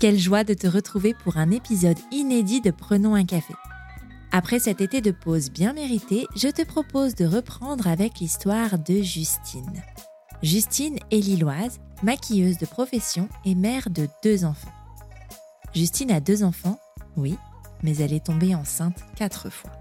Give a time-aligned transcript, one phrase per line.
[0.00, 3.52] Quelle joie de te retrouver pour un épisode inédit de Prenons un café.
[4.32, 9.02] Après cet été de pause bien mérité, je te propose de reprendre avec l'histoire de
[9.02, 9.82] Justine.
[10.42, 14.72] Justine est lilloise, maquilleuse de profession et mère de deux enfants.
[15.74, 16.78] Justine a deux enfants,
[17.18, 17.36] oui,
[17.82, 19.72] mais elle est tombée enceinte quatre fois.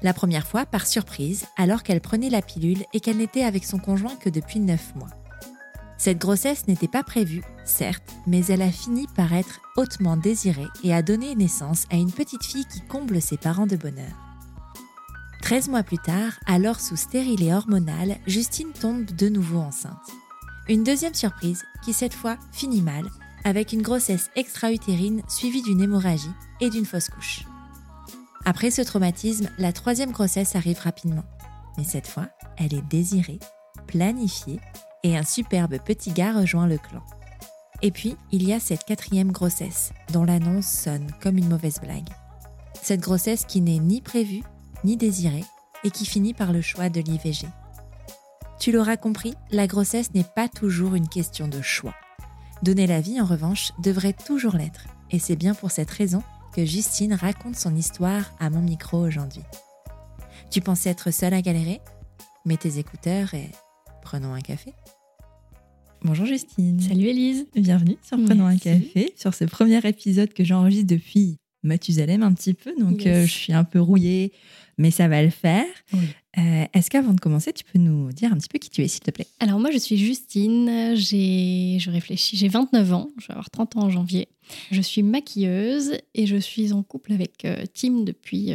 [0.00, 3.78] La première fois par surprise, alors qu'elle prenait la pilule et qu'elle n'était avec son
[3.78, 5.10] conjoint que depuis neuf mois.
[5.96, 10.92] Cette grossesse n'était pas prévue, certes, mais elle a fini par être hautement désirée et
[10.92, 14.12] a donné naissance à une petite fille qui comble ses parents de bonheur.
[15.42, 20.10] 13 mois plus tard, alors sous stérilet hormonal, Justine tombe de nouveau enceinte.
[20.68, 23.04] Une deuxième surprise qui cette fois finit mal,
[23.44, 27.44] avec une grossesse extra-utérine suivie d'une hémorragie et d'une fausse couche.
[28.46, 31.24] Après ce traumatisme, la troisième grossesse arrive rapidement.
[31.76, 33.40] Mais cette fois, elle est désirée,
[33.86, 34.60] planifiée
[35.04, 37.02] et un superbe petit gars rejoint le clan.
[37.82, 42.08] Et puis, il y a cette quatrième grossesse, dont l'annonce sonne comme une mauvaise blague.
[42.82, 44.42] Cette grossesse qui n'est ni prévue,
[44.82, 45.44] ni désirée,
[45.84, 47.46] et qui finit par le choix de l'IVG.
[48.58, 51.94] Tu l'auras compris, la grossesse n'est pas toujours une question de choix.
[52.62, 56.22] Donner la vie, en revanche, devrait toujours l'être, et c'est bien pour cette raison
[56.54, 59.42] que Justine raconte son histoire à mon micro aujourd'hui.
[60.50, 61.82] Tu pensais être seule à galérer?
[62.46, 63.50] Mets tes écouteurs et
[64.02, 64.72] prenons un café.
[66.04, 66.78] Bonjour Justine.
[66.80, 67.46] Salut Elise.
[67.54, 72.52] Bienvenue sur Prenons un café, sur ce premier épisode que j'enregistre depuis Mathusalem un petit
[72.52, 72.74] peu.
[72.78, 74.34] Donc euh, je suis un peu rouillée,
[74.76, 75.64] mais ça va le faire.
[75.94, 78.88] Euh, est-ce qu'avant de commencer, tu peux nous dire un petit peu qui tu es,
[78.88, 79.26] s'il te plaît?
[79.40, 83.78] Alors moi, je suis Justine, j'ai, je réfléchis, j'ai 29 ans, je vais avoir 30
[83.78, 84.28] ans en janvier.
[84.72, 88.52] Je suis maquilleuse et je suis en couple avec euh, Tim depuis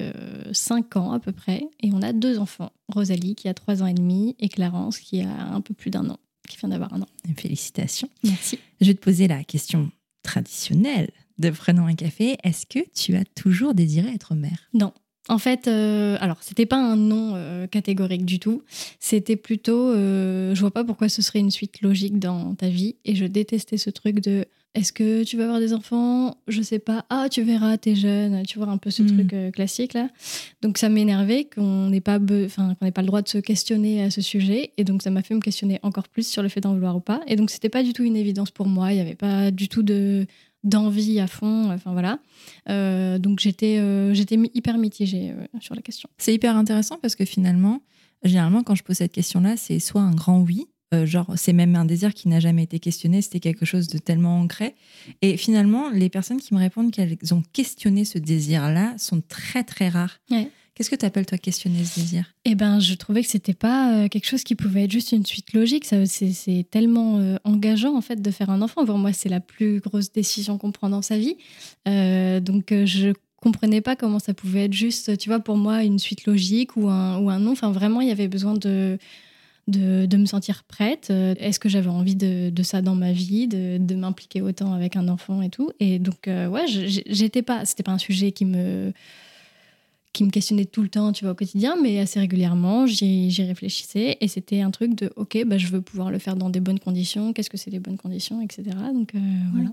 [0.51, 1.63] 5 ans à peu près.
[1.81, 5.21] Et on a deux enfants, Rosalie qui a 3 ans et demi et Clarence qui
[5.21, 7.07] a un peu plus d'un an qui vient d'avoir un an.
[7.37, 8.09] Félicitations.
[8.23, 8.59] Merci.
[8.81, 9.89] Je vais te poser la question
[10.23, 12.35] traditionnelle de Prenons un café.
[12.43, 14.69] Est-ce que tu as toujours désiré être mère?
[14.73, 14.91] Non.
[15.29, 18.63] En fait, euh, alors c'était pas un non euh, catégorique du tout.
[18.99, 22.95] C'était plutôt, euh, je vois pas pourquoi ce serait une suite logique dans ta vie.
[23.05, 24.45] Et je détestais ce truc de
[24.75, 26.37] est-ce que tu vas avoir des enfants?
[26.47, 27.03] Je sais pas.
[27.09, 28.43] Ah, tu verras, t'es jeune.
[28.45, 29.07] Tu vois un peu ce hmm.
[29.07, 30.09] truc euh, classique là.
[30.61, 34.03] Donc ça m'énervait qu'on n'ait pas, enfin qu'on n'ait pas le droit de se questionner
[34.03, 34.73] à ce sujet.
[34.77, 36.99] Et donc ça m'a fait me questionner encore plus sur le fait d'en vouloir ou
[36.99, 37.21] pas.
[37.25, 38.91] Et donc c'était pas du tout une évidence pour moi.
[38.91, 40.27] Il n'y avait pas du tout de
[40.63, 41.71] d'envie à fond.
[41.71, 42.19] Enfin voilà.
[42.69, 46.09] Euh, donc j'étais euh, j'étais hyper mitigée sur la question.
[46.19, 47.81] C'est hyper intéressant parce que finalement,
[48.23, 51.75] généralement quand je pose cette question-là, c'est soit un grand oui euh, genre, c'est même
[51.75, 54.75] un désir qui n'a jamais été questionné, c'était quelque chose de tellement ancré.
[55.21, 59.89] Et finalement, les personnes qui me répondent qu'elles ont questionné ce désir-là sont très, très
[59.89, 60.19] rares.
[60.73, 62.33] Qu'est-ce que tu appelles, toi, questionner ce désir?
[62.45, 65.25] Eh ben, je trouvais que c'était pas euh, quelque chose qui pouvait être juste une
[65.25, 65.85] suite logique.
[65.85, 68.85] C'est tellement euh, engageant, en fait, de faire un enfant.
[68.85, 71.35] Pour moi, c'est la plus grosse décision qu'on prend dans sa vie.
[71.85, 76.25] donc, je comprenais pas comment ça pouvait être juste, tu vois, pour moi, une suite
[76.25, 77.51] logique ou un, ou un non.
[77.51, 78.97] Enfin, vraiment, il y avait besoin de
[79.69, 81.07] de, me sentir prête.
[81.09, 85.07] Euh, est-ce que j'avais envie de, ça dans ma vie, de, m'impliquer autant avec un
[85.07, 85.71] enfant et tout?
[85.79, 88.93] Et donc, euh, ouais, j'étais pas, c'était pas un sujet qui me
[90.11, 94.17] qui me questionnait tout le temps, tu vois, au quotidien, mais assez régulièrement, j'y réfléchissais
[94.19, 96.79] et c'était un truc de, ok, bah, je veux pouvoir le faire dans des bonnes
[96.79, 98.63] conditions, qu'est-ce que c'est des bonnes conditions, etc.
[98.93, 99.19] Donc, euh,
[99.53, 99.69] voilà.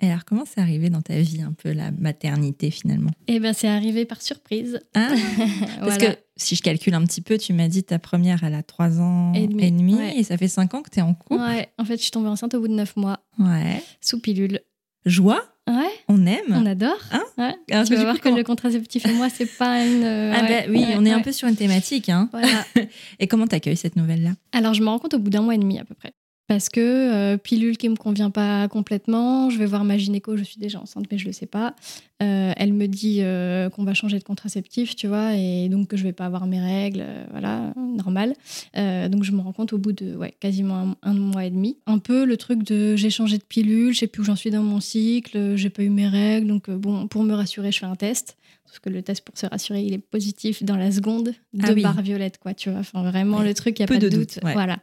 [0.00, 3.10] Et alors, comment c'est arrivé dans ta vie, un peu, la maternité, finalement?
[3.26, 4.78] Eh ben, c'est arrivé par surprise.
[4.94, 5.08] Ah,
[5.80, 8.62] parce que si je calcule un petit peu, tu m'as dit ta première, elle a
[8.62, 11.40] 3 ans et demi, et, ça fait 5 ans que tu es en couple?
[11.40, 13.20] Ouais, en fait, je suis tombée enceinte au bout de 9 mois.
[13.38, 13.82] Ouais.
[14.00, 14.60] Sous pilule.
[15.08, 15.90] Joie Ouais.
[16.08, 16.38] On aime.
[16.50, 16.98] On adore.
[17.12, 17.84] Hein ouais.
[17.84, 20.04] tu vas voir que le contraceptif et moi, c'est pas une.
[20.04, 22.08] ah bah, oui, on est un peu sur une thématique.
[22.08, 22.30] Hein.
[22.32, 22.64] Voilà.
[23.18, 24.30] et comment t'accueilles cette nouvelle-là?
[24.52, 26.14] Alors, je me rends compte au bout d'un mois et demi à peu près
[26.48, 29.50] parce que euh, pilule qui me convient pas complètement.
[29.50, 31.76] Je vais voir ma gynéco, je suis déjà enceinte, mais je le sais pas.
[32.22, 35.98] Euh, elle me dit euh, qu'on va changer de contraceptif, tu vois, et donc que
[35.98, 38.34] je vais pas avoir mes règles, voilà, normal.
[38.74, 41.76] donc je me rends compte au bout de ouais, quasiment un, mois et demi.
[41.86, 44.50] Un peu le truc de j'ai changé de pilule, je sais plus où j'en suis
[44.50, 47.86] dans mon cycle, j'ai pas eu mes règles, donc bon, pour me rassurer, je fais
[47.86, 48.38] un test.
[48.68, 51.32] Parce que le test pour se rassurer, il est positif dans la seconde,
[51.62, 52.80] ah de barre violette, quoi, tu vois.
[52.80, 54.38] Enfin, vraiment, le truc, il n'y a pas de, doute.
[54.42, 54.78] Voilà.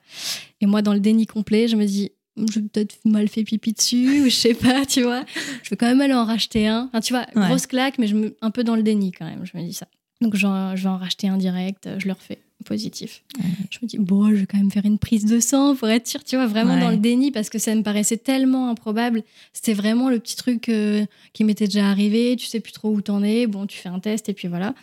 [0.60, 2.12] Et moi, dans le déni complet, je me dis,
[2.52, 5.24] j'ai peut-être mal fait pipi dessus, ou je sais pas, tu vois.
[5.64, 6.90] Je vais quand même aller en racheter un.
[6.92, 9.46] Enfin, tu vois, grosse claque, mais je me, un peu dans le déni quand même,
[9.46, 9.88] je me dis ça.
[10.22, 13.24] Donc, je vais en racheter un direct, je le refais positif.
[13.70, 16.08] Je me dis, bon, je vais quand même faire une prise de sang pour être
[16.08, 19.24] sûr, tu vois, vraiment dans le déni, parce que ça me paraissait tellement improbable.
[19.54, 23.02] C'était vraiment le petit truc euh, qui m'était déjà arrivé, tu sais plus trop où
[23.02, 24.74] t'en es, bon, tu fais un test et puis voilà.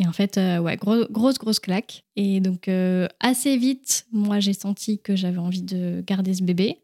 [0.00, 2.04] Et en fait, euh, ouais, grosse, grosse claque.
[2.16, 6.78] Et donc, euh, assez vite, moi, j'ai senti que j'avais envie de garder ce bébé.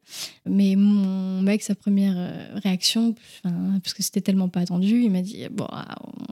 [0.45, 5.23] Mais mon mec, sa première euh, réaction, parce que c'était tellement pas attendu, il m'a
[5.23, 5.67] dit Bon,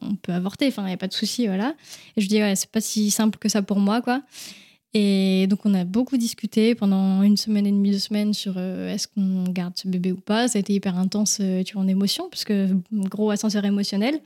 [0.02, 1.74] on peut avorter, il n'y a pas de souci, voilà.
[2.16, 4.20] Et je lui dis Ouais, c'est pas si simple que ça pour moi, quoi.
[4.92, 9.08] Et donc, on a beaucoup discuté pendant une semaine et demie, deux semaines sur est-ce
[9.08, 10.48] qu'on garde ce bébé ou pas.
[10.48, 14.20] Ça a été hyper intense, tu vois, en émotion, parce que gros ascenseur émotionnel.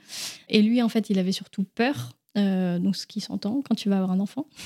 [0.49, 3.89] Et lui, en fait, il avait surtout peur euh, donc, ce qui s'entend quand tu
[3.89, 4.47] vas avoir un enfant.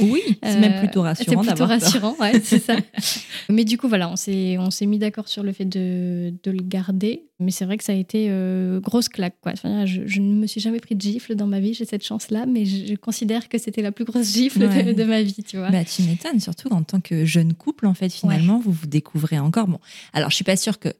[0.00, 1.42] Oui, c'est même plutôt rassurant.
[1.42, 2.76] C'est plutôt rassurant, ouais, c'est ça.
[3.48, 6.50] Mais du coup, voilà, on s'est, on s'est mis d'accord sur le fait de, de
[6.52, 7.24] le garder.
[7.40, 9.34] Mais c'est vrai que ça a été euh, grosse claque.
[9.40, 9.50] Quoi.
[9.50, 12.46] Enfin, je, ne me suis jamais pris de gifle dans ma vie, j'ai cette chance-là,
[12.46, 15.70] mais je, considère que c'était la plus grosse gifle de, ma vie, tu vois.
[15.70, 19.40] Bah, tu m'étonnes, surtout en tant que jeune couple, en fait, finalement, vous vous découvrez
[19.40, 19.66] encore.
[19.66, 19.80] Bon,
[20.12, 20.90] alors je suis pas sûre que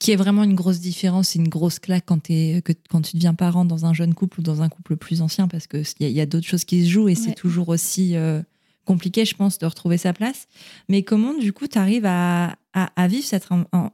[0.00, 3.16] qui est vraiment une grosse différence, c'est une grosse claque quand, es, que, quand tu
[3.16, 6.04] deviens parent dans un jeune couple ou dans un couple plus ancien, parce qu'il y
[6.04, 8.40] a, y a d'autres choses qui se jouent et c'est toujours aussi euh,
[8.88, 10.46] compliqué, je pense, de retrouver sa place.
[10.88, 13.46] Mais comment, du coup, tu arrives à, à, vivre cette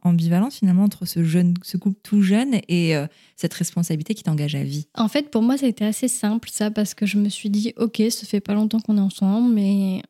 [0.02, 4.54] ambivalence finalement entre ce, jeune, ce couple tout jeune et euh, cette responsabilité qui t'engage
[4.54, 4.86] à vie?
[4.94, 7.50] En fait, pour moi, ça a été assez simple, ça, parce que je me suis
[7.50, 10.02] dit, OK, ça fait pas longtemps qu'on est ensemble, mais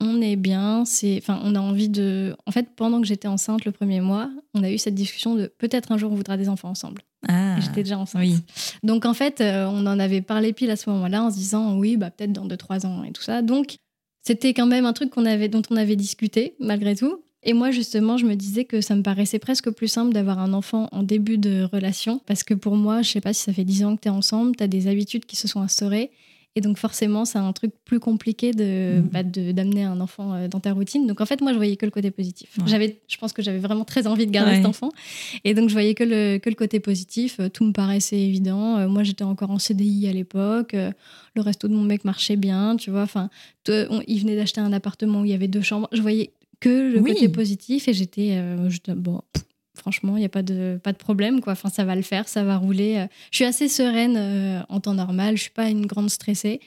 [0.00, 2.34] on est bien, c'est, enfin, on a envie de.
[2.46, 5.52] En fait, pendant que j'étais enceinte le premier mois, on a eu cette discussion de
[5.58, 7.02] peut-être un jour on voudra des enfants ensemble.
[7.28, 8.24] Ah, j'étais déjà enceinte.
[8.82, 11.78] Donc en fait, euh, on en avait parlé pile à ce moment-là en se disant
[11.78, 13.42] oui, bah peut-être dans 2-3 ans et tout ça.
[13.42, 13.76] Donc
[14.22, 17.22] c'était quand même un truc qu'on avait, dont on avait discuté malgré tout.
[17.42, 20.52] Et moi, justement, je me disais que ça me paraissait presque plus simple d'avoir un
[20.52, 22.20] enfant en début de relation.
[22.26, 24.10] Parce que pour moi, je sais pas si ça fait 10 ans que tu es
[24.10, 26.10] ensemble, tu as des habitudes qui se sont instaurées.
[26.56, 29.08] Et donc forcément, c'est un truc plus compliqué de, mmh.
[29.12, 31.06] bah, d'amener un enfant euh, dans ta routine.
[31.06, 32.58] Donc en fait, moi, je voyais que le côté positif.
[32.66, 34.90] J'avais, je pense que j'avais vraiment très envie de garder cet enfant.
[35.44, 37.38] Et donc je voyais que le, que le côté positif.
[37.38, 38.78] Euh, tout me paraissait évident.
[38.78, 40.72] Euh, moi, j'étais encore en CDI à l'époque.
[40.72, 43.02] Le resto de mon mec marchait bien, tu vois.
[43.02, 43.30] Enfin,
[43.68, 45.88] il venait d'acheter un appartement où il y avait deux chambres.
[45.92, 48.42] Je voyais que le côté positif et j'étais,
[48.88, 49.20] bon,
[49.80, 51.40] franchement, il n'y a pas de, pas de problème.
[51.40, 51.54] Quoi.
[51.54, 52.98] Enfin, ça va le faire, ça va rouler.
[52.98, 53.06] Euh.
[53.30, 56.60] Je suis assez sereine euh, en temps normal, je ne suis pas une grande stressée.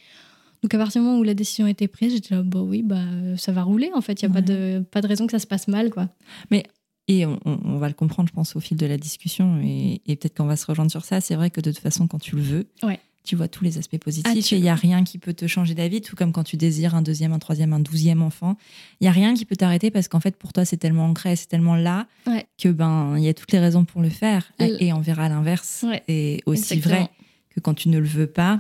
[0.61, 2.83] Donc à partir du moment où la décision a été prise, j'étais là, bah oui,
[2.83, 3.03] bah,
[3.37, 4.21] ça va rouler en fait.
[4.21, 5.89] Il n'y a pas, de, pas de raison que ça se passe mal.
[5.89, 6.09] quoi.
[6.51, 6.63] Mais
[7.09, 10.37] et on, va le comprendre, je pense, au fil de la discussion, et, et peut-être
[10.37, 11.19] qu'on va se rejoindre sur ça.
[11.19, 13.77] C'est vrai que de toute façon, quand tu le veux, ouais tu vois tous les
[13.77, 16.31] aspects positifs ah, et il n'y a rien qui peut te changer d'avis, tout comme
[16.31, 18.57] quand tu désires un deuxième, un troisième, un douzième enfant.
[18.99, 21.35] Il n'y a rien qui peut t'arrêter parce qu'en fait, pour toi, c'est tellement ancré,
[21.35, 22.07] c'est tellement là
[22.57, 24.51] que ben il y a toutes les raisons pour le faire.
[24.59, 25.85] Et on verra l'inverse.
[26.07, 27.09] Et aussi vrai
[27.49, 28.59] que quand tu ne le veux pas,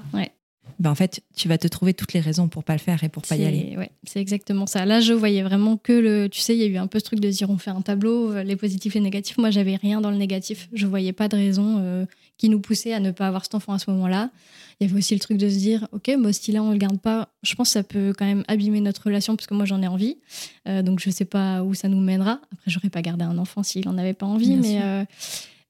[0.79, 3.09] ben en fait, tu vas te trouver toutes les raisons pour pas le faire et
[3.09, 3.75] pour pas y aller.
[3.77, 4.85] Ouais, c'est exactement ça.
[4.85, 6.29] Là, je voyais vraiment que le.
[6.29, 7.81] Tu sais, il y a eu un peu ce truc de dire on fait un
[7.81, 9.37] tableau, euh, les positifs et les négatifs.
[9.37, 10.69] Moi, j'avais rien dans le négatif.
[10.73, 12.05] Je voyais pas de raison euh,
[12.37, 14.29] qui nous poussait à ne pas avoir cet enfant à ce moment-là.
[14.79, 16.77] Il y avait aussi le truc de se dire ok, moi, ce là on le
[16.77, 17.29] garde pas.
[17.43, 19.87] Je pense que ça peut quand même abîmer notre relation parce que moi, j'en ai
[19.87, 20.17] envie.
[20.67, 22.39] Euh, donc, je sais pas où ça nous mènera.
[22.51, 25.05] Après, j'aurais pas gardé un enfant s'il en avait pas envie, mais.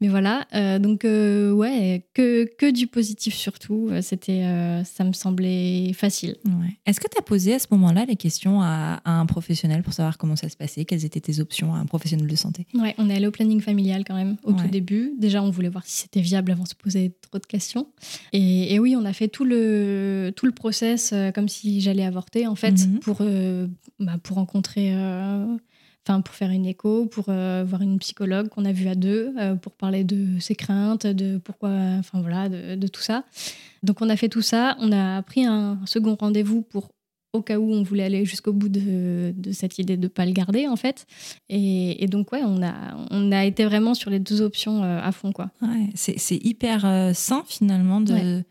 [0.03, 3.87] Mais voilà, euh, donc euh, ouais, que, que du positif surtout.
[3.89, 4.43] Euh, c'était,
[4.83, 6.35] ça me semblait facile.
[6.85, 10.17] Est-ce que tu as posé à ce moment-là les questions à, un professionnel pour savoir
[10.17, 10.83] comment ça se passait?
[10.83, 12.67] Quelles étaient tes options à un professionnel de santé?
[12.73, 15.13] Ouais, on est allé au planning familial quand même au tout début.
[15.17, 17.87] Déjà, on voulait voir si c'était viable avant de se poser trop de questions.
[18.33, 22.55] Et, oui, on a fait tout le, tout le process comme si j'allais avorter en
[22.55, 22.99] fait mhm.
[22.99, 23.21] pour,
[23.99, 24.93] bah, pour rencontrer
[26.05, 29.33] enfin pour faire une écho, pour euh, voir une psychologue qu'on a vue à deux,
[29.37, 31.69] euh, pour parler de ses craintes, de pourquoi,
[31.99, 33.23] enfin voilà, de, tout ça.
[33.83, 36.89] Donc on a fait tout ça, on a pris un second rendez-vous pour
[37.31, 40.33] au cas où on voulait aller jusqu'au bout de, cette idée de ne pas le
[40.33, 41.07] garder en fait.
[41.49, 45.11] Et, donc ouais, on a, on a été vraiment sur les deux options euh, à
[45.11, 45.49] fond quoi.
[45.61, 48.43] Ouais, c'est hyper sain finalement de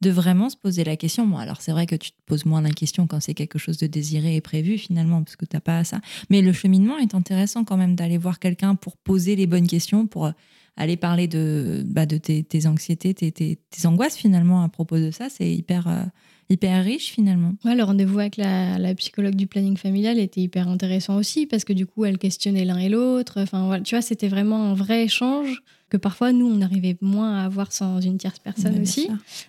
[0.00, 1.26] de vraiment se poser la question.
[1.26, 3.78] Bon, alors c'est vrai que tu te poses moins la question quand c'est quelque chose
[3.78, 6.00] de désiré et prévu finalement, parce que tu n'as pas ça.
[6.30, 10.06] Mais le cheminement est intéressant quand même d'aller voir quelqu'un pour poser les bonnes questions,
[10.06, 10.32] pour euh,
[10.76, 15.28] aller parler de, bah, de tes, anxiétés, tes, tes, angoisses finalement à propos de ça.
[15.28, 16.04] C'est hyper, euh,
[16.48, 17.52] hyper riche finalement.
[17.66, 21.64] Ouais, le rendez-vous avec la, la, psychologue du planning familial était hyper intéressant aussi, parce
[21.64, 23.40] que du coup, elle questionnait l'un et l'autre.
[23.42, 27.38] Enfin, voilà, tu vois, c'était vraiment un vrai échange que parfois nous on arrivait moins
[27.38, 29.08] à avoir sans une tierce personne Ouais, aussi.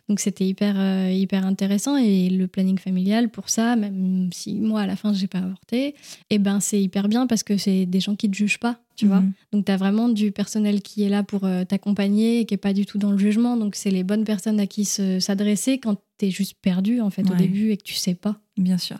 [0.09, 4.81] Donc c'était hyper euh, hyper intéressant et le planning familial pour ça, même si moi
[4.81, 5.95] à la fin j'ai pas avorté,
[6.29, 9.05] et ben c'est hyper bien parce que c'est des gens qui te jugent pas, tu
[9.07, 9.21] vois.
[9.21, 9.31] Mhm.
[9.53, 12.57] Donc tu as vraiment du personnel qui est là pour euh, t'accompagner et qui est
[12.57, 13.55] pas du tout dans le jugement.
[13.57, 17.09] Donc c'est les bonnes personnes à qui se- s'adresser quand tu es juste perdu en
[17.09, 18.35] fait au début et que tu sais pas.
[18.57, 18.97] Bien sûr.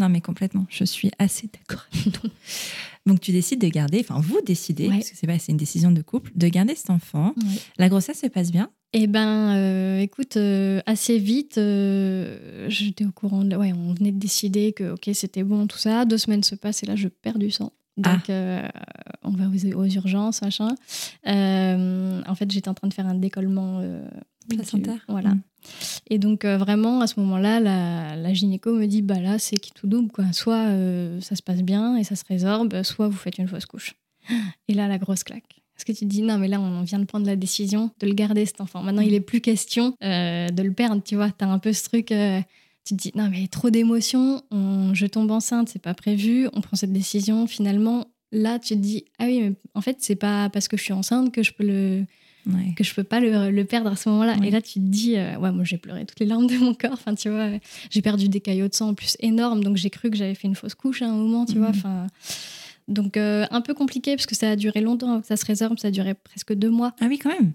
[0.00, 0.66] Non, mais complètement.
[0.70, 1.86] Je suis assez d'accord.
[3.06, 4.96] Donc, tu décides de garder, enfin, vous décidez, Ouais.
[4.96, 7.34] parce que c'est pas, c'est une décision de couple, de garder cet enfant.
[7.78, 8.70] La grossesse se passe bien?
[8.92, 13.44] Eh ben, euh, écoute, euh, assez vite, euh, j'étais au courant.
[13.44, 16.04] De, ouais, on venait de décider que ok, c'était bon, tout ça.
[16.04, 17.72] Deux semaines se passent et là, je perds du sang.
[17.96, 18.32] Donc, Ah.
[18.32, 18.68] euh,
[19.22, 20.74] on va aux, aux urgences, machin.
[21.26, 24.02] Euh, en fait, j'étais en train de faire un décollement euh,
[24.48, 24.94] Placentaire.
[24.94, 25.30] du- Voilà.
[25.34, 25.40] Mm.
[26.08, 29.56] Et donc, euh, vraiment, à ce moment-là, la, la gynéco me dit bah là, c'est
[29.56, 30.32] qui tout double, quoi.
[30.32, 33.66] Soit euh, ça se passe bien et ça se résorbe, soit vous faites une fausse
[33.66, 33.94] couche.
[34.68, 35.44] Et là, la grosse claque.
[35.74, 38.06] Parce que tu te dis, non, mais là, on vient de prendre la décision de
[38.06, 38.82] le garder, cet enfant.
[38.82, 41.30] Maintenant, il est plus question euh, de le perdre, tu vois.
[41.30, 45.06] Tu as un peu ce truc, tu te dis, non, mais trop d'émotions, on- je
[45.06, 47.46] tombe enceinte, c'est pas prévu, on prend cette décision.
[47.46, 50.82] Finalement, là, tu te dis, ah oui, mais en fait, c'est pas parce que je
[50.82, 52.04] suis enceinte que je peux le,
[52.46, 52.74] Ouais.
[52.76, 54.36] que je peux pas le, le perdre à ce moment-là.
[54.44, 56.74] Et là, tu te dis, euh, ouais, moi j'ai pleuré toutes les larmes de mon
[56.74, 56.92] corps.
[56.94, 57.58] Enfin, tu vois, euh,
[57.90, 60.48] j'ai perdu des caillots de sang en plus énormes, donc j'ai cru que j'avais fait
[60.48, 61.58] une fausse couche à un moment, tu Mhm.
[61.60, 61.68] vois.
[61.70, 62.06] Enfin,
[62.88, 65.78] donc euh, un peu compliqué parce que ça a duré longtemps, que ça se résorbe,
[65.78, 67.52] ça a duré presque deux mois Ah oui, quand même.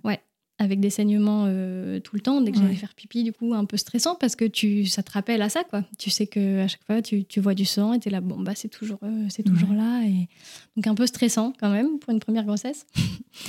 [0.58, 2.64] Avec des saignements euh, tout le temps dès que Ouais.
[2.64, 5.50] j'allais faire pipi du coup un peu stressant parce que tu ça te rappelle à
[5.50, 8.10] ça quoi tu sais que à chaque fois tu, tu vois du sang et t'es
[8.10, 9.76] là bon bah c'est toujours euh, c'est toujours Ouais.
[9.76, 10.30] là et
[10.78, 12.86] donc un peu stressant quand même pour une première grossesse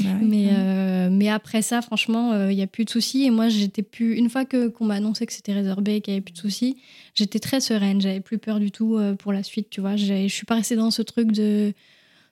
[0.01, 3.23] Bah mais, euh, mais après ça, franchement, il n'y a plus de soucis.
[3.25, 4.17] Et moi, j'étais plus.
[4.17, 6.77] Une fois que, qu'on m'a annoncé que c'était résorbé, qu'il n'y avait plus de soucis,
[7.15, 8.01] j'étais très sereine.
[8.01, 9.95] J'avais plus peur du tout pour la suite, tu vois.
[9.95, 11.73] Je suis pas restée dans ce truc de.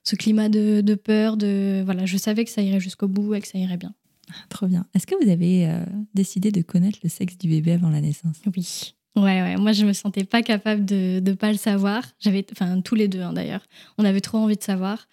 [0.03, 1.37] ce climat de, de peur.
[1.37, 3.93] De, voilà, je savais que ça irait jusqu'au bout et que ça irait bien.
[4.49, 4.85] Trop bien.
[4.93, 8.41] Est-ce que vous avez euh, décidé de connaître le sexe du bébé avant la naissance?
[8.55, 8.93] Oui.
[9.17, 9.55] Ouais, ouais.
[9.55, 12.03] Moi, je me sentais pas capable de ne pas le savoir.
[12.19, 13.61] J'avais, enfin, tous les deux hein, d'ailleurs.
[13.97, 15.07] On avait trop envie de savoir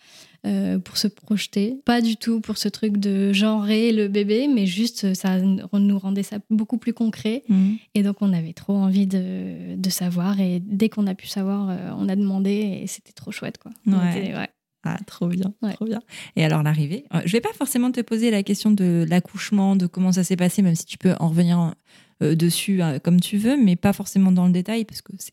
[0.45, 1.76] euh, pour se projeter.
[1.85, 5.99] Pas du tout pour ce truc de genrer le bébé, mais juste euh, ça nous
[6.00, 7.45] rendait ça beaucoup plus concret.
[7.49, 7.76] Mhm.
[7.95, 10.40] Et donc, on avait trop envie de, de savoir.
[10.40, 13.71] Et dès qu'on a pu savoir, on a demandé et c'était trop chouette, quoi.
[13.87, 14.19] On Ouais.
[14.19, 14.49] était- ouais.
[14.84, 15.74] Ah, trop bien, Ouais.
[15.74, 16.00] trop bien.
[16.36, 19.86] Et alors l'arrivée, euh, je vais pas forcément te poser la question de l'accouchement, de
[19.86, 21.74] comment ça s'est passé, même si tu peux en revenir
[22.22, 25.32] euh, dessus euh, comme tu veux, mais pas forcément dans le détail parce que c'est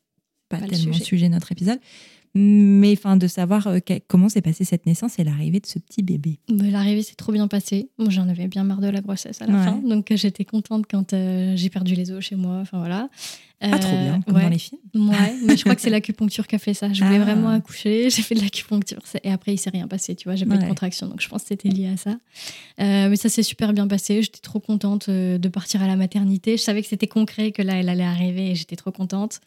[0.49, 1.03] pas, Pas le tellement le sujet.
[1.05, 1.79] sujet de notre épisode.
[2.36, 6.03] Mais enfin, de savoir euh, comment s'est passée cette naissance et l'arrivée de ce petit
[6.03, 6.39] bébé.
[6.50, 7.89] L'arrivée s'est trop bien passée.
[7.98, 9.63] Moi, j'en avais bien marre de la grossesse à la Ouais.
[9.65, 9.77] fin.
[9.77, 12.57] Donc, euh, j'étais contente quand euh, j'ai perdu les os chez moi.
[12.62, 13.09] Enfin, voilà.
[13.62, 14.43] Ah, trop bien, comme ouais.
[14.43, 14.79] dans les films.
[14.95, 16.93] Ouais, mais je crois que c'est l'acupuncture qui a fait ça.
[16.93, 17.24] Je voulais Ah.
[17.25, 20.45] vraiment accoucher, j'ai fait de l'acupuncture et après il s'est rien passé, tu vois, j'ai
[20.45, 20.63] pas eu Ouais.
[20.63, 22.15] de contraction, donc je pense que c'était lié à ça.
[22.77, 26.55] Mais ça s'est super bien passé, j'étais trop contente de partir à la maternité.
[26.55, 29.41] Je savais que c'était concret, que là elle allait arriver et j'étais trop contente.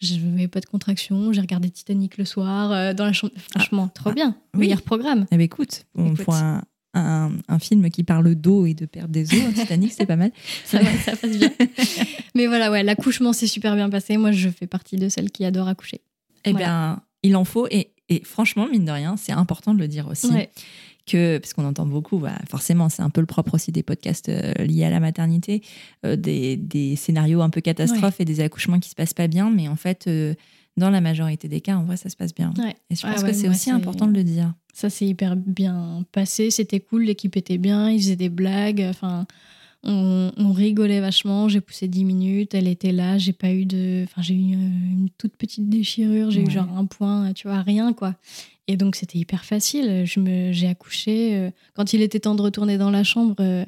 [0.00, 3.32] Je n'avais pas de contraction, j'ai regardé Titanic le soir euh, dans la chambre.
[3.50, 4.60] Franchement, trop ah, bien, oui.
[4.60, 5.26] meilleur programme.
[5.30, 6.26] Eh ben, écoute, on Écoute.
[6.30, 6.62] un,
[6.94, 10.32] un, un film qui parle d'eau et de perte des os, Titanic, c'est pas mal.
[10.64, 11.50] Ça, va, ça passe bien.
[12.34, 14.16] mais voilà, ouais, l'accouchement s'est super bien passé.
[14.16, 16.00] Moi, je fais partie de celles qui adorent accoucher.
[16.44, 16.66] Eh Voilà.
[16.66, 17.66] bien, il en faut.
[17.70, 20.28] Et, et franchement, mine de rien, c'est important de le dire aussi.
[20.28, 20.50] Ouais.
[21.10, 24.28] Que, parce qu'on entend beaucoup, bah, forcément, c'est un peu le propre aussi des podcasts
[24.28, 25.62] euh, liés à la maternité,
[26.06, 29.50] euh, des, des scénarios un peu catastrophes et des accouchements qui se passent pas bien.
[29.50, 30.34] Mais en fait, euh,
[30.76, 32.52] dans la majorité des cas, en vrai, ça se passe bien.
[32.58, 32.76] Ouais.
[32.90, 34.54] Et je Ah pense ouais, que c'est aussi important de le dire.
[34.72, 39.26] Ça s'est hyper bien passé, c'était cool, l'équipe était bien, ils faisaient des blagues, enfin,
[39.82, 44.04] on, on rigolait vachement, j'ai poussé 10 minutes, elle était là, j'ai pas eu de.
[44.04, 46.46] Enfin, j'ai eu une, toute petite déchirure, j'ai Ouais.
[46.46, 48.14] eu genre un point, tu vois, rien quoi.
[48.68, 51.34] Et donc c'était hyper facile, je me, j'ai accouché.
[51.36, 53.64] euh, Quand il était temps de retourner dans la chambre, euh,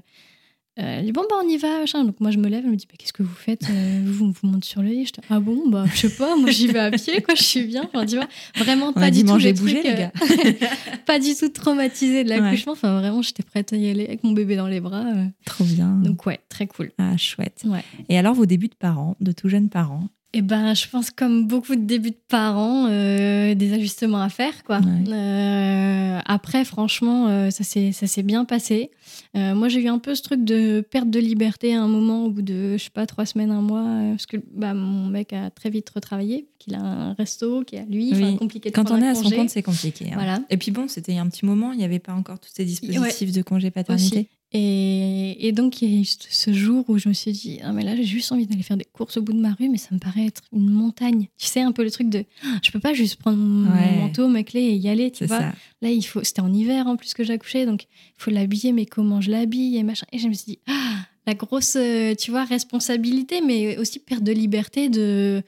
[0.76, 2.04] elle dit bon, bah on y va, machin.
[2.04, 4.32] Donc moi je me lève, elle me dit bah, qu'est-ce que vous faites Euh, Vous
[4.32, 6.66] vous montez sur le lit Je dis, Ah bon, bah je sais pas, moi j'y
[6.68, 7.84] vais à pied, quoi, je suis bien.
[7.84, 10.68] Enfin, tu vois, vraiment On pas du tout les bouger, trucs, les euh, gars.
[11.06, 12.72] pas du tout traumatisée de l'accouchement.
[12.72, 15.04] Enfin, vraiment, j'étais prête à y aller avec mon bébé dans les bras.
[15.14, 15.24] euh.
[15.44, 15.90] Trop bien.
[16.02, 16.92] Donc, ouais, très cool.
[16.98, 17.62] Ah, chouette.
[17.64, 17.84] Ouais.
[18.08, 21.46] Et alors, vos débuts de parents, de tout jeunes parents Et ben, je pense, comme
[21.46, 24.78] beaucoup de débuts de parents, euh, des ajustements à faire, quoi.
[24.78, 25.12] Ouais.
[25.12, 28.90] Euh, après, franchement, euh, ça s'est ça s'est bien passé.
[29.34, 32.30] Moi, j'ai eu un peu ce truc de perte de liberté à un moment, au
[32.30, 35.50] bout de, je sais pas, trois semaines, un mois, parce que bah, mon mec a
[35.50, 38.36] très vite retravaillé, qu'il a un resto qui à lui, Oui.
[38.36, 40.06] compliqué de Quand on est à son compte, c'est compliqué.
[40.06, 40.14] hein.
[40.14, 40.40] Voilà.
[40.50, 42.38] Et puis bon, c'était il y a un petit moment, il n'y avait pas encore
[42.40, 44.18] tous ces dispositifs de congé paternité.
[44.18, 44.28] Aussi.
[44.54, 47.72] Et, et donc, il y a eu ce jour où je me suis dit, ah,
[47.72, 49.78] mais là, j'ai juste envie d'aller faire des courses au bout de ma rue, mais
[49.78, 51.28] ça me paraît être une montagne.
[51.38, 53.96] Tu sais, un peu le truc de, ah, je peux pas juste prendre mon Ouais.
[53.96, 55.38] manteau, ma clé et y aller, tu vois.
[55.38, 55.52] ça.
[55.80, 57.88] Là, il faut, c'était en hiver en plus que j'accouchais, donc il
[58.22, 60.06] faut l'habiller, mais comment je l'habille et machin.
[60.12, 64.22] Et je me suis dit, ah, la grosse, euh, tu vois, responsabilité, mais aussi perte
[64.22, 65.42] de liberté de.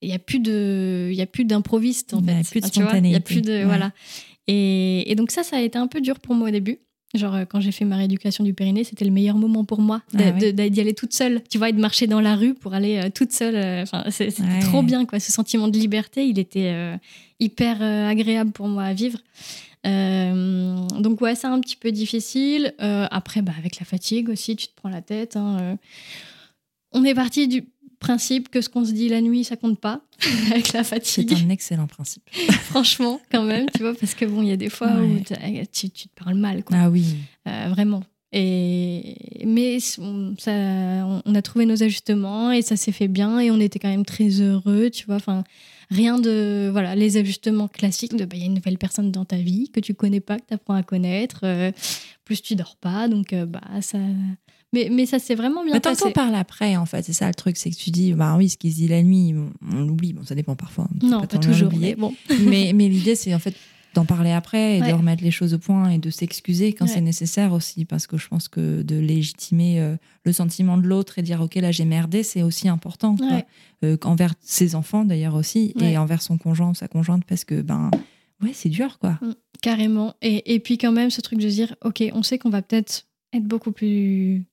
[0.00, 2.50] Il n'y a plus de, il y a plus d'improviste en Il y a fait.
[2.50, 3.20] plus de tu vois, Il y a spontanéité.
[3.20, 3.64] plus de, Ouais.
[3.66, 3.92] voilà.
[4.48, 6.78] Et, et donc ça, ça a été un peu dur pour moi au début.
[7.14, 10.00] Genre euh, quand j'ai fait ma rééducation du périnée, c'était le meilleur moment pour moi
[10.18, 10.70] Ah ouais.
[10.70, 13.10] d'y aller toute seule, tu vois, et de marcher dans la rue pour aller euh,
[13.14, 13.54] toute seule.
[13.56, 14.60] euh, Enfin, c'était Ouais.
[14.60, 15.20] trop bien, quoi.
[15.20, 16.96] Ce sentiment de liberté, il était euh,
[17.38, 19.18] hyper euh, agréable pour moi à vivre.
[19.86, 22.72] Euh, donc ouais, c'est un petit peu difficile.
[22.78, 25.36] Après, bah, avec la fatigue aussi, tu te prends la tête.
[25.36, 25.76] hein.
[26.92, 27.64] On est parti du
[28.02, 30.02] principe que ce qu'on se dit la nuit, ça compte pas
[30.50, 31.32] avec la C'est fatigue.
[31.32, 32.22] un excellent principe.
[32.70, 35.66] Franchement, quand même, tu vois, parce que bon, il y a des fois où Ouais.
[35.72, 36.76] tu, tu te parles mal, quoi.
[36.78, 37.04] Ah oui.
[37.48, 38.02] Euh, vraiment.
[38.34, 43.38] Et mais on, ça, on- on a trouvé nos ajustements et ça s'est fait bien
[43.40, 45.16] et on était quand même très heureux, tu vois.
[45.16, 45.44] Enfin,
[45.90, 49.26] rien de voilà les ajustements classiques de bah, il y a une nouvelle personne dans
[49.26, 51.40] ta vie que tu connais pas, que tu apprends à connaître.
[51.44, 51.72] euh,
[52.24, 53.98] plus tu dors pas, donc euh, bah ça.
[54.74, 56.10] Mais mais ça s'est vraiment bien Mais passé.
[56.12, 57.02] parler après, en fait.
[57.02, 59.02] C'est ça le truc, c'est que tu dis, bah oui, ce qui se dit la
[59.02, 59.34] nuit,
[59.70, 60.12] on, l'oublie.
[60.14, 60.88] Bon, ça dépend parfois.
[61.02, 61.72] Non, pas tellement toujours.
[61.78, 63.54] Mais bon, mais, mais l'idée, c'est en fait
[63.94, 64.88] d'en parler après et Ouais.
[64.88, 66.90] de remettre les choses au point et de s'excuser quand Ouais.
[66.90, 67.84] c'est nécessaire aussi.
[67.84, 71.56] Parce que je pense que de légitimer euh, le sentiment de l'autre et dire, OK,
[71.56, 73.16] là, j'ai merdé, c'est aussi important.
[73.16, 73.26] quoi.
[73.28, 73.46] Ouais.
[73.84, 77.60] Euh, envers ses enfants, d'ailleurs, aussi, et envers son conjoint ou sa conjointe, parce que,
[77.60, 77.90] ben,
[78.42, 79.18] ouais, c'est dur, quoi.
[79.60, 80.14] carrément.
[80.22, 82.62] Et, et puis quand même ce truc de se dire ok, on sait qu'on va
[82.62, 84.44] peut-être être beaucoup plus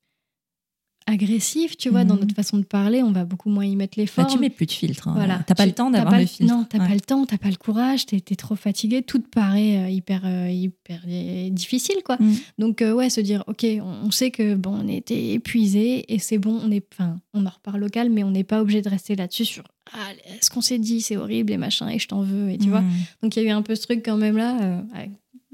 [1.07, 2.19] agressif, tu vois, dans Mhm.
[2.21, 4.27] notre façon de parler, on va beaucoup moins y mettre Bah, l'effort.
[4.27, 5.07] tu mets plus de filtre.
[5.07, 5.13] hein.
[5.15, 5.43] Voilà.
[5.47, 6.53] T'as pas Tu- le temps d'avoir le filtre.
[6.53, 6.87] Non, t'as Ouais.
[6.87, 9.89] pas le temps, t'as pas le courage, t'es t'es trop fatigué, tout te paraît euh,
[9.89, 12.17] hyper, euh, hyper euh, difficile, quoi.
[12.19, 12.33] Mm.
[12.59, 16.19] Donc, euh, ouais, se dire, ok, on, on sait que bon, on était épuisé et
[16.19, 18.89] c'est bon, on est, enfin, on en reparle local, mais on n'est pas obligé de
[18.89, 19.63] rester là-dessus sur,
[19.93, 19.97] ah,
[20.41, 22.81] ce qu'on s'est dit, c'est horrible et machin, et je t'en veux, et tu vois.
[22.81, 22.91] Mm.
[23.23, 25.09] Donc, il y a eu un peu ce truc quand même là, euh, avec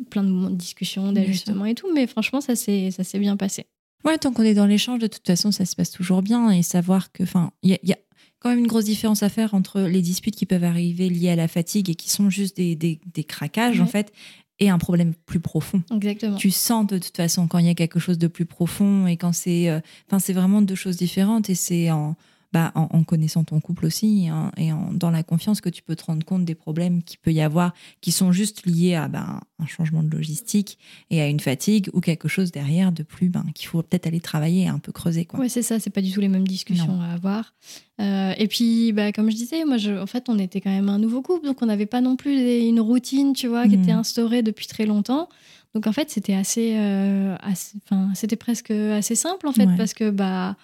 [0.10, 3.38] plein de moments de discussion, d'ajustement et tout, mais franchement, ça s'est ça s'est bien
[3.38, 3.66] passé.
[4.06, 6.62] Ouais, tant qu'on est dans l'échange, de toute façon, ça se passe toujours bien et
[6.64, 7.98] savoir que, enfin, il y, a- il y a
[8.40, 11.36] quand même une grosse différence à faire entre les disputes qui peuvent arriver liées à
[11.36, 14.12] la fatigue et qui sont juste des, des, des craquages, en fait,
[14.60, 15.82] et un problème plus profond.
[15.94, 16.38] Exactement.
[16.38, 19.18] Tu sens de toute façon quand il y a quelque chose de plus profond et
[19.18, 22.16] quand c'est, euh, enfin, c'est vraiment deux choses différentes et c'est en,
[22.56, 25.84] bah, en, en connaissant ton couple aussi hein, et en- dans la confiance que tu
[25.84, 29.10] peux te rendre compte des problèmes qu'il peut y avoir qui sont juste liés à
[29.10, 30.78] bah, un changement de logistique
[31.10, 34.22] et à une fatigue ou quelque chose derrière de plus ben, qu'il faut peut-être aller
[34.22, 35.28] travailler et un peu creuser.
[35.34, 37.54] Ouais, c'est ça, c'est pas du tout les mêmes discussions à avoir.
[38.00, 40.88] Euh, et puis, bah, comme je disais, moi, je, en fait, on était quand même
[40.90, 43.76] un nouveau couple, donc on n'avait pas non plus des- une routine, tu vois, qui
[43.76, 45.28] était instaurée depuis très longtemps.
[45.74, 47.78] Donc, en fait, c'était assez, euh, assez-
[48.14, 49.76] c'était presque assez simple, en fait, Ouais.
[49.78, 50.56] parce que bah,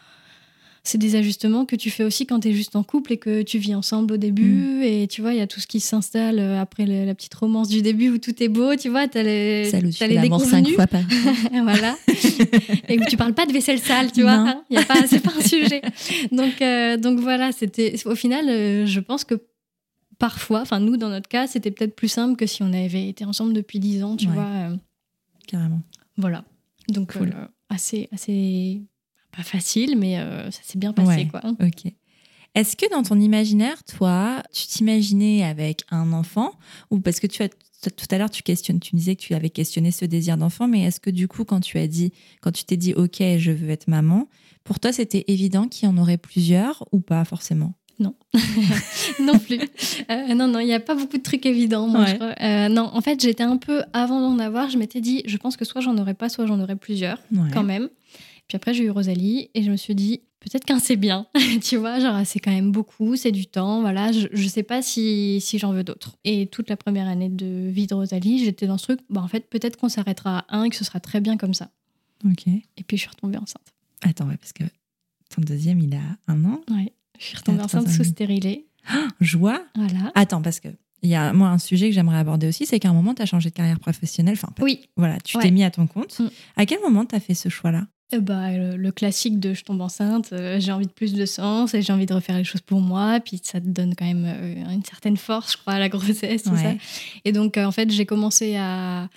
[0.83, 3.43] c'est des ajustements que tu fais aussi quand tu es juste en couple et que
[3.43, 4.79] tu vis ensemble au début.
[4.79, 4.81] Mm.
[4.81, 7.33] Et tu vois, il y a tout ce qui s'installe euh, après le- la petite
[7.35, 10.29] romance du début où tout est beau, tu vois, tu as les, t'as fais les
[10.39, 11.01] cinq fois par
[11.63, 11.95] voilà.
[12.89, 14.31] Et où tu parles pas de vaisselle sale, tu vois.
[14.31, 14.63] Hein.
[14.71, 15.81] Y a pas, c'est pas un sujet.
[16.31, 17.95] Donc, euh, donc voilà, c'était.
[18.05, 19.35] Au final, euh, je pense que
[20.17, 23.23] parfois, enfin nous dans notre cas, c'était peut-être plus simple que si on avait été
[23.25, 24.33] ensemble depuis 10 ans, tu Ouais.
[24.33, 24.43] vois.
[24.45, 24.75] euh,
[25.47, 25.81] carrément.
[26.17, 26.43] voilà.
[26.89, 27.31] Donc Cool.
[27.69, 28.81] assez, assez
[29.35, 31.27] pas facile, mais euh, ça s'est bien passé, Ouais.
[31.27, 31.41] quoi.
[31.61, 31.91] Ok.
[32.53, 36.51] Est-ce que dans ton imaginaire, toi, tu t'imaginais avec un enfant
[36.89, 39.49] ou parce que tu as tout à l'heure tu questionnes, tu disais que tu avais
[39.49, 42.63] questionné ce désir d'enfant, mais est-ce que du coup quand tu as dit, quand tu
[42.63, 44.27] t'es dit ok je veux être maman,
[44.63, 47.73] pour toi c'était évident qu'il y en aurait plusieurs ou pas forcément?
[47.99, 48.13] Non
[49.39, 49.59] plus.
[50.09, 51.87] Euh, non, non, il n'y a pas beaucoup de trucs évidents.
[51.87, 52.07] moi, Ouais.
[52.09, 52.33] je crois.
[52.41, 54.69] Euh, non, en fait, j'étais un peu avant d'en avoir.
[54.69, 57.49] Je m'étais dit, je pense que soit j'en aurais pas, soit j'en aurais plusieurs, Ouais.
[57.53, 57.89] quand même.
[58.51, 61.25] Puis après, j'ai eu Rosalie et je me suis dit, peut-être qu'un c'est bien.
[61.63, 63.79] tu vois, genre, c'est quand même beaucoup, c'est du temps.
[63.79, 66.17] Voilà, je, je sais pas si, si j'en veux d'autres.
[66.25, 69.29] Et toute la première année de vie de Rosalie, j'étais dans ce truc, bah, en
[69.29, 71.71] fait, peut-être qu'on s'arrêtera à un et que ce sera très bien comme ça.
[72.25, 72.45] Ok.
[72.47, 73.73] Et puis, je suis retombée enceinte.
[74.01, 74.65] Attends ouais, parce que
[75.33, 76.59] ton deuxième il a un an.
[76.69, 76.91] Ouais.
[77.17, 78.09] Je suis retombée Ah, enceinte sous demi.
[78.09, 78.65] stérilé.
[79.21, 79.63] Joie.
[79.75, 80.11] Voilà.
[80.15, 80.67] Attends parce que
[81.03, 83.21] il y a moi un sujet que j'aimerais aborder aussi, c'est qu'à un moment tu
[83.21, 84.33] as changé de carrière professionnelle.
[84.33, 85.43] Enfin Oui, voilà, tu Ouais.
[85.43, 86.19] t'es mis à ton compte.
[86.19, 86.29] Mm.
[86.57, 87.87] À quel moment tu as fait ce choix-là?
[88.19, 91.73] Bah, le, le classique de je tombe enceinte, euh, j'ai envie de plus de sens
[91.73, 93.19] et j'ai envie de refaire les choses pour moi.
[93.23, 96.43] Puis ça te donne quand même euh, une certaine force, je crois, à la grossesse,
[96.43, 96.61] tout Ouais.
[96.63, 96.73] ça.
[97.25, 99.07] Et donc, euh, en fait, j'ai commencé à,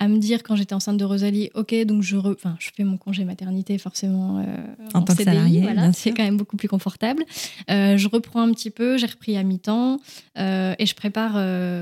[0.00, 2.96] à me dire quand j'étais enceinte de Rosalie, ok, donc je, enfin, je fais mon
[2.96, 4.42] congé maternité forcément euh,
[4.92, 7.24] en, tant que salarié, voilà, c'est quand même beaucoup plus confortable.
[7.70, 10.00] Euh, je reprends un petit peu, j'ai repris à mi-temps
[10.36, 11.34] euh, et je prépare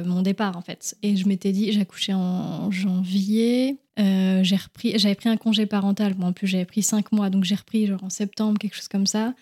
[0.07, 0.97] mon départ en fait.
[1.03, 6.15] Et je m'étais dit, j'ai accouché en janvier, j'ai repris, j'avais pris un congé parental,
[6.15, 8.89] bon, en plus j'avais pris cinq mois, donc j'ai repris genre en septembre, quelque chose
[8.89, 9.35] comme ça.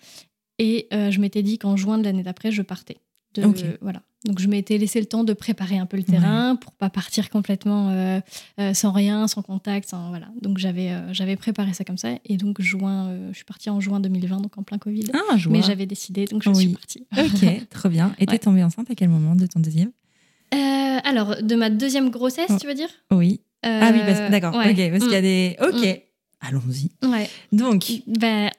[0.59, 2.97] Et je m'étais dit qu'en juin de l'année d'après, je partais.
[3.33, 3.43] De,
[3.81, 4.01] Voilà.
[4.25, 7.31] Donc je m'étais laissé le temps de préparer un peu le terrain pour pas partir
[7.31, 8.19] complètement euh,
[8.59, 10.27] euh, sans rien, sans contact, sans, voilà.
[10.41, 13.79] Donc j'avais euh, j'avais préparé ça comme ça et donc juin, je suis partie en
[13.79, 15.05] juin 2020 donc en plein Covid.
[15.13, 17.07] Ah, Mais j'avais décidé donc je suis partie.
[17.17, 18.13] Ok, trop bien.
[18.19, 19.91] Et t'es tombée enceinte à quel moment de ton deuxième?
[21.03, 22.57] Alors de ma deuxième grossesse, oh.
[22.61, 22.89] tu veux dire?
[23.09, 23.41] Oui.
[23.63, 24.53] ah oui, d'accord.
[24.53, 25.23] Ok, parce qu'il y a mm.
[25.23, 25.55] des.
[25.59, 25.83] Ok.
[25.83, 26.47] Mm.
[26.47, 26.91] Allons-y.
[27.07, 27.29] Ouais.
[27.51, 27.85] Donc.
[28.07, 28.51] Ben,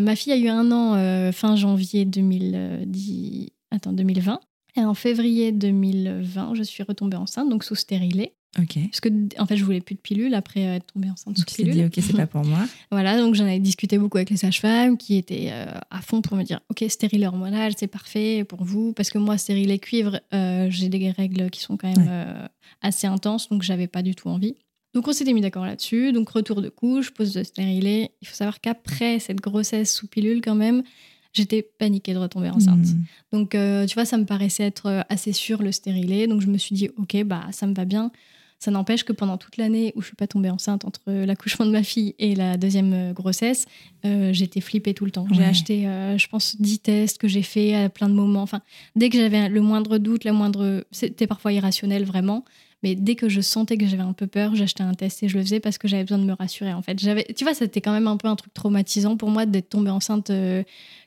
[0.00, 3.50] ma fille a eu un an fin janvier 2010.
[3.72, 4.40] Attends, 2020.
[4.76, 8.34] Et en février 2020, je suis retombée enceinte, donc sous stérilet.
[8.58, 8.78] Ok.
[8.90, 11.72] Parce que, en fait, je voulais plus de pilule après être tombée enceinte sous pilule.
[11.72, 12.66] dit, ok, c'est pas pour moi.
[12.90, 16.36] voilà, donc j'en avais discuté beaucoup avec les sages-femmes qui étaient euh, à fond pour
[16.36, 18.92] me dire, ok, stérilet hormonal, c'est parfait pour vous.
[18.92, 22.46] Parce que moi, stérilet cuivre, euh, j'ai des règles qui sont quand même euh,
[22.82, 24.56] assez intenses, donc j'avais pas du tout envie.
[24.94, 26.12] Donc on s'était mis d'accord là-dessus.
[26.12, 28.10] Donc retour de couche, pose de stérilet.
[28.20, 30.82] Il faut savoir qu'après cette grossesse sous pilule, quand même,
[31.32, 32.86] j'étais paniquée de retomber enceinte.
[32.86, 33.04] Hmm.
[33.32, 36.26] Donc, euh, tu vois, ça me paraissait être euh, assez sûr le stérilet.
[36.26, 38.10] Donc, je me suis dit, OK, bah, ça me va bien.
[38.58, 41.70] Ça n'empêche que pendant toute l'année où je suis pas tombée enceinte entre l'accouchement de
[41.70, 43.64] ma fille et la deuxième euh, grossesse,
[44.04, 45.26] j'étais flippée tout le temps.
[45.30, 48.42] J'ai acheté, je pense, 10 tests que j'ai fait à plein de moments.
[48.42, 48.60] Enfin,
[48.96, 52.44] dès que j'avais le moindre doute, la moindre, c'était parfois irrationnel vraiment.
[52.82, 55.36] Mais dès que je sentais que j'avais un peu peur, j'achetais un test et je
[55.36, 56.72] le faisais parce que j'avais besoin de me rassurer.
[56.72, 59.44] En fait, j'avais, tu vois, c'était quand même un peu un truc traumatisant pour moi
[59.44, 60.30] d'être tombée enceinte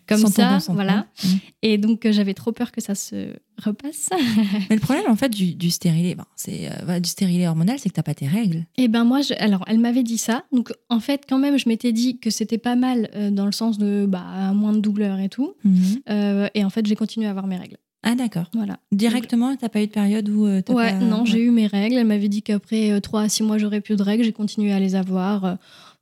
[0.08, 1.08] comme ça, voilà.
[1.24, 1.28] Mmh.
[1.62, 4.10] Et donc euh, j'avais trop peur que ça se repasse.
[4.70, 7.94] Mais le problème en fait du, du stérilet, c'est euh, du stérilet hormonal, c'est que
[7.94, 8.66] t'as pas tes règles.
[8.78, 10.44] Et eh ben moi, alors elle m'avait dit ça.
[10.52, 13.52] Donc en fait, quand même, je m'étais dit que c'était pas mal euh, dans le
[13.52, 15.54] sens de bah moins de douleur et tout.
[15.64, 16.50] Mmh.
[16.54, 17.78] et en fait, j'ai continué à avoir mes règles.
[18.06, 18.50] Ah d'accord.
[18.54, 18.80] Voilà.
[18.92, 21.96] Directement, t'as pas eu de période où Ouais, non, j'ai eu mes règles.
[21.96, 24.26] Elle m'avait dit qu'après 3 à 6 mois, j'aurais plus de règles.
[24.26, 25.58] J'ai continué à les avoir.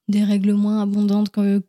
[0.08, 1.62] des règles moins abondantes que,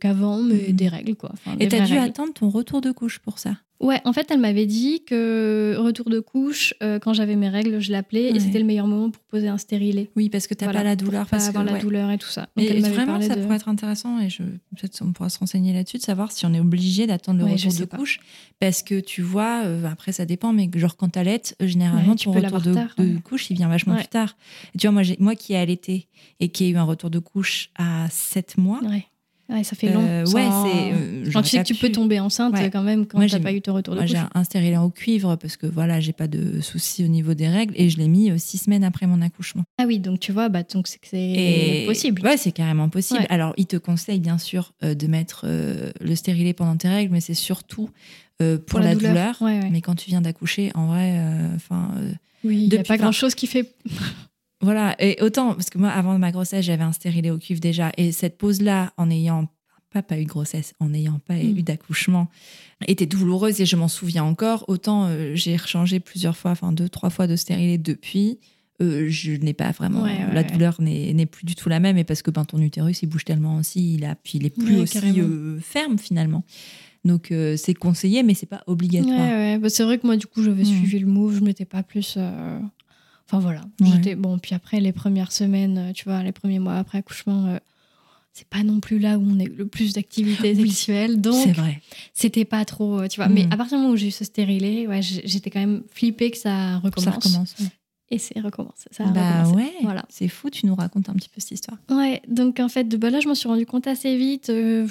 [0.00, 0.72] qu'avant, mais mhm.
[0.72, 1.32] des règles quoi.
[1.58, 3.56] et t'as dû attendre ton retour de couche pour ça?
[3.78, 7.78] Ouais, en fait, elle m'avait dit que retour de couche, euh, quand j'avais mes règles,
[7.78, 10.10] je l'appelais et c'était le meilleur moment pour poser un stérilet.
[10.16, 11.26] Oui, parce que t'as pas la douleur.
[11.26, 12.48] Pas avoir la douleur et tout ça.
[12.56, 16.02] Donc et vraiment, ça pourrait être intéressant et peut-être on pourra se renseigner là-dessus de
[16.02, 18.20] savoir si on est obligé d'attendre le retour de couche,
[18.60, 22.60] parce que tu vois, euh, après ça dépend, mais genre quand t'allaites, généralement ton retour
[22.60, 24.36] de, couche, il vient vachement plus tard.
[24.78, 26.08] tu vois, moi, moi qui ai allaité
[26.40, 28.80] et qui ai eu un retour de couche à 7 mois.
[29.48, 30.04] Ouais, ça fait long.
[30.04, 30.92] Euh, ouais, c'est.
[30.92, 33.74] Euh, tu sais que tu peux tomber enceinte quand même quand t'as pas eu ton
[33.74, 37.04] retour de Moi, j'ai un stérilet au cuivre parce que voilà, j'ai pas de soucis
[37.04, 39.62] au niveau des règles et je l'ai mis euh, six semaines après mon accouchement.
[39.78, 42.22] Ah oui, donc tu vois, bah, donc c'est que c'est possible.
[42.22, 43.24] Ouais, c'est carrément possible.
[43.28, 47.34] Alors, il te conseille bien sûr de mettre le stérilet pendant tes règles, mais c'est
[47.34, 47.90] surtout
[48.66, 49.36] pour, la, douleur.
[49.70, 51.20] Mais quand tu viens d'accoucher, en vrai,
[51.54, 51.92] enfin.
[52.42, 53.72] oui, il n'y a pas grand chose qui fait.
[54.62, 57.92] Voilà, et autant, parce que moi, avant ma grossesse, j'avais un stérilet au cuivre déjà,
[57.96, 59.48] et cette pause-là, en ayant
[59.92, 61.62] pas, pas eu de grossesse, en n'ayant pas eu mm.
[61.62, 62.28] d'accouchement,
[62.86, 66.88] était douloureuse, et je m'en souviens encore, autant euh, j'ai rechangé plusieurs fois, enfin deux,
[66.88, 68.38] trois fois de stérilet depuis,
[68.80, 70.06] euh, je n'ai pas vraiment.
[70.06, 73.08] la douleur n'est plus du tout la même, et parce que ben, ton utérus, il
[73.08, 76.44] bouge tellement aussi, il, a, puis il est plus aussi euh, ferme finalement.
[77.04, 79.60] Donc c'est conseillé, mais c'est pas obligatoire.
[79.60, 80.66] Bah, c'est vrai que moi, du coup, j'avais mm.
[80.66, 82.18] suivi le move, je m'étais pas plus.
[83.26, 83.62] Enfin voilà.
[83.84, 84.38] J'étais bon.
[84.38, 87.58] Puis après les premières semaines, euh, tu vois, les premiers mois après accouchement, euh,
[88.32, 91.20] c'est pas non plus là où on a le plus d'activités sexuelles.
[91.20, 91.80] Donc c'est vrai.
[92.14, 93.28] C'était pas trop, euh, tu vois.
[93.28, 93.52] Mais mm.
[93.52, 96.38] à partir du moment où j'ai eu ce stérilet, ouais, j'étais quand même flippée que
[96.38, 97.04] ça recommence.
[97.04, 97.56] Ça recommence
[98.08, 98.88] et c'est recommencé.
[98.92, 100.04] Ça bah ouais, voilà.
[100.08, 101.78] c'est fou, tu nous racontes un petit peu cette histoire.
[101.90, 104.48] Ouais, donc en fait, de, bah là, je m'en suis rendu compte assez vite.
[104.48, 104.86] Euh,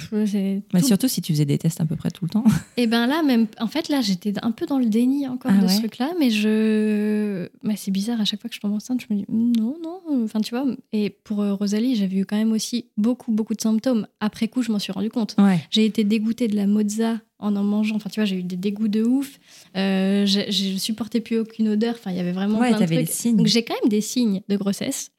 [0.72, 2.44] bah, surtout si tu faisais des tests à peu près tout le temps.
[2.76, 5.62] Et ben là, même, en fait, là, j'étais un peu dans le déni encore ah
[5.62, 7.48] de ce truc-là, mais je.
[7.62, 9.76] Bah, c'est bizarre, à chaque fois que je tombe enceinte, je me dis hmm, non,
[9.82, 10.66] non, enfin, tu vois.
[10.92, 14.06] Et pour euh, Rosalie, j'avais eu quand même aussi beaucoup, beaucoup de symptômes.
[14.20, 15.36] Après coup, je m'en suis rendu compte.
[15.70, 17.96] J'ai été dégoûtée de la mozza en en mangeant.
[17.96, 19.38] Enfin, tu vois, j'ai eu des dégoûts de ouf.
[19.76, 21.94] Euh, je, supportais plus aucune odeur.
[21.98, 23.08] Enfin, il y avait vraiment plein de trucs.
[23.08, 23.36] signes.
[23.36, 25.12] Donc, j'ai quand même des signes de grossesse.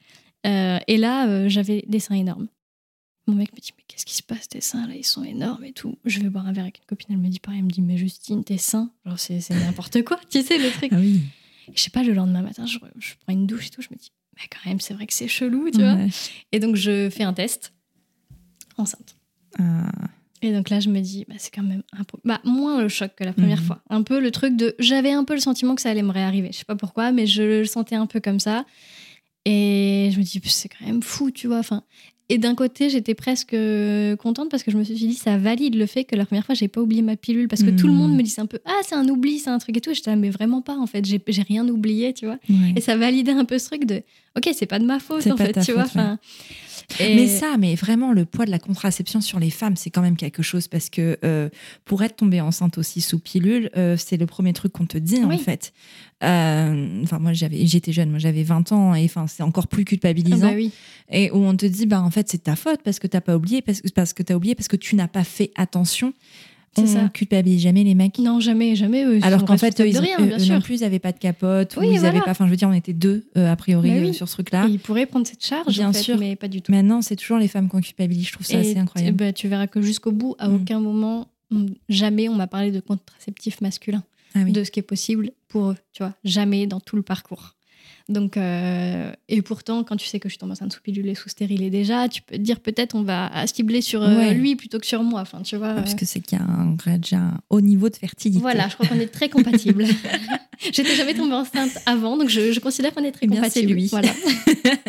[0.46, 2.48] Euh, et là, euh, j'avais des seins énormes.
[3.28, 4.48] Mon mec me dit, mais qu'est-ce qui se passe?
[4.48, 5.98] Tes seins, là, ils sont énormes et tout.
[6.06, 7.60] Je vais boire un verre avec une copine, elle me dit pareil.
[7.60, 10.18] Elle me dit, mais Justine, tes seins, genre, c'est n'importe quoi.
[10.30, 10.92] tu sais, le truc.
[10.94, 11.24] Ah oui.
[11.74, 13.82] je sais pas, le lendemain matin, je, prends une douche et tout.
[13.82, 15.98] Je me dis, mais quand même, c'est vrai que c'est chelou, tu vois.
[16.54, 17.74] Et donc, je fais un test
[18.78, 19.18] enceinte.
[19.60, 19.90] Ah.
[20.42, 22.18] Et donc là, je me dis, bah, c'est quand même un peu...
[22.24, 23.66] bah, moins le choc que la première mhm.
[23.66, 23.82] fois.
[23.90, 24.76] Un peu le truc de.
[24.80, 26.50] J'avais un peu le sentiment que ça allait me réarriver.
[26.52, 28.66] Je sais pas pourquoi, mais je le sentais un peu comme ça.
[29.46, 31.60] Et je me dis, c'est quand même fou, tu vois.
[31.60, 31.84] Enfin,
[32.30, 33.56] et d'un côté, j'étais presque
[34.20, 36.56] contente parce que je me suis dit, ça valide le fait que la première fois,
[36.56, 37.48] j'ai pas oublié ma pilule.
[37.48, 38.18] Parce que tout le monde Hmm.
[38.18, 39.92] me disait un peu, ah, c'est un oubli, c'est un truc et tout.
[39.92, 41.06] Et J'étais là, mais vraiment pas, en fait.
[41.06, 42.38] J'ai rien oublié, tu vois.
[42.50, 42.74] Ouais.
[42.76, 44.04] Et ça validait un peu ce truc de,
[44.38, 45.86] ok, c'est pas de ma faute, en fait, tu vois.
[45.96, 46.16] ouais.
[47.00, 50.02] Et- Mais ça, mais vraiment, le poids de la contraception sur les femmes, c'est quand
[50.02, 51.50] même quelque chose parce que euh,
[51.84, 55.22] pour être tombée enceinte aussi sous pilule, euh, c'est le premier truc qu'on te dit
[55.24, 55.74] en fait.
[56.24, 59.82] Euh, Enfin, moi, j'avais, j'étais jeune, moi, j'avais 20 ans et enfin, c'est encore plus
[59.84, 60.48] Ah culpabilisant.
[60.50, 60.72] bah oui.
[61.10, 63.36] Et où on te dit, bah, en fait, c'est ta faute parce que t'as pas
[63.36, 66.14] oublié, parce, parce que t'as oublié, parce que tu n'as pas fait attention.
[66.80, 67.10] On ça.
[67.10, 68.20] culpabilise jamais les mecs.
[68.20, 69.04] Non, jamais, jamais.
[69.04, 70.54] Eux, Alors qu'en fait, eux, ils rien, eux- bien sûr.
[70.56, 72.10] non plus, ils n'avaient pas de capote, ou Oui, ils voilà.
[72.10, 72.32] avaient pas.
[72.32, 74.10] Enfin, je veux dire, on était deux, euh, a priori, oui.
[74.10, 74.68] euh, sur ce truc-là.
[74.68, 76.18] Et ils pourraient prendre cette charge, Bien en fait, sûr.
[76.20, 76.72] mais pas du tout.
[76.72, 78.28] Maintenant, c'est toujours les femmes qu'on culpabilise.
[78.28, 79.18] Je trouve ça Et assez incroyable.
[79.18, 80.54] bah, tu verras que jusqu'au bout, à Mm.
[80.56, 81.28] aucun moment,
[81.90, 84.04] jamais on m'a parlé de contraceptif masculin,
[84.36, 84.52] Ah oui.
[84.52, 87.56] de ce qui est possible pour eux, tu vois, jamais dans tout le parcours.
[88.10, 91.16] Donc, euh, et pourtant, quand tu sais que je suis tombée enceinte sous pilule et
[91.16, 94.34] sous stérilée déjà, tu peux te dire peut-être on va cibler sur euh, Ouais.
[94.34, 95.20] lui plutôt que sur moi.
[95.20, 95.68] Enfin, tu vois.
[95.68, 98.40] Ah, euh, Parce que c'est qu'il y a un, déjà un haut niveau de fertilité.
[98.40, 99.84] Voilà, je crois qu'on est très compatibles.
[100.72, 103.68] J'étais jamais tombée enceinte avant, donc je, je considère qu'on est très Eh bien, compatibles.
[103.68, 103.88] c'est lui.
[103.88, 104.14] Voilà.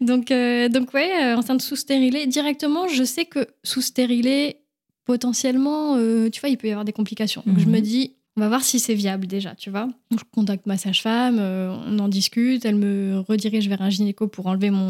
[0.00, 2.26] donc, euh, donc ouais, enceinte sous stérilée.
[2.26, 4.56] Directement, je sais que sous stérilée,
[5.04, 7.42] potentiellement, euh, tu vois, il peut y avoir des complications.
[7.46, 7.72] Donc je Mhm.
[7.72, 9.86] me dis, on va voir si c'est viable déjà, tu vois.
[10.12, 14.28] Donc, je contacte ma sage-femme, euh, on en discute, elle me redirige vers un gynéco
[14.28, 14.84] pour enlever mon,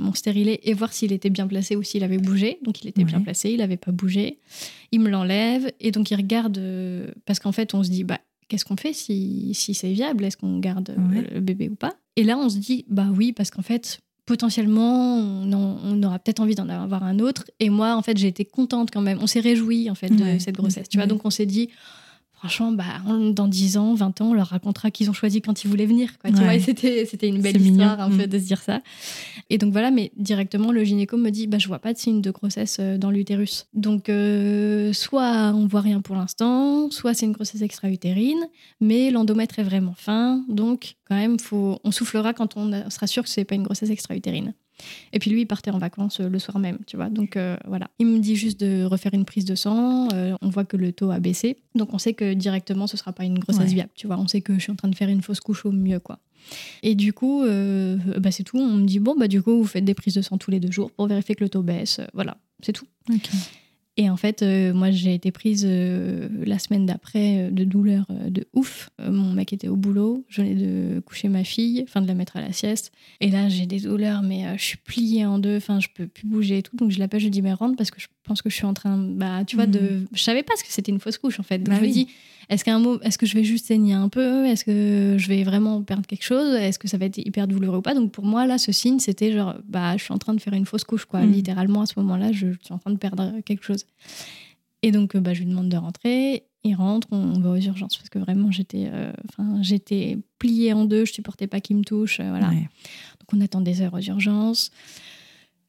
[0.00, 2.58] mon stérilet et voir s'il était bien placé ou s'il avait bougé.
[2.62, 4.38] Donc il était bien placé, il n'avait pas bougé.
[4.92, 8.18] Il me l'enlève et donc il regarde, euh, parce qu'en fait on se dit, bah,
[8.48, 10.24] qu'est-ce qu'on fait si, si c'est viable?
[10.24, 11.26] Est-ce qu'on garde euh, Ouais.
[11.34, 11.92] le bébé ou pas?
[12.16, 16.18] Et là on se dit, bah oui, parce qu'en fait potentiellement on, en- on aura
[16.18, 17.44] peut-être envie d'en avoir un autre.
[17.60, 20.22] Et moi en fait j'ai été contente quand même, on s'est réjoui en fait de
[20.22, 20.38] Ouais.
[20.40, 21.06] cette grossesse, tu vois.
[21.06, 21.68] Donc on s'est dit,
[22.36, 22.84] franchement, bah,
[23.32, 26.18] dans 10 ans, 20 ans, on leur racontera qu'ils ont choisi quand ils voulaient venir.
[26.18, 26.44] Quoi, tu Ouais.
[26.44, 27.72] vois, c'était, c'était une belle mignon.
[27.84, 28.26] histoire un peu Mm.
[28.26, 28.82] de se dire ça.
[29.50, 32.20] Et donc voilà, mais directement, le gynéco me dit, bah, je vois pas de signe
[32.20, 33.66] de grossesse euh, dans l'utérus.
[33.74, 38.46] Donc, euh, soit on voit rien pour l'instant, soit c'est une grossesse extra-utérine,
[38.80, 40.44] mais l'endomètre est vraiment fin.
[40.48, 43.62] Donc, quand même, faut, on soufflera quand on a- sera sûr que c'est pas une
[43.62, 44.54] grossesse extra-utérine.
[45.12, 47.08] Et puis lui, il partait en vacances euh, le soir même, tu vois.
[47.08, 47.88] Donc euh, voilà.
[47.98, 50.08] Il me dit juste de refaire une prise de sang.
[50.12, 51.56] euh, on voit que le taux a baissé.
[51.74, 53.74] Donc on sait que directement, ce sera pas une grossesse Ouais.
[53.74, 54.18] viable, tu vois.
[54.18, 56.18] On sait que je suis en train de faire une fausse couche au mieux, quoi.
[56.82, 58.58] Et du coup, euh, bah, c'est tout.
[58.58, 60.60] On me dit, bon, bah, du coup, vous faites des prises de sang tous les
[60.60, 62.00] deux jours pour vérifier que le taux baisse.
[62.14, 62.86] Voilà, c'est tout.
[63.98, 68.06] Et en fait, euh, moi, j'ai été prise euh, la semaine d'après euh, de douleurs
[68.10, 68.90] de ouf.
[68.98, 72.36] Mon mec était au boulot, je venais de coucher ma fille, enfin de la mettre
[72.36, 72.92] à la sieste.
[73.20, 76.26] Et là, j'ai des douleurs, mais je suis pliée en deux, enfin, je peux plus
[76.26, 76.76] bouger et tout.
[76.76, 78.74] Donc, je l'appelle, je dis, mais rentre parce que je pense que je suis en
[78.74, 80.02] train, bah, tu vois, de.
[80.12, 81.58] Je savais pas ce que c'était une fausse couche, en fait.
[81.58, 82.08] Donc, Bah je me dis,
[82.48, 84.44] est-ce qu'un mot, est-ce que je vais juste saigner un peu?
[84.46, 86.54] Est-ce que je vais vraiment perdre quelque chose?
[86.54, 87.94] Est-ce que ça va être hyper douloureux ou pas?
[87.94, 90.52] Donc, pour moi, là, ce signe, c'était genre, bah, je suis en train de faire
[90.52, 91.22] une fausse couche, quoi.
[91.22, 91.32] Mm.
[91.32, 93.84] Littéralement, à ce moment-là, je, je suis en train de perdre quelque chose.
[94.82, 96.44] Et donc, euh, bah, je lui demande de rentrer.
[96.62, 100.72] Il rentre, on, on va aux urgences parce que vraiment, j'étais, euh, enfin, j'étais pliée
[100.72, 101.04] en deux.
[101.04, 102.20] Je supportais pas qu'il me touche.
[102.20, 102.48] euh, voilà.
[102.48, 102.54] Ouais.
[103.18, 104.70] Donc, on attend des heures aux urgences.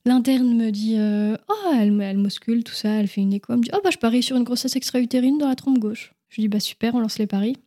[0.08, 2.90] L'interne me dit, euh, oh, elle, me- elle m'auscule, tout ça.
[2.94, 3.52] Elle fait une écho.
[3.54, 6.14] Elle me dit, oh, bah, je parie sur une grossesse extra-utérine dans la trompe gauche.
[6.30, 7.58] Je lui dis, bah, super, on lance les paris.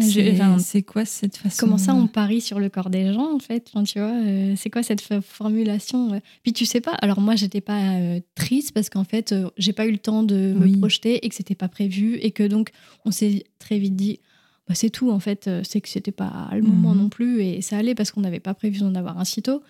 [0.00, 3.34] C'est enfin, c'est quoi cette façon Comment ça, on parie sur le corps des gens,
[3.34, 3.68] en fait?
[3.74, 6.92] Enfin, Tu vois, euh, c'est quoi cette formulation Puis tu sais pas.
[7.02, 10.54] Alors moi, j'étais pas euh, triste parce qu'en fait, j'ai pas eu le temps de
[10.56, 10.72] Oui.
[10.72, 12.70] me projeter et que c'était pas prévu et que donc
[13.04, 14.20] on s'est très vite dit.
[14.68, 17.00] Bah, c'est tout en fait, c'est que c'était pas le moment Mhm.
[17.02, 19.62] non plus et ça allait parce qu'on n'avait pas prévu d'en avoir un si tôt.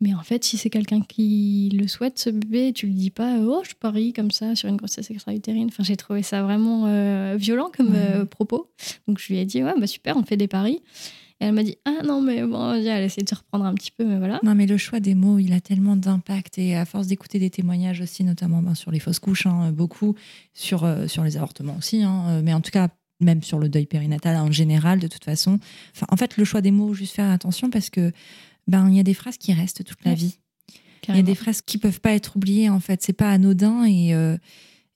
[0.00, 3.38] Mais en fait, si c'est quelqu'un qui le souhaite, ce bébé, tu le dis pas,
[3.40, 5.68] oh, je parie comme ça sur une grossesse extra-utérine.
[5.68, 7.98] Enfin, j'ai trouvé ça vraiment euh, violent comme Ouais.
[7.98, 8.70] euh, propos.
[9.08, 10.80] Donc, je lui ai dit, ouais, bah super, on fait des paris.
[11.40, 13.74] Et elle m'a dit, ah non, mais bon, elle a essayé de se reprendre un
[13.74, 14.38] petit peu, mais voilà.
[14.42, 16.58] Non, mais le choix des mots, il a tellement d'impact.
[16.58, 20.14] Et à force d'écouter des témoignages aussi, notamment ben, sur les fausses couches, hein, beaucoup,
[20.54, 22.88] sur, euh, sur les avortements aussi, hein, mais en tout cas,
[23.20, 25.58] même sur le deuil périnatal en général, de toute façon.
[25.94, 28.12] Enfin, en fait, le choix des mots, juste faire attention parce que
[28.66, 30.38] ben il y a des phrases qui restent toute la Ouais, vie.
[31.08, 33.00] Il y a des phrases qui peuvent pas être oubliées, en fait.
[33.02, 33.84] C'est pas anodin.
[33.84, 34.36] Et, euh,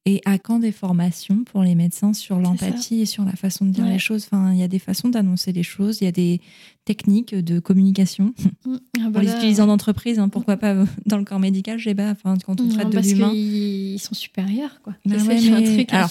[0.06, 3.70] et à quand des formations pour les médecins sur l'empathie et sur la façon de
[3.70, 3.92] dire Ouais.
[3.92, 6.40] les choses Enfin, il y a des façons d'annoncer les choses, il y a des
[6.84, 8.34] techniques de communication.
[8.66, 8.76] Mm.
[8.98, 11.78] Ah, Pour bah les là, utilisants d'entreprise, hein, pourquoi pas euh, dans le corps médical,
[11.78, 13.30] je sais pas, enfin, quand on non, traite de l'humain.
[13.30, 14.94] qu'ils sont supérieurs, quoi.
[15.06, 16.10] Bah ouais, un truc alors,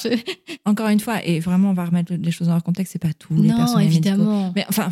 [0.66, 3.14] Encore une fois, et vraiment, on va remettre les choses dans leur contexte, c'est pas
[3.14, 4.08] tous les Non, personnels médicaux.
[4.10, 4.52] évidemment.
[4.56, 4.90] Mais enfin,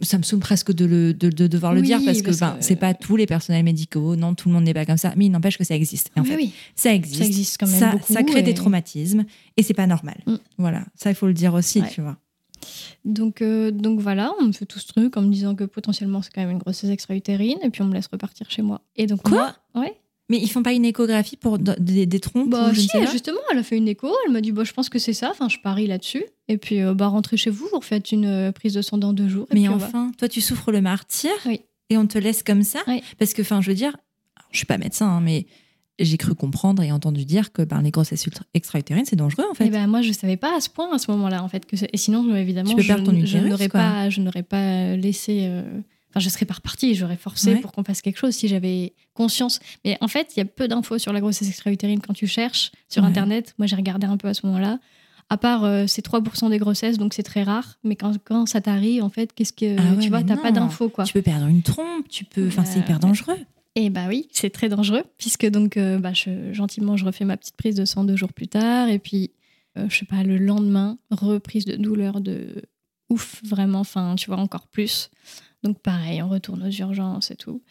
[0.00, 2.64] ça me saoule presque de, le, de, de devoir le dire parce que, ben, que-
[2.64, 5.26] c'est pas tous les personnels médicaux, non, tout le monde n'est pas comme ça, mais
[5.26, 6.10] il n'empêche que ça existe.
[6.16, 6.52] Et en Oui, fait, oui.
[6.76, 7.18] ça existe.
[7.20, 9.24] Ça existe quand même ça, beaucoup, ça crée des traumatismes
[9.56, 10.20] et c'est pas normal.
[10.26, 10.34] Mm.
[10.58, 11.88] Voilà, ça il faut le dire aussi, Ouais.
[11.90, 12.16] tu vois.
[13.04, 16.20] Donc, euh, donc voilà, on me fait tout ce truc en me disant que potentiellement
[16.22, 18.82] c'est quand même une grossesse extra-utérine et puis on me laisse repartir chez moi.
[18.96, 19.54] Et donc Quoi?
[19.74, 19.94] moi, ouais.
[20.30, 22.88] Mais ils font pas une échographie pour des, des trompes Bah ou je ne si,
[22.88, 25.12] sais justement, elle a fait une écho, elle m'a dit bah je pense que c'est
[25.12, 26.24] ça, enfin je parie là-dessus.
[26.48, 29.12] Et puis euh, bah rentrez chez vous, vous refaites une euh, prise de sang dans
[29.12, 29.46] deux jours.
[29.50, 31.60] et Mais puis on va- enfin, toi, tu souffres le martyr Oui.
[31.90, 33.02] et on te laisse comme ça Oui.
[33.18, 33.96] Parce que, enfin, je veux dire,
[34.52, 35.46] je suis pas médecin, hein, mais
[35.98, 39.66] j'ai cru comprendre et entendu dire que ben, les grossesses extra-utérines, c'est dangereux, en fait.
[39.66, 41.76] Et ben moi je savais pas à ce point à ce moment-là en fait que
[41.92, 45.62] et sinon évidemment je, n'aurais pas je n'aurais pas laissé euh,
[46.10, 47.60] enfin je serais pas repartie j'aurais forcé Ouais.
[47.60, 50.68] pour qu'on fasse quelque chose si j'avais conscience mais en fait il y a peu
[50.68, 53.08] d'infos sur la grossesse extra-utérine quand tu cherches sur Ouais.
[53.08, 54.78] internet moi j'ai regardé un peu à ce moment-là
[55.28, 58.60] à part euh, c'est 3% des grossesses donc c'est très rare mais quand, quand ça
[58.60, 61.22] t'arrive en fait qu'est-ce que Ah ouais, tu vois t'as pas d'infos quoi Tu peux
[61.22, 62.48] perdre une trompe, tu peux.
[62.48, 63.38] Enfin, c'est Euh, hyper dangereux.
[63.76, 67.36] et bah oui, c'est très dangereux, puisque donc euh, bah, je- gentiment je refais ma
[67.36, 69.30] petite prise de sang deux jours plus tard, et puis
[69.78, 72.62] euh, je sais pas, le lendemain, reprise de douleur de
[73.08, 75.10] ouf, vraiment, enfin tu vois, encore plus.
[75.62, 77.62] Donc pareil, on retourne aux urgences et tout.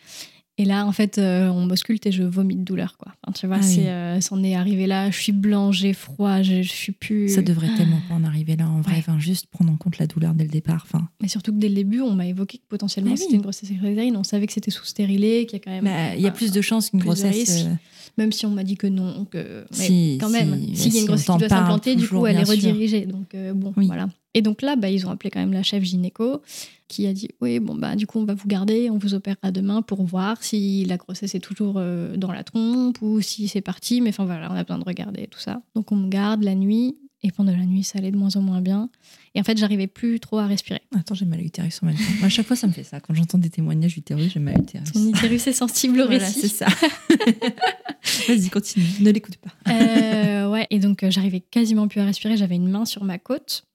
[0.62, 3.14] Et là, en fait, euh, on m'ausculte et je vomis de douleur, quoi.
[3.24, 3.76] Enfin, tu vois, Ah oui.
[3.76, 7.30] c'est, euh, c'en est arrivé là, je suis blanche, j'ai froid, je, je suis plus.
[7.30, 8.96] Ça devrait tellement pas en arriver là, en vrai.
[8.96, 8.98] Ouais.
[9.00, 10.82] Enfin, juste prendre en compte la douleur dès le départ.
[10.86, 13.22] Enfin, Mais surtout que dès le début, on m'a évoqué que potentiellement Ah oui.
[13.24, 15.86] c'était une grossesse utérine, on savait que c'était sous stérilé, qu'il y a quand même.
[15.86, 17.64] bah, il y a un- plus de chances qu'une grossesse.
[17.66, 17.74] euh,
[18.18, 20.90] Même si on m'a dit que non, que mais Si, quand même, si, s'il y
[20.90, 22.56] a si, une grossesse qui doit s'implanter, du coup, elle est sûr.
[22.56, 23.06] redirigée.
[23.06, 23.86] Donc euh, bon, Oui.
[23.88, 24.10] voilà.
[24.34, 26.42] Et donc là, bah, ils ont appelé quand même la chef gynéco
[26.90, 29.52] qui a dit oui, bon bah du coup, on va vous garder, on vous opérera
[29.52, 33.62] demain pour voir si la grossesse est toujours euh, dans la trompe ou si c'est
[33.62, 34.02] parti.
[34.02, 35.62] Mais enfin voilà, on a besoin de regarder tout ça.
[35.76, 36.98] Donc on me garde la nuit.
[37.22, 38.90] Et pendant la nuit, ça allait de moins en moins bien.
[39.36, 40.80] Et en fait, j'arrivais plus trop à respirer.
[40.98, 42.02] Attends, j'ai mal à l'utérus en même temps.
[42.20, 43.02] Moi, à chaque fois, ça me fait ça.
[43.02, 44.96] Quand j'entends des témoignages d'utérus, j'ai mal à l'utérus.
[44.96, 46.48] Mon utérus est sensible au Voilà, récit.
[46.48, 46.68] c'est ça.
[48.28, 48.86] Vas-y, continue.
[49.02, 49.52] Ne l'écoute pas.
[49.70, 52.38] Euh, ouais, et donc euh, j'arrivais quasiment plus à respirer.
[52.38, 53.66] J'avais une main sur ma côte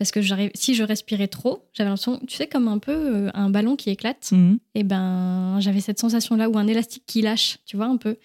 [0.00, 0.20] parce que
[0.54, 3.90] si je respirais trop, j'avais l'impression, tu sais, comme un peu euh, un ballon qui
[3.90, 4.32] éclate.
[4.32, 4.58] Mhm.
[4.74, 8.16] Et ben, j'avais cette sensation-là ou un élastique qui lâche, tu vois, un peu.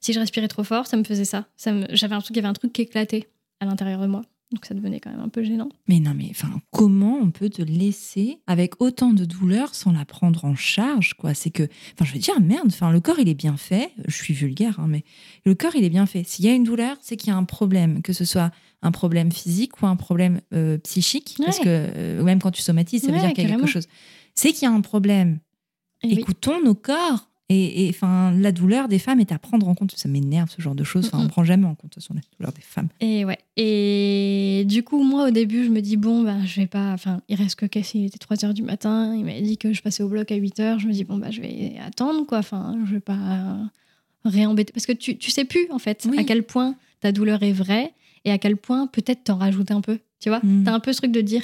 [0.00, 1.44] Si je respirais trop fort, ça me faisait ça.
[1.58, 3.28] ça me, j'avais l'impression qu'il y avait un truc qui éclatait
[3.60, 4.22] à l'intérieur de moi.
[4.52, 5.68] Donc ça devenait quand même un peu gênant.
[5.86, 10.04] Mais non, mais enfin, comment on peut te laisser avec autant de douleur sans la
[10.04, 11.34] prendre en charge, quoi?
[11.34, 11.62] C'est que,
[11.94, 13.92] enfin, je veux dire, merde, enfin, le corps, il est bien fait.
[14.08, 15.04] Je suis vulgaire, hein, mais
[15.44, 16.24] le corps, il est bien fait.
[16.26, 18.50] S'il y a une douleur, c'est qu'il y a un problème, que ce soit
[18.82, 23.02] un problème physique ou un problème euh, psychique, parce que euh, même quand tu somatises,
[23.02, 23.66] ça veut Ouais, dire qu'il y a carrément.
[23.66, 23.86] quelque chose.
[24.34, 25.38] C'est qu'il y a un problème.
[26.02, 26.14] Et oui.
[26.18, 27.29] Écoutons nos corps.
[27.52, 29.92] Et et, enfin, la douleur des femmes est à prendre en compte.
[29.96, 31.06] Ça m'énerve ce genre de choses.
[31.12, 32.88] Enfin, on prend jamais en compte façon, la douleur des femmes.
[33.00, 33.38] Et ouais.
[33.56, 36.92] Et du coup, moi, au début, je me dis, bon, bah, je vais pas.
[36.92, 39.14] Enfin, il reste que Cassie, il était 3 heures du matin.
[39.16, 40.78] Il m'a dit que je passais au bloc à 8 heures.
[40.78, 42.38] Je me dis, bon, bah, je vais attendre, quoi.
[42.38, 43.58] Enfin, je vais pas
[44.24, 44.72] réembêter.
[44.72, 46.18] Parce que tu, tu sais plus, en fait, Oui.
[46.18, 47.92] à quel point ta douleur est vraie
[48.24, 49.98] et à quel point peut-être t'en rajoutes un peu.
[50.20, 50.64] Tu vois Mm.
[50.64, 51.42] T'as un peu ce truc de dire,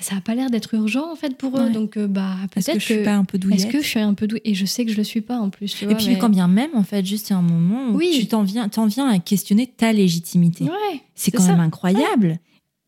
[0.00, 1.64] ça a pas l'air d'être urgent, en fait, pour eux.
[1.64, 1.70] Ouais.
[1.72, 4.00] Donc, euh, bah, peut-être que je suis pas un peu douillette Est-ce que je suis
[4.00, 5.74] un peu douée Et je sais que je le suis pas, en plus.
[5.74, 7.90] Tu Et puis, mais- quand bien même, en fait, juste il y a un moment
[7.90, 8.16] où Oui.
[8.18, 10.64] tu t'en viens, t'en viens à questionner ta légitimité.
[10.64, 11.00] Ouais.
[11.14, 11.52] c'est quand ça.
[11.52, 12.38] même incroyable.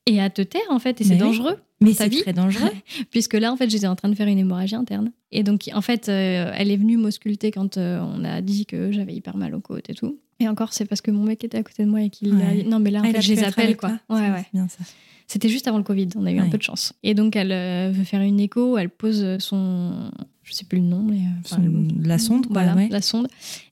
[0.06, 1.00] Et à te taire, en fait.
[1.00, 1.18] Et c'est oui.
[1.18, 1.56] dangereux.
[1.82, 2.70] Mais c'est très dangereux.
[3.10, 5.12] puisque là, en fait, j'étais en train de faire une hémorragie interne.
[5.32, 8.92] Et donc, en fait, euh, elle est venue m'ausculter quand euh, on a dit que
[8.92, 10.18] j'avais hyper mal aux côtes et tout.
[10.40, 12.62] Et encore, c'est parce que mon mec était à côté de moi et qu'il Ouais.
[12.64, 13.90] a Non, mais là, en Ah, fait, je les appelle, quoi.
[13.90, 14.46] Ouais, C'est- ouais.
[14.52, 14.78] bien ça.
[15.26, 16.92] C'était juste avant le Covid, on a eu un peu de chance.
[17.04, 20.10] Et donc, elle euh, veut faire une écho, elle pose son.
[20.42, 21.18] Je sais plus le nom, mais.
[21.18, 22.88] euh, enfin, Son- le- la sonde, quoi, Voilà, ouais.
[22.90, 23.28] la sonde.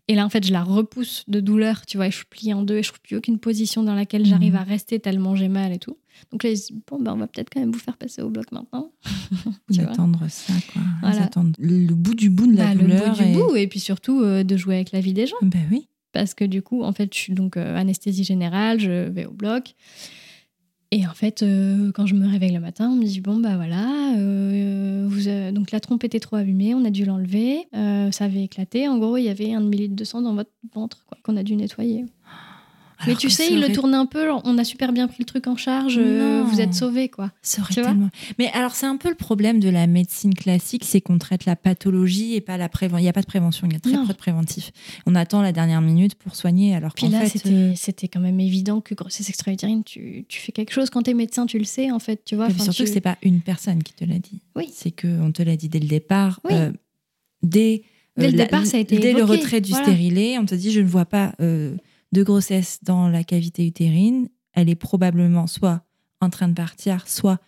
[0.06, 2.54] Et là, en fait, je la repousse de douleur, tu vois, et je suis pliée
[2.54, 4.60] en deux, et je trouve plus aucune position dans laquelle j'arrive Mhm.
[4.60, 5.96] à rester tellement j'ai mal et tout.
[6.30, 8.22] Donc là, ils se disent, bon, ben, on va peut-être quand même vous faire passer
[8.22, 8.92] au bloc maintenant.
[9.80, 10.82] Attendent ça, quoi.
[10.82, 11.22] Ils Voilà.
[11.24, 13.10] attendent le, bout du bout de la Bah, le douleur.
[13.16, 13.32] bout du et...
[13.34, 15.36] bout, et puis surtout euh, de jouer avec la vie des gens.
[15.42, 15.88] Ben oui.
[16.18, 19.30] Parce que du coup, en fait, je suis donc euh, anesthésie générale, je vais au
[19.30, 19.76] bloc.
[20.90, 23.54] Et en fait, euh, quand je me réveille le matin, on me dit bon bah
[23.54, 27.68] voilà, euh, donc la trompe était trop abîmée, on a dû l'enlever,
[28.10, 28.88] ça avait éclaté.
[28.88, 31.54] En gros, il y avait un demi-litre de sang dans votre ventre qu'on a dû
[31.54, 32.04] nettoyer.
[33.06, 35.46] Mais tu sais, il le tourne un peu, on a super bien pris le truc
[35.46, 36.44] en charge, euh, Non.
[36.48, 37.30] vous êtes sauvés quoi.
[37.42, 41.00] Ça aurait tellement- Mais alors, c'est un peu le problème de la médecine classique, c'est
[41.00, 42.98] qu'on traite la pathologie et pas la prévention.
[42.98, 44.06] Il n'y a pas de prévention, il y a très Non.
[44.06, 44.70] peu de préventif.
[45.06, 48.08] On attend la dernière minute pour soigner, alors Puis qu'en là, fait, c'était euh, c'était
[48.08, 51.58] quand même évident que grossesse extra-utérine, tu, tu fais quelque chose quand t'es médecin, tu
[51.58, 52.46] le sais en fait, tu vois.
[52.46, 54.40] Enfin, surtout tu- que c'est pas une personne qui te l'a dit.
[54.56, 54.68] Oui.
[54.74, 56.40] C'est que on te l'a dit dès le départ.
[56.44, 56.50] Oui.
[56.54, 56.72] euh,
[57.42, 57.82] dès
[58.16, 59.84] Dès le départ, ça a été Dès le retrait du voilà.
[59.84, 61.76] stérilet, on te dit je ne vois pas euh,
[62.12, 64.28] de grossesse dans la cavité utérine.
[64.52, 65.82] Elle est probablement soit
[66.20, 67.38] en train de partir, soit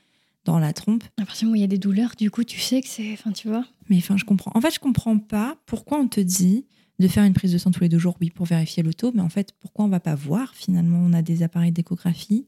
[0.44, 1.04] dans la trompe.
[1.20, 2.88] À partir du moment où il y a des douleurs, du coup, tu sais que
[2.88, 3.12] c'est.
[3.12, 3.64] Enfin, tu vois.
[3.88, 4.52] Mais enfin, je comprends.
[4.54, 6.66] En fait, je comprends pas pourquoi on te dit
[6.98, 9.22] de faire une prise de sang tous les deux jours, oui, pour vérifier l'auto, mais
[9.22, 12.46] en fait, pourquoi on va pas voir Finalement, on a des appareils d'échographie.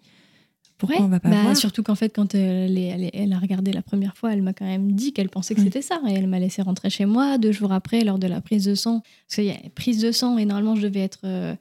[0.78, 3.38] Pourquoi on va pas bah, voir Surtout qu'en fait, quand elle, est- elle, elle a
[3.38, 5.66] regardé la première fois, elle m'a quand même dit qu'elle pensait que Oui.
[5.66, 6.00] c'était ça.
[6.08, 8.74] Et elle m'a laissé rentrer chez moi deux jours après, lors de la prise de
[8.74, 9.00] sang.
[9.28, 11.54] Parce qu'il y a prise de sang et normalement, je devais être euh,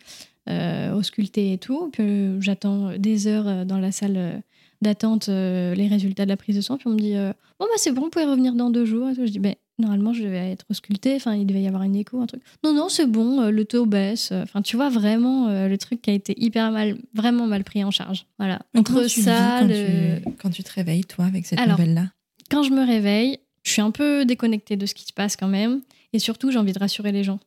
[0.50, 1.02] euh,
[1.36, 1.90] et tout.
[1.92, 4.38] Puis euh, j'attends des heures euh, dans la salle euh,
[4.82, 6.78] d'attente euh, les résultats de la prise de sang.
[6.78, 9.10] Puis on me dit euh, Bon, bah c'est bon, vous pouvez revenir dans deux jours.
[9.10, 9.26] Et tout.
[9.26, 11.16] Je dis ben, Normalement, je devais être auscultée.
[11.16, 12.42] Enfin, il devait y avoir une écho, un truc.
[12.64, 14.32] Non, non, c'est bon, le taux baisse.
[14.32, 17.84] Enfin, tu vois vraiment euh, le truc qui a été hyper mal, vraiment mal pris
[17.84, 18.26] en charge.
[18.38, 18.60] Voilà.
[18.78, 22.12] Entre tu ça, quand, le- tu, quand tu te réveilles, toi, avec cette nouvelle-là?
[22.52, 25.48] quand je me réveille, je suis un peu déconnectée de ce qui se passe quand
[25.48, 25.82] même.
[26.14, 27.40] Et surtout, j'ai envie de rassurer les gens.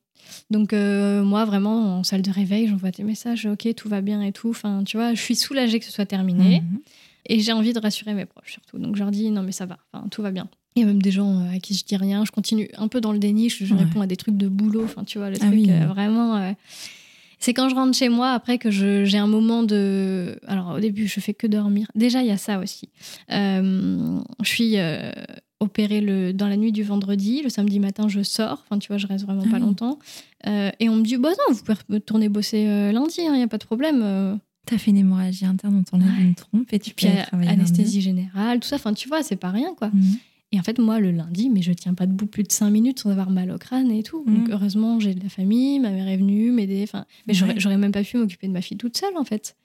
[0.50, 4.22] Donc, euh, moi, vraiment, en salle de réveil, j'envoie des messages, ok, tout va bien
[4.22, 4.50] et tout.
[4.50, 6.60] Enfin, tu vois, je suis soulagée que ce soit terminé.
[6.60, 6.80] Mhm.
[7.26, 8.78] Et j'ai envie de rassurer mes proches surtout.
[8.78, 10.46] Donc, je leur dis, non, mais ça va, enfin, tout va bien.
[10.76, 12.24] Il y a même des gens euh, à qui je dis rien.
[12.24, 13.48] Je continue un peu dans le déni.
[13.48, 13.84] Je, je Ouais.
[13.84, 14.84] réponds à des trucs de boulot.
[14.84, 15.66] Enfin, tu vois, le Ah truc oui.
[15.70, 16.36] euh, vraiment.
[16.36, 16.52] euh,
[17.38, 20.38] C'est quand je rentre chez moi, après que j'ai un moment de.
[20.46, 21.86] Alors, au début, je fais que dormir.
[21.94, 22.88] Déjà, il y a ça aussi.
[23.30, 25.12] Euh, je suis euh,
[25.64, 27.42] opérée le, dans la nuit du vendredi.
[27.42, 28.62] Le samedi matin, je sors.
[28.64, 29.62] Enfin, tu vois, je reste vraiment Ah pas oui.
[29.62, 29.98] longtemps.
[30.46, 33.42] Euh, et on me dit, bah non, vous pouvez retourner bosser euh, lundi, il n'y
[33.42, 34.00] a pas de problème.
[34.02, 34.36] Euh,
[34.66, 36.22] T'as fait une hémorragie interne, on t'enlève Ouais.
[36.22, 38.76] une trompe et tu puis peux aller travailler anesthésie générale, tout ça.
[38.76, 39.88] Enfin, tu vois, c'est pas rien, quoi.
[39.92, 40.16] Mhm.
[40.52, 43.00] Et en fait, moi, le lundi, mais je tiens pas debout plus de 5 minutes
[43.00, 44.24] sans avoir mal au crâne et tout.
[44.26, 44.52] Donc, Mhm.
[44.52, 46.80] heureusement, j'ai de la famille, ma mère est venue m'aider.
[46.84, 47.54] Enfin, mais Ouais.
[47.56, 49.56] j'aurais même pas pu m'occuper de ma fille toute seule, en fait.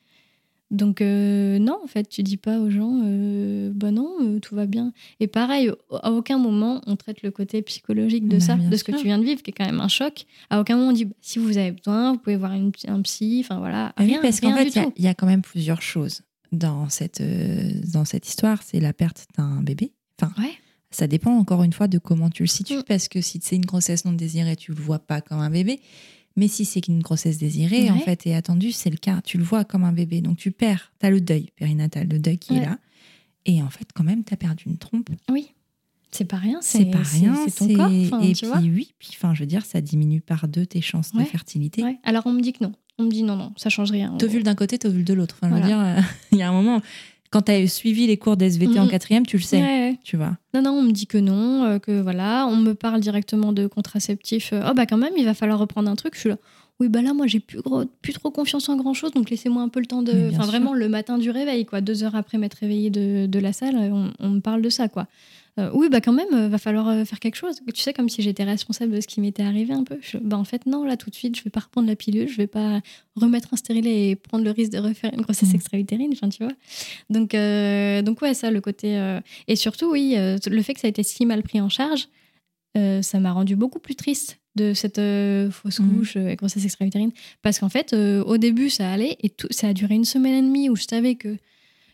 [0.72, 4.54] Donc, euh, non, en fait, tu dis pas aux gens, euh, bah non, euh, tout
[4.56, 4.94] va bien.
[5.20, 5.72] Et pareil,
[6.04, 9.04] à aucun moment, on traite le côté psychologique de Bah, ça, de ce que tu
[9.06, 10.26] viens de vivre, qui est quand même un choc.
[10.52, 13.02] À aucun moment, on dit, bah, si vous avez besoin, vous pouvez voir une- un
[13.02, 13.94] psy, enfin voilà.
[13.98, 14.68] Ah oui, parce qu'en fait,
[14.98, 18.62] il y a- y, quand même plusieurs choses dans cette, euh, dans cette histoire.
[18.64, 19.94] C'est la perte d'un bébé.
[20.22, 20.52] Enfin, Ouais.
[20.92, 22.78] ça dépend encore une fois de comment tu le situes.
[22.78, 22.84] Mm.
[22.88, 25.80] Parce que si c'est une grossesse non désirée, tu le vois pas comme un bébé.
[26.40, 29.20] Mais si c'est une grossesse désirée, en fait, et attendue, c'est le cas.
[29.26, 30.22] Tu le vois comme un bébé.
[30.22, 30.94] Donc tu perds.
[31.00, 32.78] Tu as le deuil périnatal, le deuil qui est là.
[33.46, 35.10] Et en fait, quand même, tu as perdu une trompe.
[35.30, 35.50] Oui.
[36.12, 37.36] C'est pas rien, C'est pas rien.
[37.48, 38.60] C'est ton corps, enfin, et tu puis, vois.
[38.62, 41.26] oui, puis, enfin, je veux dire, ça diminue par deux tes chances de Ouais.
[41.26, 41.84] fertilité.
[41.84, 42.00] Ouais.
[42.04, 42.72] Alors, on me dit que non.
[42.98, 44.16] On me dit non, non, ça change rien.
[44.18, 45.36] T'ovule d'un côté, t'ovules de l'autre.
[45.42, 46.00] Enfin, je veux dire, euh,
[46.32, 46.82] il y a un moment,
[47.32, 48.90] quand tu as suivi les cours d'SVT en Mhm.
[48.90, 50.38] quatrième, tu le sais, Ouais, tu vois.
[50.54, 53.68] Non, non, on me dit que non, euh, que voilà, on me parle directement de
[53.68, 54.52] contraceptifs.
[54.54, 56.16] euh, oh, bah quand même, il va falloir reprendre un truc.
[56.16, 56.38] Je suis là.
[56.80, 59.62] Oui, bah là, moi, j'ai plus, gros, plus trop confiance en grand chose, donc laissez-moi
[59.62, 60.30] un peu le temps de.
[60.32, 61.82] Enfin, vraiment, le matin du réveil, quoi.
[61.82, 64.88] Deux heures après m'être réveillée de, de la salle, on, on me parle de ça,
[64.88, 65.06] quoi.
[65.60, 67.60] Euh, oui, bah quand même, euh, va falloir euh, faire quelque chose.
[67.74, 69.98] Tu sais, comme si j'étais responsable de ce qui m'était arrivé un peu.
[70.02, 72.28] Je- bah en fait, non, là, tout de suite, je vais pas reprendre la pilule,
[72.30, 72.82] je vais pas
[73.16, 75.56] remettre un stérilet et prendre le risque de refaire une grossesse Mhm.
[75.56, 76.54] extra-utérine, enfin, tu vois.
[77.10, 77.32] Donc,
[78.06, 79.20] donc ouais, ça, le côté.
[79.48, 82.08] Et surtout, oui, le fait que ça a été si mal pris en charge,
[83.02, 85.98] ça m'a rendu beaucoup plus triste de cette euh, fausse Mhm.
[85.98, 87.12] couche euh, et grossesse extra-utérine.
[87.42, 90.34] Parce qu'en fait, euh, au début, ça allait et tout, ça a duré une semaine
[90.34, 91.38] et demie où je savais que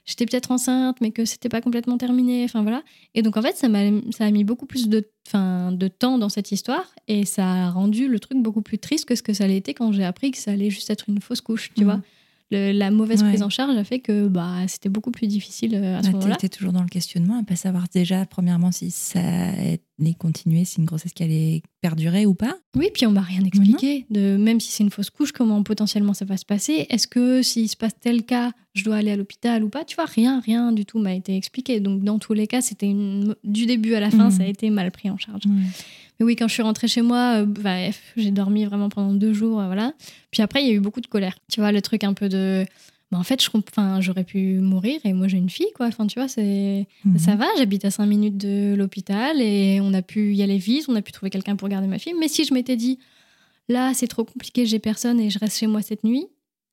[0.05, 2.43] j'étais peut-être enceinte, mais que c'était pas complètement terminé.
[2.43, 2.83] Enfin voilà.
[3.13, 3.79] Et donc en fait, ça m'a
[4.11, 8.07] ça a mis beaucoup plus de, de temps dans cette histoire et ça a rendu
[8.07, 10.37] le truc beaucoup plus triste que ce que ça allait été quand j'ai appris que
[10.37, 11.71] ça allait juste être une fausse couche.
[11.75, 11.85] Tu Mhm.
[11.91, 12.01] vois,
[12.51, 13.29] Le- la mauvaise Ouais.
[13.29, 16.13] prise en charge a fait que bah c'était beaucoup plus difficile euh, à ce Bah,
[16.17, 16.35] moment-là.
[16.35, 19.19] T'es toujours dans le questionnement, à pas savoir déjà, premièrement, si ça
[20.19, 22.55] continuer, si une grossesse qui allait perdurer ou pas.
[22.75, 24.05] Oui, puis on m'a rien expliqué.
[24.09, 27.41] De, même si c'est une fausse couche, comment potentiellement ça va se passer Est-ce que
[27.41, 29.85] s'il se passe tel cas, je dois aller à l'hôpital ou pas?
[29.85, 31.79] Tu vois, rien, rien du tout m'a été expliqué.
[31.79, 33.35] Donc dans tous les cas, c'était une...
[33.43, 34.31] du début à la fin, Mhm.
[34.31, 35.43] ça a été mal pris en charge.
[36.19, 39.33] Mais oui, quand je suis rentrée chez moi, euh, bah, j'ai dormi vraiment pendant deux
[39.33, 39.93] jours, euh, voilà.
[40.31, 41.35] Puis après, il y a eu beaucoup de colère.
[41.51, 42.65] Tu vois, le truc un peu de.
[43.11, 45.87] Bah, en fait, je enfin, j'aurais pu mourir et moi j'ai une fille, quoi.
[45.87, 46.87] Enfin, tu vois, c'est.
[47.05, 47.17] Mhm.
[47.19, 50.85] Ça va, j'habite à 5 minutes de l'hôpital et on a pu y aller vite,
[50.87, 52.15] on a pu trouver quelqu'un pour garder ma fille.
[52.19, 52.99] Mais si je m'étais dit,
[53.69, 56.27] là, c'est trop compliqué, j'ai personne et je reste chez moi cette nuit,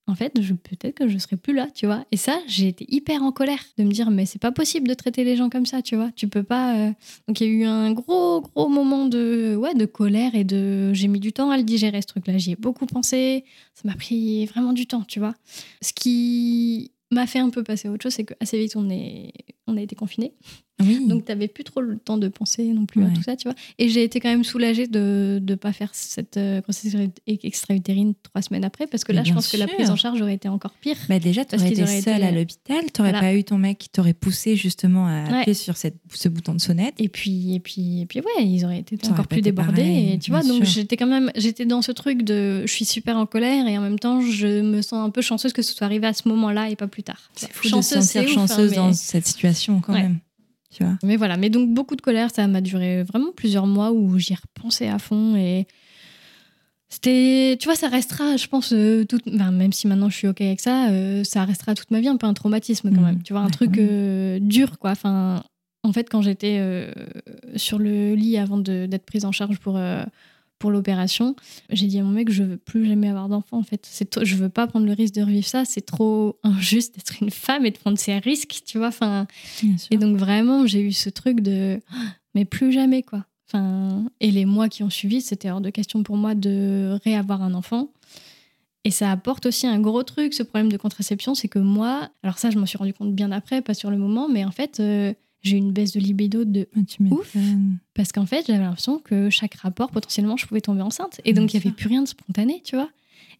[0.08, 2.04] en fait, peut-être que je serais plus là, tu vois.
[2.10, 4.94] Et ça, j'ai été hyper en colère de me dire, mais c'est pas possible de
[4.94, 6.10] traiter les gens comme ça, tu vois.
[6.16, 6.76] Tu peux pas.
[6.76, 6.92] euh.
[7.28, 10.92] Donc il y a eu un gros, gros moment de, ouais, de colère et de.
[10.92, 12.36] J'ai mis du temps à le digérer, ce truc-là.
[12.36, 13.44] J'y ai beaucoup pensé.
[13.74, 15.34] Ça m'a pris vraiment du temps, tu vois.
[15.80, 19.32] Ce qui m'a fait un peu passer à autre chose, c'est qu'assez vite, on, est...
[19.68, 20.32] on a été confinés.
[20.86, 21.06] Oui.
[21.08, 23.48] Donc, tu n'avais plus trop le temps de penser non plus à tout ça, tu
[23.48, 23.54] vois.
[23.78, 26.94] Et j'ai été quand même soulagée de ne pas faire cette euh, grossesse
[27.26, 30.20] extra-utérine trois semaines après, parce que Mais là, je pense que la prise en charge
[30.20, 30.96] aurait été encore pire.
[31.08, 33.20] Bah déjà, tu aurais été seule été- à l'hôpital, tu n'aurais Voilà.
[33.20, 35.38] pas eu ton mec qui t'aurait poussé justement à Ouais.
[35.40, 36.94] appuyer sur cette, ce bouton de sonnette.
[36.98, 39.82] Et puis, et puis, et puis ouais, ils auraient été encore plus débordés.
[39.82, 42.84] pareil, et tu vois, donc j'étais quand même, j'étais dans ce truc de, je suis
[42.84, 45.74] super en colère et en même temps, je me sens un peu chanceuse que ce
[45.74, 47.30] soit arrivé à ce moment-là et pas plus tard.
[47.34, 47.78] C'est fou vois.
[47.78, 50.02] de se sentir ouf, hein, chanceuse mais- dans cette situation quand Ouais.
[50.02, 50.18] même.
[50.72, 53.92] Tu vois Mais voilà, mais donc beaucoup de colère, ça m'a duré vraiment plusieurs mois
[53.92, 55.66] où j'y repensais à fond et
[56.88, 60.40] c'était, tu vois, ça restera, je pense, euh, toute, même si maintenant je suis ok
[60.42, 63.06] avec ça, euh, ça restera toute ma vie un peu un traumatisme quand Mhm.
[63.06, 63.22] même.
[63.22, 64.90] Tu vois, un truc euh, dur, quoi.
[64.90, 65.42] Enfin,
[65.84, 66.60] en fait, quand j'étais
[67.56, 69.80] sur le lit avant d'être prise en charge pour
[70.62, 71.34] pour l'opération,
[71.70, 73.58] j'ai dit à mon mec, je veux plus jamais avoir d'enfant.
[73.58, 75.64] En fait, c'est, je veux pas prendre le risque de revivre ça.
[75.64, 78.86] C'est trop injuste d'être une femme et de prendre ces risques, tu vois.
[78.86, 79.26] Enfin,
[79.90, 81.80] et donc vraiment, j'ai eu ce truc de
[82.36, 83.26] mais plus jamais quoi.
[83.48, 87.42] Enfin, et les mois qui ont suivi, c'était hors de question pour moi de réavoir
[87.42, 87.88] un enfant.
[88.84, 92.38] Et ça apporte aussi un gros truc, ce problème de contraception, c'est que moi, alors
[92.38, 94.78] ça, je m'en suis rendu compte bien après, pas sur le moment, mais en fait,
[94.78, 95.12] euh,
[95.42, 97.36] j'ai eu une baisse de libido de Ah, tu Ouf.
[97.94, 101.20] parce qu'en fait, j'avais l'impression que chaque rapport, potentiellement, je pouvais tomber enceinte.
[101.24, 102.90] Et donc, il n'y avait plus rien de spontané, tu vois.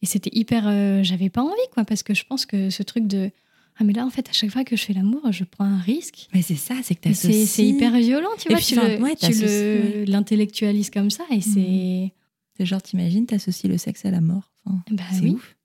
[0.03, 0.65] Et c'était hyper.
[0.67, 3.31] euh, j'avais pas envie, quoi, parce que je pense que ce truc de.
[3.79, 5.79] Ah, mais là, en fait, à chaque fois que je fais l'amour, je prends un
[5.79, 6.29] risque.
[6.35, 7.33] Mais c'est ça, c'est que t'associes.
[7.33, 8.59] C'est c'est hyper violent, tu vois.
[8.59, 10.05] puis, tu le- ouais, tu t'associes, le- ouais.
[10.07, 12.13] l'intellectualises comme ça et c'est.
[12.59, 14.51] C'est genre, t'imagines, t'associes le sexe à la mort.
[14.67, 15.31] Enfin, Bah c'est oui.
[15.31, 15.57] ouf.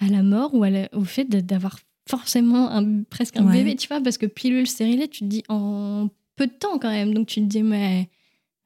[0.00, 1.78] à la mort ou à la- au fait d'avoir
[2.18, 3.52] forcément un, presque un Ouais.
[3.58, 6.90] bébé, tu vois, parce que pilule stérilée, tu te dis en peu de temps quand
[6.90, 7.12] même.
[7.14, 8.08] Donc tu te dis, mais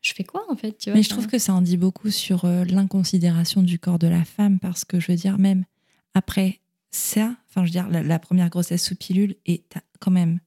[0.03, 2.11] je fais quoi en fait tu vois, Mais je trouve que ça en dit beaucoup
[2.11, 5.64] sur euh, l'inconsidération du corps de la femme parce que je veux dire, même
[6.14, 10.11] après ça, enfin, je veux dire, la, la première grossesse sous pilule et t'as quand
[10.12, 10.40] même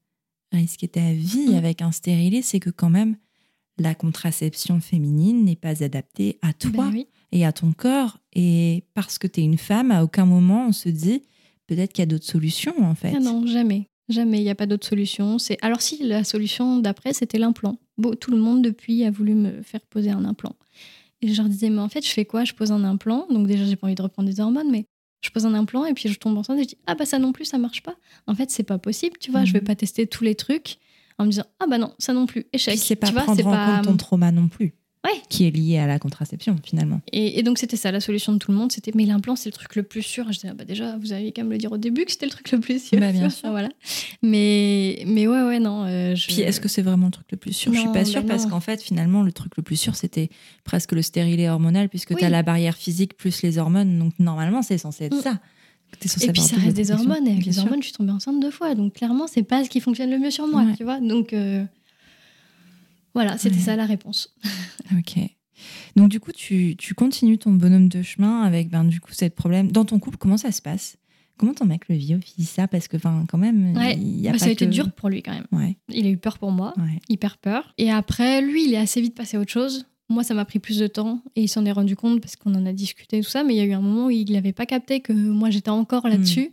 [0.52, 1.56] risqué ta vie Mm.
[1.56, 3.16] avec un stérilet, c'est que quand même
[3.78, 7.08] la contraception féminine n'est pas adaptée à toi Bah oui.
[7.32, 8.20] et à ton corps.
[8.34, 11.22] Et parce que t'es une femme, à aucun moment on se dit
[11.76, 13.14] peut-être qu'il y a d'autres solutions en fait.
[13.16, 13.88] Ah non, jamais.
[14.10, 15.38] Jamais, il n'y a pas d'autre solution.
[15.38, 17.78] C'est Alors si, la solution d'après, c'était l'implant.
[17.98, 20.56] Bon, tout le monde, depuis, a voulu me faire poser un implant.
[21.22, 22.44] Et je leur disais, mais en fait, je fais quoi?
[22.44, 23.28] Je pose un implant.
[23.30, 24.86] Donc déjà, j'ai pas envie de reprendre des hormones, mais
[25.22, 27.20] je pose un implant et puis je tombe enceinte et je dis, ah bah ça
[27.20, 27.96] non plus, ça marche pas.
[28.26, 29.46] En fait, c'est pas possible, tu vois.
[29.46, 29.66] Je vais Mhm.
[29.66, 30.78] pas tester tous les trucs
[31.20, 32.76] en me disant, ah bah non, ça non plus, échec.
[32.76, 33.76] Puis c'est pas tu vois, prendre c'est en pas...
[33.76, 34.74] compte ton trauma non plus.
[35.06, 35.22] Ouais.
[35.30, 37.00] Qui est lié à la contraception finalement.
[37.14, 39.48] Et, et donc c'était ça la solution de tout le monde, c'était mais l'implant c'est
[39.48, 40.26] le truc le plus sûr.
[40.28, 42.26] Je disais ah bah déjà vous avez qu'à me le dire au début que c'était
[42.26, 43.00] le truc le plus sûr.
[43.00, 43.50] Bah, bien sûr.
[43.50, 43.70] Voilà.
[44.22, 45.86] Mais mais ouais ouais non.
[45.86, 46.28] euh, je...
[46.28, 47.72] Puis est-ce que c'est vraiment le truc le plus sûr?
[47.74, 48.50] Je suis Non, pas bah sûre parce non.
[48.52, 50.30] qu'en fait, finalement, le truc le plus sûr, c'était
[50.66, 52.18] presque le stérilet hormonal puisque Oui.
[52.20, 53.98] tu as la barrière physique plus les hormones.
[54.00, 55.22] Donc normalement, c'est censé être Mm.
[55.22, 55.40] ça.
[56.22, 57.26] Et puis ça reste des hormones.
[57.28, 58.76] Et avec les hormones, je suis tombée enceinte deux fois.
[58.76, 60.74] Donc clairement, c'est pas ce qui fonctionne le mieux sur moi, Ouais.
[60.78, 61.00] tu vois.
[61.00, 61.64] Donc euh,
[63.14, 63.62] voilà, c'était Ouais.
[63.62, 64.36] ça la réponse.
[64.98, 65.20] Ok.
[65.96, 69.36] Donc du coup, tu, tu continues ton bonhomme de chemin avec ben, du coup, cette
[69.36, 69.72] problème.
[69.72, 70.98] Dans ton couple, comment ça se passe?
[71.38, 72.16] Comment ton mec le vit?
[72.16, 73.96] Au vit ça Parce que enfin, quand même, Ouais.
[73.98, 75.46] il y a Bah, pas ça a été que- dur pour lui quand même.
[75.52, 77.00] Ouais, Il a eu peur pour moi, ouais.
[77.10, 77.74] hyper peur.
[77.78, 79.86] Et après, lui, il est assez vite passé à autre chose.
[80.10, 82.56] Moi, ça m'a pris plus de temps et il s'en est rendu compte parce qu'on
[82.56, 83.44] en a discuté tout ça.
[83.44, 85.70] Mais il y a eu un moment où il n'avait pas capté que moi, j'étais
[85.70, 86.52] encore là-dessus.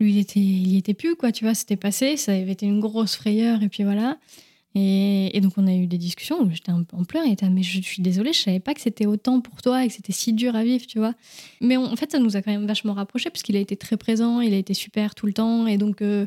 [0.00, 1.30] Lui, il était, il y était plus, quoi.
[1.30, 2.16] Tu vois, c'était passé.
[2.16, 4.18] Ça avait été une grosse frayeur et puis voilà.
[4.78, 7.24] Et, et donc, on a eu des discussions où j'étais un peu en pleurs.
[7.24, 9.88] Il était, mais je suis désolée, je savais pas que c'était autant pour toi et
[9.88, 11.14] que c'était si dur à vivre, tu vois.
[11.62, 13.74] Mais on- en fait, ça nous a quand même vachement rapprochés parce qu'il a été
[13.76, 15.66] très présent, il a été super tout le temps.
[15.66, 16.26] Et donc, euh,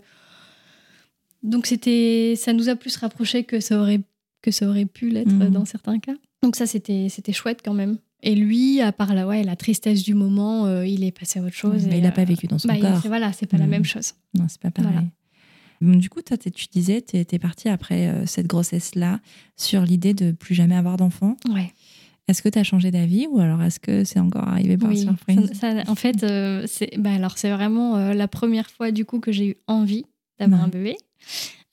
[1.44, 4.02] donc c'était, ça nous a plus rapprochés que ça aurait,
[4.42, 5.52] que ça aurait pu l'être Mhm.
[5.52, 6.16] dans certains cas.
[6.42, 7.98] Donc ça, c'était, c'était chouette quand même.
[8.24, 11.44] Et lui, à part la, ouais, la tristesse du moment, euh, il est passé à
[11.44, 11.86] autre chose.
[11.88, 13.00] Mais et, il n'a euh, pas vécu dans son bah, il- corps.
[13.02, 13.70] c'est- voilà, c'est pas la Mhm.
[13.70, 14.14] même chose.
[14.34, 14.92] Non, c'est pas pareil.
[14.92, 15.08] Voilà.
[15.82, 19.20] Donc, du coup, toi, tu disais, tu étais partie après euh, cette grossesse-là
[19.56, 21.38] sur l'idée de plus jamais avoir d'enfant.
[21.54, 21.72] Ouais.
[22.28, 25.00] Est-ce que tu as changé d'avis ou alors est-ce que c'est encore arrivé par Oui,
[25.02, 28.92] surprise ça- ça- en fait, euh, c'est bah alors c'est vraiment euh, la première fois
[28.92, 30.06] du coup que j'ai eu envie
[30.38, 30.66] d'avoir Ouais.
[30.68, 30.96] un bébé.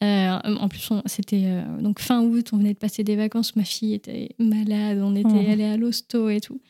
[0.02, 3.64] Euh, en plus, c'était euh, donc fin août, on venait de passer des vacances, ma
[3.64, 5.50] fille était malade, on était Oh.
[5.52, 6.61] allé à l'hosto et tout.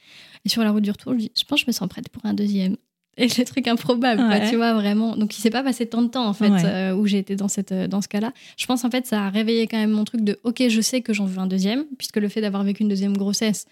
[0.45, 2.09] Et sur la route du retour, je dis, je pense que je me sens prête
[2.09, 2.77] pour un deuxième.
[3.19, 5.17] Et le truc improbable, quoi, tu vois, vraiment.
[5.17, 6.65] Donc, il s'est pas passé tant de temps, en fait, Ouais.
[6.65, 8.33] euh, où j'ai été dans, cette, dans ce cas-là.
[8.59, 11.01] Je pense, en fait, ça a réveillé quand même mon truc de, OK, je sais
[11.01, 13.65] que j'en veux un deuxième, puisque le fait d'avoir vécu une deuxième grossesse,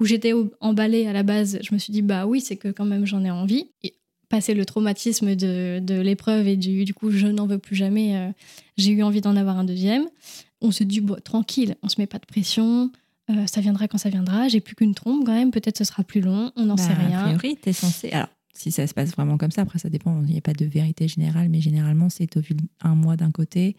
[0.00, 2.84] où j'étais emballée à la base, je me suis dit, bah oui, c'est que quand
[2.84, 3.66] même j'en ai envie.
[3.82, 3.94] Et
[4.28, 8.16] passer le traumatisme de, de l'épreuve et du, du coup, je n'en veux plus jamais,
[8.16, 8.30] euh,
[8.78, 10.04] j'ai eu envie d'en avoir un deuxième.
[10.62, 12.90] On se dit, bon, tranquille, on se met pas de pression.
[13.30, 14.48] euh, ça viendra quand ça viendra.
[14.48, 15.50] J'ai plus qu'une trompe quand même.
[15.50, 16.50] Peut-être ce sera plus long.
[16.56, 17.22] On n'en Bah, sait A rien.
[17.24, 18.10] priori, tu es censé.
[18.12, 20.22] Alors, si ça se passe vraiment comme ça, après, ça dépend.
[20.24, 22.28] Il n'y a pas de vérité générale, mais généralement, c'est
[22.82, 23.76] un mois d'un côté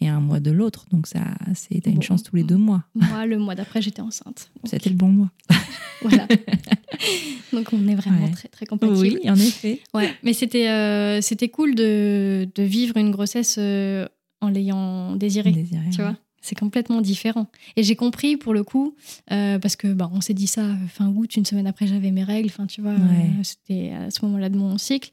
[0.00, 0.86] et un mois de l'autre.
[0.90, 1.20] Donc, ça,
[1.54, 2.84] c'est t'as une chance tous les deux mois.
[2.94, 4.50] Moi, le mois d'après, j'étais enceinte.
[4.56, 5.30] Donc, C'était le bon mois.
[6.02, 6.26] voilà.
[7.52, 8.30] Donc, on est vraiment Ouais.
[8.32, 9.20] très, très compatibles.
[9.28, 9.80] en effet.
[9.94, 14.06] Ouais, mais c'était euh, c'était cool de, de vivre une grossesse euh,
[14.40, 15.52] en l'ayant désirée.
[15.52, 16.04] Désiré, Tu ouais.
[16.08, 16.16] vois,
[16.46, 17.48] c'est complètement différent.
[17.76, 18.94] Et j'ai compris pour le coup,
[19.32, 22.10] euh, parce que bah, on s'est dit ça euh, fin août, une semaine après j'avais
[22.10, 22.48] mes règles.
[22.48, 25.10] Enfin, tu vois, euh, c'était à ce moment-là de mon cycle.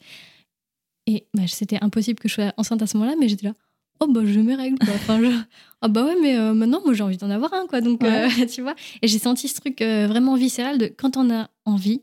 [1.05, 3.53] Et bah, c'était impossible que je sois enceinte à ce moment-là, mais j'étais là.
[3.99, 4.93] Oh bah j'ai mes règles quoi.
[4.95, 5.27] Enfin, je-
[5.81, 8.01] Ah bah ouais mais euh, maintenant moi j'ai envie d'en avoir un quoi donc
[8.53, 12.01] tu vois et j'ai senti ce truc vraiment viscéral de quand on a envie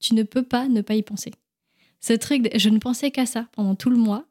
[0.00, 1.32] tu ne peux pas ne pas y penser.
[2.00, 4.24] Ce truc, je ne pensais qu'à ça pendant tout le mois.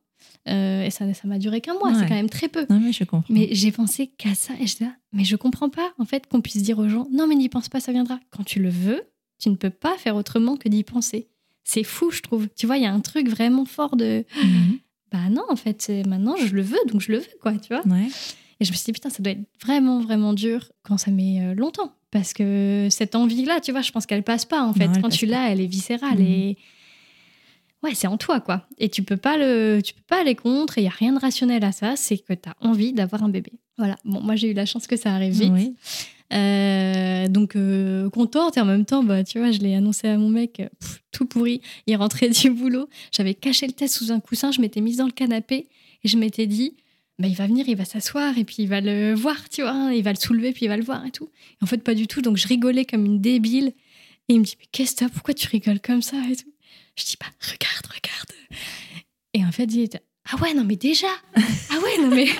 [0.48, 2.66] Euh, et ça ça m'a duré qu'un mois, c'est quand même très peu.
[2.70, 3.24] Non, mais je comprends.
[3.34, 6.42] Mais j'ai pensé qu'à ça et je là, mais je comprends pas en fait qu'on
[6.42, 8.20] puisse dire aux gens non mais n'y pense pas, ça viendra.
[8.32, 9.02] Quand tu le veux,
[9.40, 11.28] tu ne peux pas faire autrement que d'y penser.
[11.64, 12.48] C'est fou, je trouve.
[12.56, 14.80] Tu vois, il y a un truc vraiment fort de Mhm.
[15.12, 17.86] bah non en fait, maintenant je le veux donc je le veux quoi, tu vois.
[17.88, 18.08] Ouais.
[18.60, 21.42] Et je me suis dit, putain, ça doit être vraiment, vraiment dur quand ça met
[21.42, 21.96] euh, longtemps.
[22.12, 24.88] Parce que cette envie-là, tu vois, je pense qu'elle passe pas, en fait.
[24.88, 26.20] Non, quand tu l'as, elle est viscérale.
[26.20, 26.26] Mhm.
[26.28, 26.58] Et
[27.84, 28.68] ouais, c'est en toi, quoi.
[28.78, 30.78] Et tu peux pas le, tu peux pas aller contre.
[30.78, 31.96] Il y a rien de rationnel à ça.
[31.96, 33.54] C'est que tu as envie d'avoir un bébé.
[33.78, 33.96] Voilà.
[34.06, 35.52] Bon, moi, j'ai eu la chance que ça arrive vite.
[35.54, 35.76] Oui.
[36.34, 38.58] Euh, donc, euh, contente.
[38.58, 41.26] Et en même temps, bah, tu vois, je l'ai annoncé à mon mec, pff, tout
[41.26, 41.62] pourri.
[41.88, 42.88] Il rentrait du boulot.
[43.12, 44.52] J'avais caché le test sous un coussin.
[44.52, 45.68] Je m'étais mise dans le canapé.
[46.04, 46.76] Et je m'étais dit,
[47.20, 49.92] bah, il va venir, il va s'asseoir et puis il va le voir, tu vois,
[49.94, 51.30] il va le soulever puis il va le voir et tout.
[51.62, 52.22] Et en fait, pas du tout.
[52.22, 53.74] Donc je rigolais comme une débile.
[54.28, 55.10] Et il me dit, mais qu'est-ce que t'as?
[55.10, 56.51] Pourquoi tu rigoles comme ça et tout?
[56.96, 58.32] Je dis, bah, regarde, regarde.
[59.34, 62.28] Et en fait, il était, ah ouais, non, mais déjà Ah ouais, non, mais.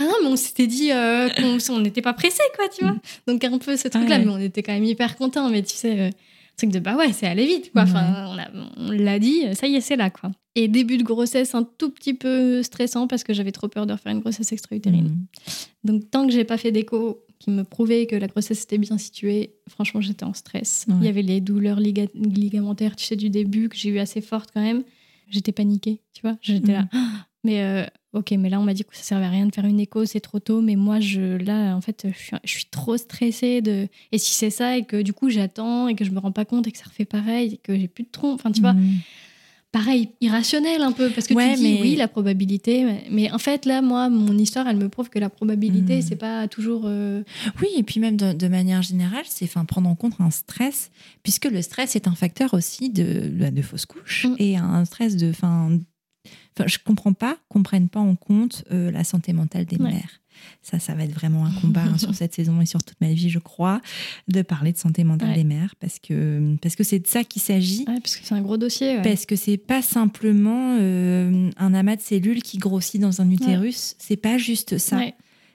[0.00, 2.96] Ah non, mais on s'était dit euh, qu'on on n'était pas pressé, quoi, tu vois.
[3.28, 4.24] Donc un peu ce truc-là, Ouais.
[4.24, 5.48] mais on était quand même hyper contents.
[5.48, 6.10] Mais tu sais, euh,
[6.56, 7.82] truc de bah ouais, c'est aller vite, quoi.
[7.82, 8.34] Enfin,
[8.78, 10.32] on, l'a dit, ça y est, c'est là, quoi.
[10.56, 13.92] Et début de grossesse, un tout petit peu stressant parce que j'avais trop peur de
[13.92, 15.04] refaire une grossesse extra-utérine.
[15.04, 15.26] Mhm.
[15.84, 18.98] Donc tant que j'ai pas fait d'écho qui me prouvait que la grossesse était bien
[18.98, 20.84] située, franchement, j'étais en stress.
[20.88, 20.94] Ouais.
[21.00, 24.20] Il y avait les douleurs liga- ligamentaires, tu sais, du début que j'ai eu assez
[24.20, 24.84] fortes quand même.
[25.28, 26.36] J'étais paniquée, tu vois.
[26.42, 26.88] J'étais là.
[26.92, 29.54] Ah Mais euh, ok, mais là, on m'a dit que ça servait à rien de
[29.54, 30.60] faire une écho, c'est trop tôt.
[30.60, 33.62] Mais moi, je, là, en fait, je suis, je suis trop stressée.
[33.62, 33.88] De...
[34.12, 36.44] Et si c'est ça, et que du coup, j'attends, et que je me rends pas
[36.44, 38.74] compte, et que ça refait pareil, et que j'ai plus de trompe, enfin, tu vois,
[38.74, 38.98] Mhm.
[39.72, 43.38] Pareil, irrationnel un peu, parce que Ouais, tu dis mais- oui, la probabilité, mais, en
[43.38, 46.02] fait, là, moi, mon histoire, elle me prouve que la probabilité, Mm.
[46.02, 46.82] c'est pas toujours.
[46.86, 47.22] euh,
[47.60, 50.90] Oui, et puis même de, de manière générale, c'est enfin, prendre en compte un stress,
[51.22, 54.34] puisque le stress est un facteur aussi de, de, de fausse couche Mm.
[54.38, 55.30] et un stress de.
[55.30, 55.78] Enfin,
[56.56, 59.90] enfin, je comprends pas qu'on prenne pas en compte euh, la santé mentale des Ouais.
[59.92, 60.20] mères.
[60.62, 63.12] Ça, ça va être vraiment un combat hein, sur cette saison et sur toute ma
[63.12, 63.82] vie, je crois,
[64.28, 65.34] de parler de santé mentale Ouais.
[65.34, 67.84] des mères, parce que parce que c'est de ça qu'il s'agit.
[67.86, 69.02] Ouais, parce que c'est un gros dossier.
[69.02, 73.96] Parce que c'est pas simplement euh, un amas de cellules qui grossit dans un utérus.
[73.98, 75.00] C'est pas juste ça.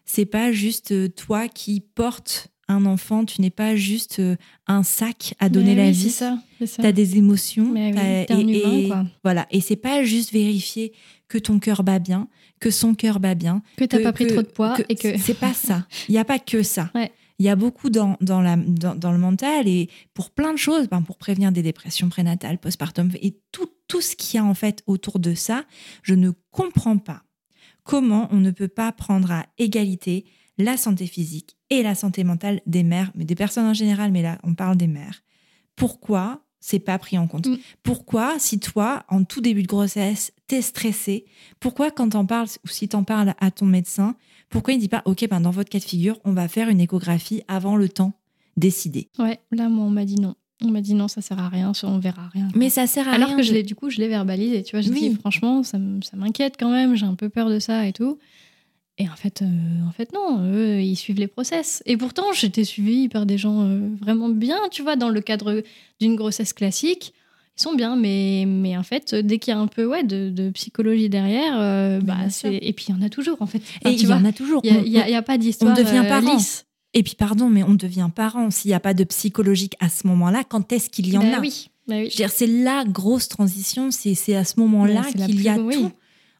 [0.06, 3.26] C'est pas juste euh, toi qui portes un enfant.
[3.26, 4.36] Tu n'es pas juste euh,
[4.68, 6.16] un sac à donner Mais la oui, vie.
[6.60, 7.70] Tu as des émotions.
[7.72, 8.00] Mais oui,
[8.30, 9.06] et, humain, et- quoi.
[9.24, 9.48] Voilà.
[9.52, 10.94] Et c'est pas juste vérifier
[11.28, 12.28] que ton cœur bat bien,
[12.60, 13.62] que son cœur bat bien.
[13.78, 15.18] Que t'as pas pris que- trop de poids que- et que.
[15.18, 15.86] C'est pas ça.
[16.10, 16.92] Il n'y a pas que ça.
[16.96, 17.12] Ouais.
[17.38, 20.58] Il y a beaucoup dans, dans, la, dans, dans le mental et pour plein de
[20.58, 24.46] choses, ben, pour prévenir des dépressions prénatales, postpartum et tout, tout ce qu'il y a
[24.46, 25.66] en fait autour de ça,
[26.02, 27.24] je ne comprends pas
[27.84, 30.24] comment on ne peut pas prendre à égalité
[30.58, 34.22] la santé physique et la santé mentale des mères, mais des personnes en général, mais
[34.22, 35.24] là on parle des mères.
[35.76, 37.46] Pourquoi c'est pas pris en compte?
[37.48, 37.58] Mm.
[37.84, 41.26] Pourquoi, si toi, en tout début de grossesse, t'es stressé,
[41.60, 44.16] pourquoi quand t'en parles ou si t'en parles à ton médecin,
[44.50, 46.80] pourquoi il dit pas, ok, ben dans votre cas de figure, on va faire une
[46.82, 48.14] échographie avant le temps
[48.58, 49.10] décidé?
[49.20, 50.34] Ouais, là, moi, on m'a dit non.
[50.64, 52.48] On m'a dit non, ça sert à rien, on verra rien.
[52.56, 53.38] Mais ça sert à Alors rien.
[53.38, 54.64] que je l'ai, du coup, je l'ai verbalisé.
[54.64, 55.10] Tu vois, je Oui.
[55.10, 55.78] dis franchement, ça
[56.14, 56.96] m'inquiète quand même.
[56.96, 58.18] J'ai un peu peur de ça et tout.
[58.98, 59.46] Et en fait, euh,
[59.88, 60.40] en fait, non.
[60.54, 61.84] Eux, ils suivent les process.
[61.86, 64.58] Et pourtant, j'étais suivie par des gens euh, vraiment bien.
[64.72, 65.64] Tu vois, dans le cadre
[66.00, 67.14] d'une grossesse classique,
[67.58, 67.98] ils sont bien.
[67.98, 71.60] Mais, mais en fait, dès qu'il y a un peu ouais, de, de psychologie derrière,
[71.60, 72.56] euh, bah, c'est.
[72.62, 73.58] Et puis, il y en a toujours, en fait.
[73.84, 74.62] Enfin, Et il y en a toujours.
[74.64, 75.76] il n'y a, On- pas d'histoire.
[75.76, 76.36] devient euh, parent.
[76.38, 76.66] lisse.
[76.94, 78.50] Et puis, pardon, mais on devient parent.
[78.50, 81.38] S'il n'y a pas de psychologique à ce moment-là, quand est-ce qu'il y en Bah
[81.38, 81.42] a?
[81.42, 81.68] oui.
[81.88, 82.06] Bah oui.
[82.06, 85.58] Je veux dire, c'est la grosse transition, c'est c'est à ce moment-là qu'il y a
[85.58, 85.76] oui.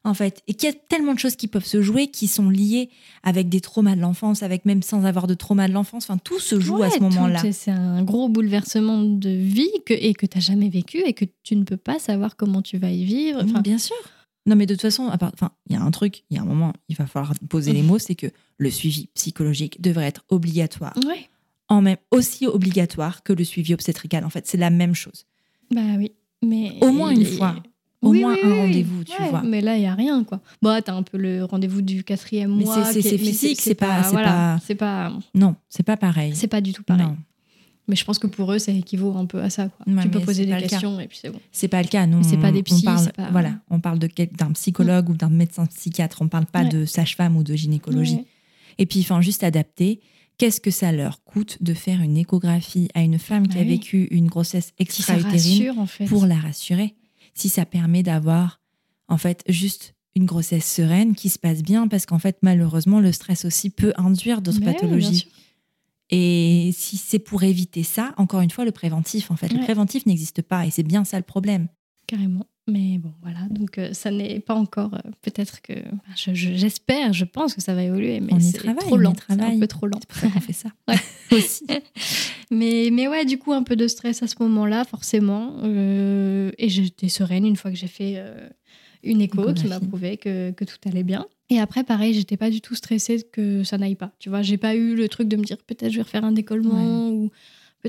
[0.06, 0.42] En fait.
[0.46, 2.88] Et qu'il y a tellement de choses qui peuvent se jouer, qui sont liées
[3.22, 6.04] avec des traumas de l'enfance, avec même sans avoir de trauma de l'enfance.
[6.04, 7.42] Enfin, tout se joue à ce moment-là.
[7.52, 11.24] c'est- un gros bouleversement de vie que, et que tu n'as jamais vécu et que
[11.42, 13.40] tu ne peux pas savoir comment tu vas y vivre.
[13.44, 13.96] Enfin, bien sûr.
[14.46, 16.38] Non, mais de toute façon, à part- enfin, il y a un truc, il y
[16.38, 18.28] a un moment, il va falloir poser les mots, c'est que
[18.58, 21.28] le suivi psychologique devrait être obligatoire, ouais.
[21.68, 24.24] en même aussi obligatoire que le suivi obstétrical.
[24.24, 25.24] En fait, c'est la même chose.
[25.74, 26.12] Bah oui.
[26.44, 27.56] Mais Au moins une et- fois.
[28.06, 29.42] Au Oui, moins oui, un oui, rendez-vous, tu ouais, vois.
[29.42, 30.40] Mais là, il n'y a rien, quoi.
[30.62, 32.84] Bon, tu as un peu le rendez-vous du quatrième Mais mois.
[32.92, 36.32] c'est- physique, c'est pas- voilà, pas- pas, Non, c'est pas pareil.
[36.34, 37.04] c'est pas du tout pareil.
[37.06, 37.16] Non,
[37.88, 39.68] Mais je pense que pour eux, ça équivaut un peu à ça.
[39.68, 39.86] Quoi.
[39.94, 41.40] Ouais, tu peux poser des questions et puis c'est bon.
[41.52, 42.04] c'est pas le cas.
[42.06, 45.14] Nous, C'est pas on- des on parle, pas- Voilà, on parle de d'un psychologue ou
[45.14, 46.18] d'un médecin psychiatre.
[46.20, 46.68] On parle pas Ouais.
[46.68, 48.16] de sage-femme ou de gynécologie.
[48.16, 48.24] Ouais.
[48.78, 50.00] Et puis, enfin, juste adapter.
[50.38, 53.64] Qu'est-ce que ça leur coûte de faire une échographie à une femme qui Bah a
[53.64, 56.04] vécu une grossesse extra-utérine rassure, en fait.
[56.06, 56.94] pour la rassurer?
[57.36, 58.60] Si ça permet d'avoir,
[59.06, 63.12] en fait, juste une grossesse sereine qui se passe bien, parce qu'en fait, malheureusement, le
[63.12, 65.28] stress aussi peut induire d'autres oui, pathologies.
[66.10, 70.06] Et si c'est pour éviter ça, encore une fois, le préventif, en fait, le préventif
[70.06, 71.68] n'existe pas et c'est bien ça le problème.
[72.06, 72.46] Carrément.
[72.68, 73.38] Mais bon, voilà.
[73.50, 74.94] Donc, euh, ça n'est pas encore.
[74.94, 75.72] euh, Peut-être que.
[75.74, 78.18] enfin, je- je- J'espère, je, pense que ça va évoluer.
[78.20, 79.12] Mais c'est trop lent.
[79.28, 79.98] C'est un peu trop lent.
[80.00, 80.70] C'est pour ça qu'on fait ça.
[80.88, 80.96] Ouais.
[81.36, 81.64] Aussi.
[82.50, 85.56] Mais, mais ouais, du coup, un peu de stress à ce moment-là, forcément.
[85.64, 88.22] Euh, et j'étais sereine une fois que j'ai fait
[89.02, 91.26] une écho qui m'a prouvé que, que tout allait bien.
[91.50, 94.12] Et après, pareil, j'étais pas du tout stressée que ça n'aille pas.
[94.20, 96.30] Tu vois, j'ai pas eu le truc de me dire peut-être je vais refaire un
[96.32, 97.30] décollement ou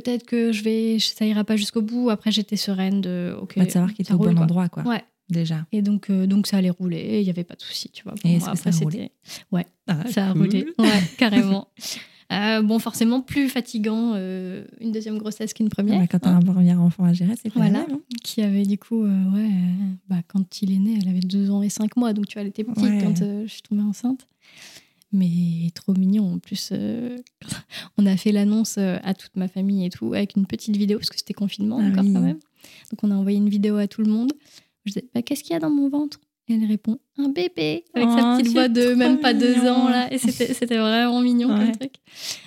[0.01, 2.09] peut-être que je vais, ça ira pas jusqu'au bout.
[2.09, 3.35] Après, j'étais sereine de.
[3.41, 4.43] ok, Bah, de savoir qu'il était au bon quoi.
[4.43, 4.83] endroit, quoi.
[4.83, 5.03] Ouais.
[5.29, 5.65] Déjà.
[5.73, 8.13] Et donc, euh, donc ça allait rouler, il n'y avait pas de souci, tu vois.
[8.13, 9.11] Pour Et moi, que ça après, a roulé
[9.51, 10.65] Ouais, Ah, ça a roulé.
[10.79, 11.67] Ouais, carrément.
[12.33, 15.97] Euh, bon, forcément, plus fatigant euh, une deuxième grossesse qu'une première.
[16.01, 17.79] Bah, quand t'as hein, un premier enfant à gérer, c'est pas Voilà.
[17.87, 17.99] même, hein.
[18.21, 19.49] qui avait du coup, ouais,
[20.09, 22.41] bah, quand il est né, elle avait deux ans et cinq mois, donc tu vois,
[22.41, 22.99] elle était petite Ouais.
[23.01, 24.27] quand je suis tombée enceinte.
[25.11, 26.33] Mais trop mignon.
[26.33, 27.17] En plus, euh,
[27.97, 30.97] on a fait l'annonce euh, à toute ma famille et tout, avec une petite vidéo,
[30.99, 32.13] parce que c'était confinement Ah encore oui.
[32.13, 32.39] quand même.
[32.91, 34.33] Donc on a envoyé une vidéo à tout le monde.
[34.85, 36.19] Je disais, bah, qu'est-ce qu'il y a dans mon ventre?
[36.49, 39.89] Et elle répond, un bébé, avec sa Oh, petite voix de même pas deux ans
[39.89, 40.07] là.
[40.13, 41.57] Et c'était vraiment mignon Ouais.
[41.65, 41.95] comme truc.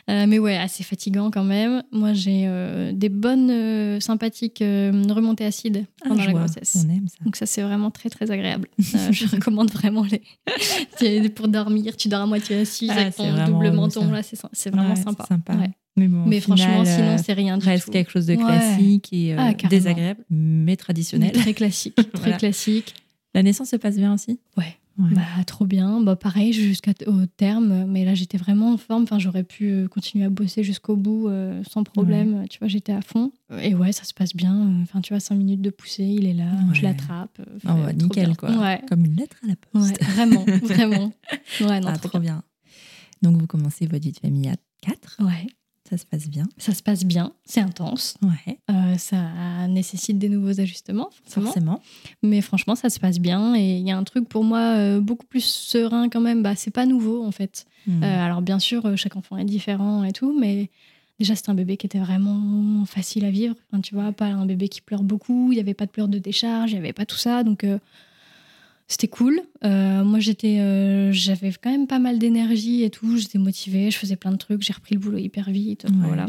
[0.09, 1.83] Euh, mais ouais, assez fatigant quand même.
[1.93, 6.41] Moi, j'ai euh, des bonnes, euh, sympathiques remontées acides Ah, pendant la vois.
[6.41, 6.83] grossesse.
[6.87, 7.23] On aime ça.
[7.25, 8.69] Donc ça, c'est vraiment très, très agréable.
[8.79, 10.23] Je recommande vraiment les...
[11.31, 11.95] Pour dormir.
[11.99, 14.01] Tu dors à moitié assis Ah, avec ton double menton.
[14.03, 14.13] ça.
[14.13, 14.23] Là,
[14.53, 15.27] c'est vraiment Ouais, sympa.
[15.27, 15.55] sympa.
[15.57, 15.71] Ouais.
[15.97, 17.91] Mais bon, franchement, sinon, c'est rien du reste tout.
[17.91, 21.33] quelque chose de classique et Ah, désagréable, mais traditionnel.
[21.33, 21.97] Très classique.
[21.97, 22.37] Très Voilà.
[22.39, 22.95] classique.
[23.35, 24.41] La naissance se passe bien aussi?
[24.57, 24.77] Ouais.
[24.99, 25.15] Ouais.
[25.15, 26.01] Bah, trop bien.
[26.03, 26.91] Bah, pareil, jusqu'au
[27.37, 27.87] terme.
[27.87, 29.05] Mais là, j'étais vraiment en forme.
[29.05, 32.45] Enfin, j'aurais pu euh, continuer à bosser jusqu'au bout euh, sans problème.
[32.51, 33.33] Tu vois, j'étais à fond.
[33.63, 34.81] Et ouais, ça se passe bien.
[34.83, 36.51] Enfin, tu vois, cinq minutes de poussée, il est là.
[36.75, 37.41] Je l'attrape.
[37.67, 38.35] Oh, nickel, bien.
[38.35, 38.51] quoi.
[38.51, 38.83] Ouais.
[38.89, 39.59] Comme une lettre à la Ouais,
[39.97, 40.03] poste.
[40.05, 41.13] vraiment, vraiment.
[41.63, 42.43] Ouais, non, Ah, trop trop bien.
[43.23, 43.31] bien.
[43.31, 45.17] Donc, vous commencez votre vie de famille à 4.
[45.21, 45.47] Ouais,
[45.91, 46.45] Ça se passe bien.
[46.57, 48.17] ça se passe bien, c'est intense.
[48.23, 51.47] Ouais, Euh, ça nécessite des nouveaux ajustements, forcément.
[51.47, 51.83] forcément.
[52.23, 53.57] Mais franchement, ça se passe bien.
[53.57, 56.43] Et il y a un truc pour moi euh, beaucoup plus serein quand même.
[56.45, 57.67] Bah, c'est pas nouveau en fait.
[57.89, 58.05] Hmm.
[58.05, 60.71] Euh, alors bien sûr, chaque enfant est différent et tout, mais
[61.19, 63.57] déjà c'était un bébé qui était vraiment facile à vivre.
[63.73, 65.51] Enfin, tu vois, pas un bébé qui pleure beaucoup.
[65.51, 67.43] Il n'y avait pas de pleurs de décharge, il n'y avait pas tout ça.
[67.43, 67.67] Donc
[68.91, 69.41] c'était cool.
[69.65, 73.17] Euh, moi, j'étais, euh, j'avais quand même pas mal d'énergie et tout.
[73.17, 74.63] J'étais motivée, je faisais plein de trucs.
[74.63, 75.85] J'ai repris le boulot hyper vite.
[75.85, 76.07] Ouais.
[76.09, 76.27] Voilà.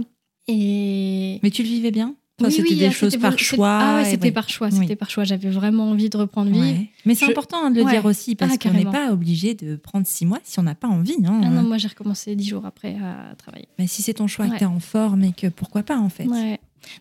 [0.47, 2.15] Et Mais tu le vivais bien?
[2.39, 3.79] Enfin, Oui, C'était oui, des ah, choses par choix.
[3.81, 4.31] Ah ouais, c'était ouais.
[4.31, 4.69] par choix.
[4.71, 4.77] Oui.
[4.79, 5.23] C'était par choix.
[5.23, 6.59] J'avais vraiment envie de reprendre vie.
[6.59, 6.89] Ouais.
[7.05, 9.75] Mais c'est Je- important de le dire aussi parce Ah, qu'on n'est pas obligé de
[9.75, 11.17] prendre six mois si on n'a pas envie.
[11.25, 11.41] Hein.
[11.43, 13.67] Ah non, moi j'ai recommencé dix jours après à travailler.
[13.79, 16.09] Mais si c'est ton choix, que tu es en forme et que pourquoi pas en
[16.09, 16.25] fait.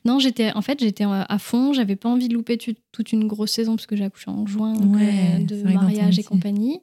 [0.04, 1.72] Non, j'étais en fait j'étais euh, à fond.
[1.72, 4.74] J'avais pas envie de louper toute une grosse saison parce que j'ai accouché en juin
[4.74, 6.80] donc, Ouais, euh, de mariage et compagnie.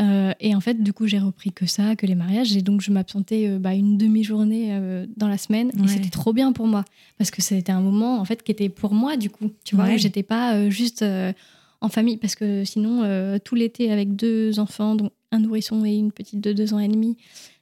[0.00, 2.56] Euh, et en fait, du coup, j'ai repris que ça, que les mariages.
[2.56, 4.78] Et donc je m'absentais euh, bah, une demi-journée
[5.16, 5.70] dans la semaine.
[5.76, 5.84] Ouais.
[5.84, 6.84] Et c'était trop bien pour moi
[7.18, 9.50] parce que c'était un moment en fait qui était pour moi du coup.
[9.64, 9.98] Tu vois, Ouais.
[9.98, 11.04] j'étais pas juste
[11.80, 16.12] en famille parce que sinon tout l'été avec deux enfants, dont un nourrisson et une
[16.12, 17.16] petite de deux ans et demi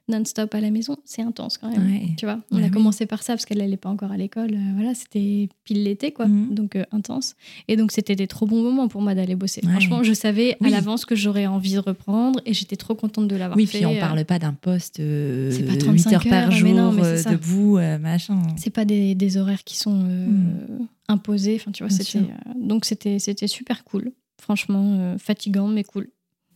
[0.09, 1.85] non-stop à la maison, c'est intense quand même.
[1.85, 2.07] Ouais.
[2.17, 2.71] Tu vois, on Bah a oui.
[2.71, 4.53] commencé par ça parce qu'elle n'allait pas encore à l'école.
[4.53, 6.27] euh, voilà, c'était pile l'été, quoi.
[6.27, 6.53] Mhm.
[6.55, 7.35] Donc euh, intense.
[7.67, 9.61] Et donc c'était des trop bons moments pour moi d'aller bosser.
[9.65, 9.71] Ouais.
[9.71, 10.67] Franchement, je savais Oui.
[10.67, 13.79] à l'avance que j'aurais envie de reprendre et j'étais trop contente de l'avoir Oui, fait.
[13.79, 16.55] puis on euh, parle pas d'un poste euh, pas 8 35 heures par heures, mais
[16.55, 18.41] jour, non, mais debout, machin.
[18.55, 20.87] C'est pas des, des horaires qui sont Mhm.
[21.09, 21.55] imposés.
[21.59, 22.19] Enfin, tu vois, c'était
[22.55, 24.11] donc c'était c'était super cool.
[24.41, 26.09] Franchement, fatigant mais cool.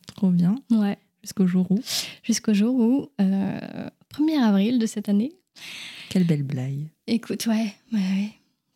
[0.08, 0.56] Trop bien.
[0.72, 0.97] Ouais.
[1.24, 1.80] Jusqu'au jour où.
[2.24, 5.34] Jusqu'au jour où, euh, 1er avril de cette année,
[6.09, 6.88] Quelle belle blague.
[7.07, 8.30] Écoute, ouais, ouais, ouais.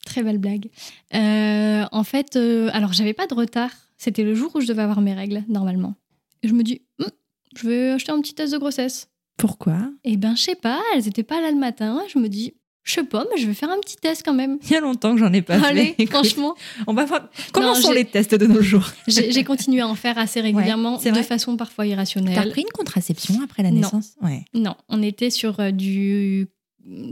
[0.05, 0.69] très belle blague.
[1.13, 3.71] Euh, en fait, euh, alors j'avais pas de retard.
[3.97, 5.95] C'était le jour où je devais avoir mes règles, normalement.
[6.43, 7.09] Et je me dis, Hum,
[7.55, 9.09] je vais acheter un petit test de grossesse.
[9.37, 9.91] Pourquoi?
[10.03, 12.01] Et ben, je sais pas, elles étaient pas là le matin.
[12.13, 12.53] Je me dis,
[12.85, 14.57] je sais pas, mais je vais faire un petit test quand même.
[14.63, 15.95] Il y a longtemps que j'en ai pas Allez, fait.
[16.03, 16.55] Écoute, franchement,
[16.87, 17.27] on va voir.
[17.51, 20.97] Comment Non, sont les tests de nos jours j'ai continué à en faire assez régulièrement,
[20.97, 22.49] de façon parfois T'as irrationnelle.
[22.51, 23.81] pris une contraception après la Non.
[23.81, 24.13] naissance?
[24.21, 24.45] Ouais.
[24.53, 26.47] Non, on était sur euh, du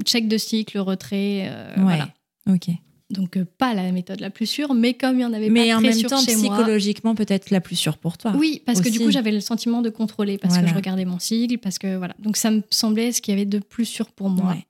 [0.06, 1.82] check de cycle, retrait, euh, ouais.
[1.84, 2.10] voilà.
[2.50, 2.68] Ok.
[3.10, 5.68] Donc euh, pas la méthode la plus sûre, mais comme il y en avait Mais
[5.70, 8.34] pas en très même sûre temps, chez psychologiquement, peut-être la plus sûre pour toi.
[8.36, 10.68] Oui, parce que du coup, j'avais le sentiment de contrôler, parce Voilà.
[10.68, 12.16] que je regardais mon cycle, parce que voilà.
[12.20, 14.66] Donc ça me semblait ce qu'il y avait de plus sûr pour moi Ouais.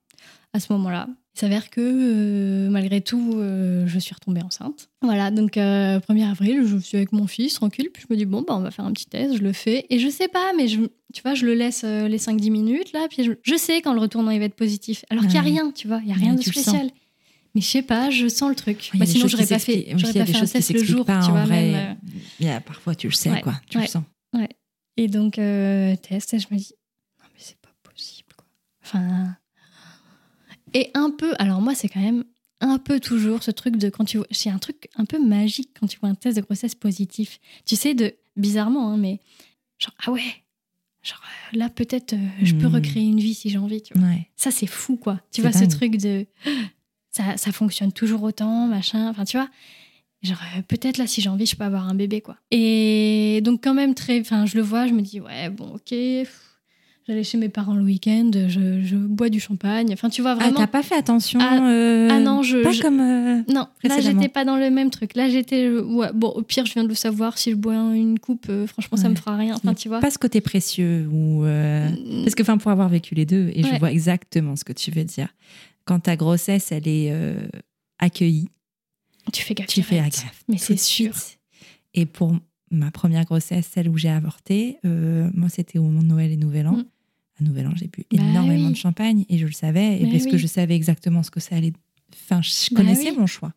[0.53, 1.07] À ce moment-là.
[1.35, 4.89] Il s'avère que euh, malgré tout, euh, je suis retombée enceinte.
[5.01, 8.25] Voilà, donc euh, 1er avril, je suis avec mon fils, tranquille, puis je me dis,
[8.25, 9.87] bon, bah, on va faire un petit test, je le fais.
[9.89, 10.81] Et je sais pas, mais je,
[11.11, 13.93] tu vois, je le laisse euh, les 5-10 minutes, là, puis je, je sais quand
[13.93, 15.05] le retournant il va être positif.
[15.09, 15.49] Alors qu'il n'y a Ouais.
[15.49, 16.89] rien, tu vois, il n'y a rien Ouais, de spécial.
[17.55, 18.91] Mais je sais pas, je sens le truc.
[18.93, 21.31] A Bah, sinon, j'aurais pas fait, j'aurais pas fait un test le jour, pas, tu
[21.31, 21.71] vois, vrai.
[21.71, 21.97] même.
[22.39, 23.41] Il y a, parfois, tu le sais, Ouais.
[23.41, 23.59] quoi.
[23.69, 23.85] Tu Ouais.
[23.85, 24.03] le sens.
[24.97, 26.73] Et donc, test, et je me dis,
[27.19, 28.45] non, mais c'est pas possible, quoi.
[28.83, 29.35] Enfin,
[30.73, 32.23] Et un peu, alors moi, c'est quand même
[32.61, 34.27] un peu toujours ce truc de quand tu vois.
[34.31, 37.39] C'est un truc un peu magique quand tu vois un test de grossesse positif.
[37.65, 39.19] Tu sais, de bizarrement, hein, mais
[39.79, 40.23] genre, ah ouais,
[41.03, 41.21] genre
[41.51, 42.75] là, peut-être je peux Hmm.
[42.75, 44.07] recréer une vie si j'ai envie, tu vois.
[44.07, 44.29] Ouais.
[44.35, 45.19] Ça, c'est fou, quoi.
[45.31, 46.25] Tu vois, ce truc de.
[47.15, 49.07] Ça, ça fonctionne toujours autant, machin.
[49.09, 49.47] Enfin, tu vois.
[50.23, 52.37] Genre, euh, peut-être là, si j'ai envie, je peux avoir un bébé, quoi.
[52.49, 54.19] Et donc, quand même, très.
[54.19, 55.93] Enfin, je le vois, je me dis, ouais, bon, ok.
[57.05, 59.91] J'allais chez mes parents le week-end, je, je bois du champagne.
[59.91, 60.57] Enfin, tu vois, Ah, vraiment.
[60.59, 63.01] t'as pas fait attention Ah, euh, ah non, je- Pas je- comme.
[63.01, 65.15] euh, non, là, j'étais pas dans le même truc.
[65.15, 65.65] Là, j'étais.
[65.65, 67.37] euh, Ouais, bon, au pire, je viens de le savoir.
[67.37, 69.09] Si je bois une coupe, euh, franchement, ça Ouais.
[69.09, 69.55] me fera rien.
[69.55, 69.99] Enfin, tu vois.
[69.99, 71.43] Pas ce côté précieux ou.
[71.43, 74.63] euh, Mm, Parce que, enfin, pour avoir vécu les deux, et je vois exactement ce
[74.63, 75.27] que tu veux dire.
[75.83, 77.35] Quand ta grossesse, elle est euh,
[77.99, 78.47] accueillie,
[79.33, 79.67] Tu fais gaffe.
[79.67, 80.43] tu fais gaffe.
[80.47, 81.11] Mais c'est sûr.
[81.93, 82.33] Et pour
[82.71, 86.37] ma première grossesse, celle où j'ai avorté, euh, moi, c'était au moment de Noël et
[86.37, 86.77] Nouvel An.
[86.77, 86.85] Mm.
[87.39, 88.73] À Nouvel An, j'ai bu Bah énormément oui.
[88.73, 91.39] de champagne et je le savais, et Mais parce que je savais exactement ce que
[91.39, 91.73] ça allait.
[92.13, 93.17] Enfin, je Bah connaissais oui.
[93.17, 93.53] mon choix.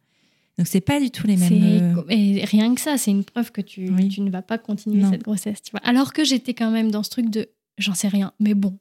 [0.56, 1.62] Donc, c'est pas du tout les mêmes.
[1.98, 5.02] euh, Et rien que ça, c'est une preuve que tu, tu ne vas pas continuer
[5.02, 5.10] Non.
[5.10, 5.80] cette grossesse, tu vois.
[5.80, 8.78] Alors que j'étais quand même dans ce truc de j'en sais rien, mais bon.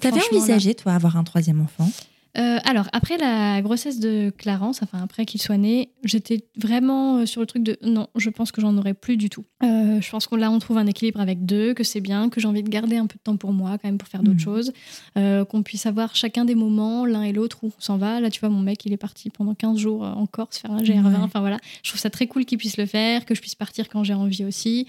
[0.00, 1.88] T'avais envisagé, toi, avoir un troisième enfant?
[2.36, 7.26] Euh, alors, après la grossesse de Clarence, enfin après qu'il soit né, j'étais vraiment euh,
[7.26, 9.44] sur le truc de non, je pense que j'en aurais plus du tout.
[9.62, 12.40] Euh, je pense qu'on là, on trouve un équilibre avec deux, que c'est bien, que
[12.40, 14.34] j'ai envie de garder un peu de temps pour moi, quand même, pour faire d'autres
[14.38, 14.44] Mhm.
[14.44, 14.72] choses,
[15.16, 18.20] euh, qu'on puisse avoir chacun des moments, l'un et l'autre, où on s'en va.
[18.20, 20.82] Là, tu vois, mon mec, il est parti pendant 15 jours en Corse faire un
[20.82, 21.04] GR20.
[21.12, 21.16] Ouais.
[21.22, 23.88] Enfin voilà, je trouve ça très cool qu'il puisse le faire, que je puisse partir
[23.88, 24.88] quand j'ai envie aussi.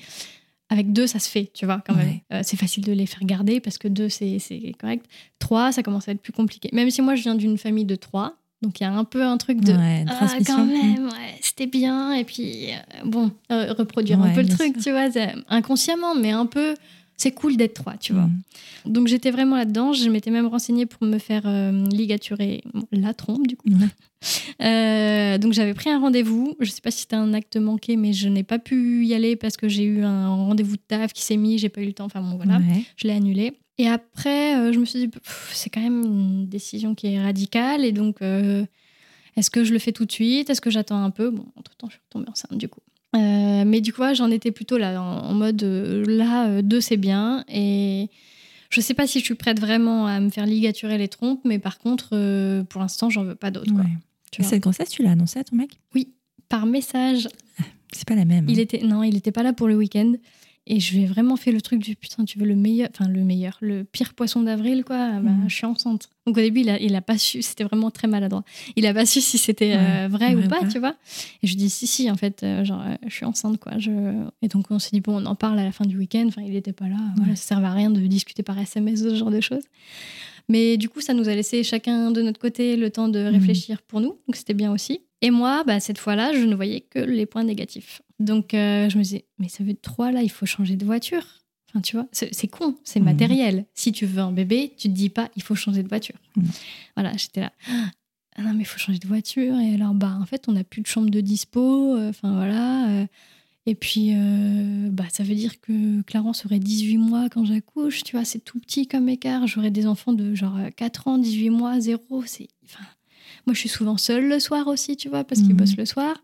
[0.70, 2.20] Avec deux, ça se fait, tu vois, quand même.
[2.34, 5.06] Euh, c'est facile de les faire garder parce que deux, c'est c'est correct.
[5.38, 6.70] Trois, ça commence à être plus compliqué.
[6.74, 9.24] Même si moi, je viens d'une famille de trois, donc il y a un peu
[9.24, 12.14] un truc de Ouais, ah, quand même, ouais, c'était bien.
[12.14, 14.84] Et puis, euh, bon, euh, reproduire un peu le truc, sûr.
[14.84, 15.10] tu vois,
[15.50, 16.74] inconsciemment, mais un peu,
[17.18, 18.28] c'est cool d'être trois, tu vois.
[18.28, 18.42] Mm.
[18.92, 19.94] Donc j'étais vraiment là-dedans.
[19.94, 23.68] Je m'étais même renseignée pour me faire euh, ligaturer la trompe, du coup.
[24.60, 26.56] Euh, donc j'avais pris un rendez-vous.
[26.60, 29.36] Je sais pas si c'était un acte manqué, mais je n'ai pas pu y aller
[29.36, 31.94] parce que j'ai eu un rendez-vous de taf qui s'est mis, j'ai pas eu le
[31.94, 32.06] temps.
[32.06, 32.84] Enfin bon, voilà Ouais.
[32.96, 33.54] je l'ai annulé.
[33.78, 35.12] Et après, euh, je me suis dit,
[35.52, 37.86] c'est quand même une décision qui est radicale.
[37.86, 38.18] Et donc,
[39.36, 40.50] est-ce que je le fais tout de suite?
[40.50, 41.30] Est-ce que j'attends un peu?
[41.30, 42.80] Bon, entre-temps, je suis tombée enceinte du coup.
[43.16, 46.82] Euh, mais du coup, j'en étais plutôt là, en, en mode, euh, là, euh, deux,
[46.82, 47.46] c'est bien.
[47.48, 48.10] Et
[48.70, 51.60] je sais pas si je suis prête vraiment à me faire ligaturer les trompes, mais
[51.60, 52.10] par contre,
[52.64, 53.74] pour l'instant, j'en veux pas d'autres.
[53.74, 53.84] Ouais.
[54.40, 55.80] Et cette grossesse, tu l'as annoncée à ton mec?
[56.50, 57.28] Par message,
[57.92, 58.48] C'est pas la même.
[58.50, 58.64] Il hein.
[58.64, 60.14] était non, il était pas là pour le week-end.
[60.68, 63.08] Et je lui ai vraiment fait le truc du putain, tu veux le meilleur, enfin
[63.08, 64.98] le meilleur, le pire poisson d'avril, quoi.
[64.98, 65.48] Ah bah, Mhm.
[65.48, 66.10] Je suis enceinte.
[66.26, 68.44] Donc au début, il a, il a pas su, c'était vraiment très maladroit.
[68.76, 70.96] Il a pas su si c'était euh, Ouais, vrai, vrai ou pas, tu vois.
[71.44, 73.74] Et je dis si, si, en fait, euh, genre, euh, je suis enceinte, quoi.
[73.78, 73.92] Je...
[74.42, 76.26] Et donc on s'est dit, bon, on en parle à la fin du week-end.
[76.28, 76.98] Enfin, il était pas là.
[77.18, 79.64] Voilà, ça servait à rien de discuter par SMS, ce genre de choses.
[80.50, 83.28] Mais du coup, ça nous a laissé chacun de notre côté le temps de Mhm.
[83.34, 84.16] réfléchir pour nous.
[84.28, 85.02] Donc c'était bien aussi.
[85.22, 88.02] Et moi, bah, cette fois-là, je ne voyais que les points négatifs.
[88.20, 90.86] Donc euh, je me disais, mais ça veut dire trois là, il faut changer de
[90.86, 91.24] voiture.
[91.70, 93.06] Enfin, tu vois, c'est con, c'est Mhm.
[93.06, 93.66] matériel.
[93.74, 96.16] Si tu veux un bébé, tu te dis pas, il faut changer de voiture.
[96.38, 96.46] Mhm.
[96.96, 97.52] Voilà, j'étais là.
[98.38, 99.58] Ah non, mais il faut changer de voiture.
[99.60, 101.96] Et alors, bah, en fait, on n'a plus de chambre de dispo.
[101.96, 102.90] euh, Enfin, voilà.
[102.90, 103.06] euh,
[103.66, 108.04] et puis, euh, bah, ça veut dire que Clarence aurait 18 mois quand j'accouche.
[108.04, 109.48] Tu vois, c'est tout petit comme écart.
[109.48, 112.24] J'aurais des enfants de genre euh, 4 ans, 18 mois, 0.
[112.26, 112.84] C'est, enfin,
[113.48, 115.58] moi, je suis souvent seule le soir aussi, tu vois, parce qu'il Mhm.
[115.58, 116.16] bosse le soir.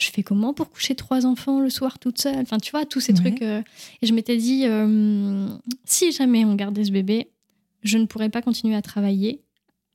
[0.00, 2.36] Je fais comment pour coucher trois enfants le soir toute seule?
[2.38, 3.18] Enfin, tu vois, tous ces Ouais.
[3.20, 3.42] trucs.
[3.42, 3.60] euh,
[4.02, 5.46] Et je m'étais dit, euh,
[5.84, 7.28] si jamais on gardait ce bébé,
[7.82, 9.42] je ne pourrais pas continuer à travailler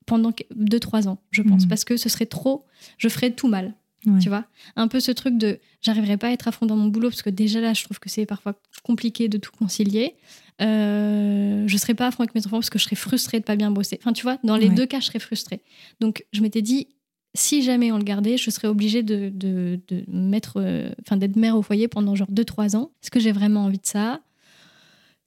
[0.06, 1.70] pendant 2-3 ans, je pense, Mhm.
[1.70, 2.66] parce que ce serait trop,
[2.99, 3.74] je ferais tout mal.
[4.06, 4.20] Ouais.
[4.20, 4.45] Tu vois?
[4.76, 7.24] Un peu ce truc de j'arriverai pas à être à fond dans mon boulot parce
[7.24, 8.53] que déjà là, je trouve que c'est parfois
[8.84, 10.14] compliqué de tout concilier.
[10.62, 13.45] Euh, je serais pas à fond avec mes enfants parce que je serais frustrée de
[13.45, 13.97] pas bien bosser.
[14.01, 14.76] Enfin, tu vois, dans les Ouais.
[14.76, 15.62] deux cas, je serais frustrée.
[16.01, 16.88] Donc, je m'étais dit,
[17.36, 21.36] si jamais on le gardait, je serais obligée de, de, de mettre, euh, enfin, d'être
[21.36, 22.91] mère au foyer pendant genre 2-3 ans.
[23.03, 24.21] Est-ce que j'ai vraiment envie de ça?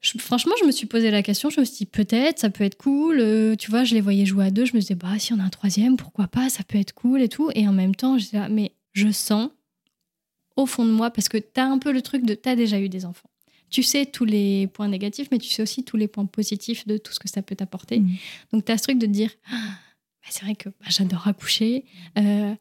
[0.00, 1.50] Je- franchement, je me suis posé la question.
[1.50, 3.18] Je me suis dit, peut-être, ça peut être cool.
[3.20, 4.64] Euh, tu vois, je les voyais jouer à deux.
[4.64, 7.20] Je me disais, bah, si on a un troisième, pourquoi pas Ça peut être cool
[7.22, 7.50] et tout.
[7.54, 9.50] Et en même temps, je disais, ah, mais je sens
[10.56, 12.56] au fond de moi, parce que tu as un peu le truc de, tu as
[12.56, 13.30] déjà eu des enfants.
[13.70, 16.96] Tu sais tous les points négatifs, mais tu sais aussi tous les points positifs de
[16.96, 18.00] tout ce que ça peut t'apporter.
[18.00, 18.16] Mhm.
[18.52, 19.56] Donc, tu as ce truc de te dire, Ah,
[20.22, 21.84] bah, c'est vrai que bah, j'adore accoucher.
[22.18, 22.54] euh,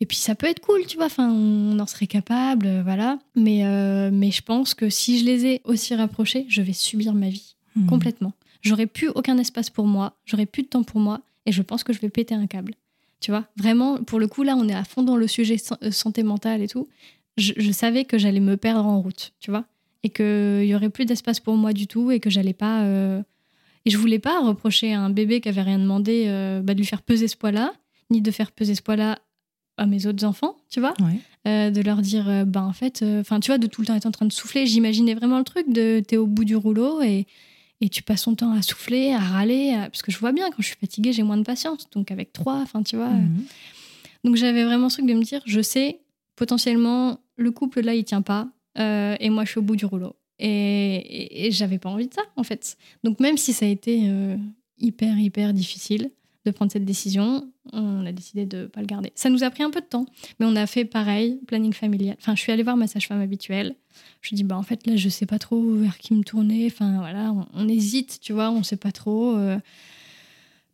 [0.00, 1.06] et puis, ça peut être cool, tu vois.
[1.06, 3.18] Enfin, on en serait capable, euh, voilà.
[3.36, 7.14] Mais, euh, mais je pense que si je les ai aussi rapprochés, je vais subir
[7.14, 7.86] ma vie Mhm.
[7.88, 8.32] complètement.
[8.60, 11.84] J'aurai plus aucun espace pour moi, j'aurai plus de temps pour moi, et je pense
[11.84, 12.74] que je vais péter un câble.
[13.20, 15.78] Tu vois, vraiment, pour le coup, là, on est à fond dans le sujet san-
[15.90, 16.88] santé mentale et tout.
[17.36, 19.64] Je, je savais que j'allais me perdre en route, tu vois,
[20.02, 22.82] et qu'il y aurait plus d'espace pour moi du tout, et que j'allais pas.
[22.82, 23.22] euh,
[23.86, 26.78] Et je voulais pas reprocher à un bébé qui avait rien demandé euh, bah, de
[26.78, 27.72] lui faire peser ce poids-là.
[28.10, 29.18] ni de faire peser ce poids-là
[29.76, 30.94] à mes autres enfants, tu vois.
[31.00, 31.18] Ouais.
[31.48, 33.94] Euh, de leur dire, euh, ben en fait, enfin, tu vois, de tout le temps
[33.96, 34.66] être en train de souffler.
[34.66, 37.26] J'imaginais vraiment le truc de t'es au bout du rouleau et,
[37.80, 40.46] et tu passes ton temps à souffler, à râler, à- parce que je vois bien,
[40.50, 41.88] quand je suis fatiguée, j'ai moins de patience.
[41.90, 43.08] Donc avec trois, enfin, tu vois.
[43.10, 43.44] Mhm.
[44.24, 46.00] Donc j'avais vraiment ce truc de me dire, je sais,
[46.36, 49.84] potentiellement, le couple là, il tient pas, euh, et moi, je suis au bout du
[49.86, 50.14] rouleau.
[50.38, 52.76] Et, j'avais pas envie de ça, en fait.
[53.04, 54.36] Donc même si ça a été euh,
[54.78, 56.10] hyper, hyper difficile
[56.44, 59.12] de prendre cette décision, on a décidé de pas le garder.
[59.14, 60.04] Ça nous a pris un peu de temps,
[60.38, 62.16] mais on a fait pareil, planning familial.
[62.20, 63.76] Enfin, je suis allée voir ma sage-femme habituelle.
[64.20, 66.66] Je dis, bah en fait, là, je sais pas trop vers qui me tourner.
[66.66, 69.36] Enfin, voilà, on, on hésite, tu vois, on sait pas trop.
[69.36, 69.58] euh.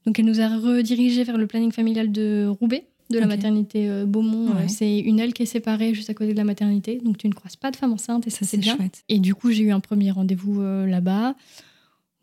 [0.06, 4.06] Donc elle nous a redirigé vers le planning familial de Roubaix, de la maternité euh,
[4.06, 4.48] Beaumont.
[4.48, 4.62] Ouais.
[4.64, 7.28] Euh, C'est une aile qui est séparée juste à côté de la maternité, donc tu
[7.28, 8.76] ne croises pas de femme enceinte et ça, c'est bien.
[8.76, 9.02] chouette.
[9.08, 11.34] Et du coup, j'ai eu un premier rendez-vous euh, là-bas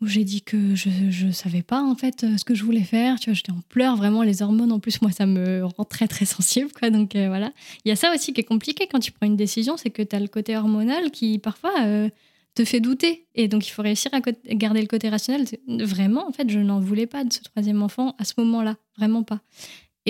[0.00, 3.18] où j'ai dit que je ne savais pas en fait ce que je voulais faire.
[3.18, 4.70] Tu vois, j'étais en pleurs, vraiment les hormones.
[4.70, 6.90] En plus, moi, ça me rend très très sensible, quoi.
[6.90, 7.52] Donc euh, voilà.
[7.84, 10.02] Il y a ça aussi qui est compliqué quand tu prends une décision, c'est que
[10.02, 12.08] tu as le côté hormonal qui parfois euh,
[12.54, 13.26] te fait douter.
[13.34, 14.20] Et donc, il faut réussir à
[14.54, 15.46] garder le côté rationnel.
[15.66, 19.24] Vraiment, en fait, je n'en voulais pas de ce troisième enfant à ce moment-là, vraiment
[19.24, 19.40] pas.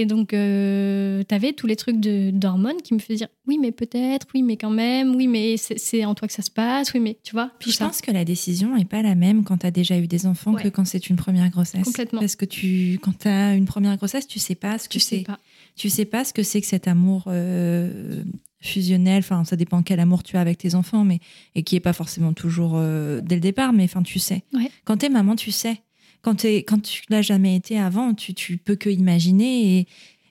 [0.00, 3.58] Et donc, euh, tu avais tous les trucs de- d'hormones qui me faisaient dire oui,
[3.60, 6.92] mais peut-être, oui, mais quand même, oui, mais c'est en toi que ça se passe,
[6.94, 7.86] oui, mais tu vois, Puis je ça.
[7.86, 10.52] pense que la décision n'est pas la même quand tu as déjà eu des enfants
[10.54, 10.62] Ouais.
[10.62, 11.82] que quand c'est une première grossesse.
[11.82, 12.20] Complètement.
[12.20, 15.00] Parce que tu, quand tu as une première grossesse, tu sais pas ce que Tu
[15.00, 15.22] sais c'est.
[15.24, 15.38] pas.
[15.74, 18.22] Tu sais pas ce que c'est que cet amour euh,
[18.60, 19.18] fusionnel.
[19.20, 21.18] Enfin, ça dépend quel amour tu as avec tes enfants, mais
[21.54, 23.72] et qui est pas forcément toujours euh, dès le départ.
[23.72, 24.42] Mais enfin, tu sais.
[24.52, 24.70] Ouais.
[24.84, 25.80] Quand t'es maman, tu sais.
[26.22, 29.86] Quand, t'es- quand tu l'as jamais été avant, tu, tu peux que imaginer et,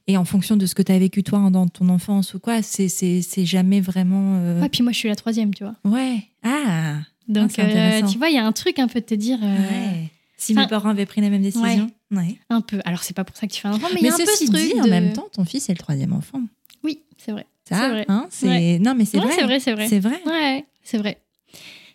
[0.07, 2.61] et en fonction de ce que tu as vécu toi dans ton enfance ou quoi,
[2.61, 2.89] c'est
[3.45, 4.35] jamais vraiment.
[4.37, 5.75] euh, Ouais, puis moi, je suis la troisième, tu vois.
[5.85, 6.19] Ouais.
[6.43, 6.97] Ah.
[7.27, 9.39] Donc, c'est euh, tu vois, il y a un truc un peu de te dire
[9.43, 10.09] euh, Ouais.
[10.37, 11.89] Si Enfin, mes parents avaient pris la même décision.
[12.11, 12.37] Ouais.
[12.49, 12.79] un peu.
[12.85, 14.17] Alors, c'est pas pour ça que tu fais un enfant, mais il y a un
[14.17, 14.55] peu ce truc.
[14.61, 16.41] dit, en de- même temps, ton fils est le troisième enfant.
[16.83, 17.45] Oui, c'est vrai.
[17.67, 18.05] Ça, C'est vrai.
[18.07, 19.33] hein, c'est non mais c'est Ouais, vrai.
[19.35, 19.87] c'est vrai, c'est vrai.
[19.89, 20.21] C'est vrai.
[20.25, 21.17] Ouais, c'est vrai.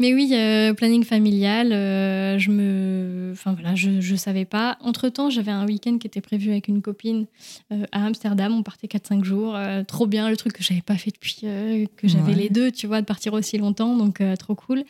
[0.03, 4.77] Mais oui, euh, planning familial, euh, je me, enfin voilà, je, je savais pas.
[4.81, 7.27] Entre temps, j'avais un week-end qui était prévu avec une copine
[7.71, 8.53] euh, à Amsterdam.
[8.53, 12.33] On partait 4-5 jours, trop bien, le truc que j'avais pas fait depuis que j'avais
[12.33, 12.35] Ouais.
[12.35, 14.83] les deux, tu vois, de partir aussi longtemps, donc trop cool.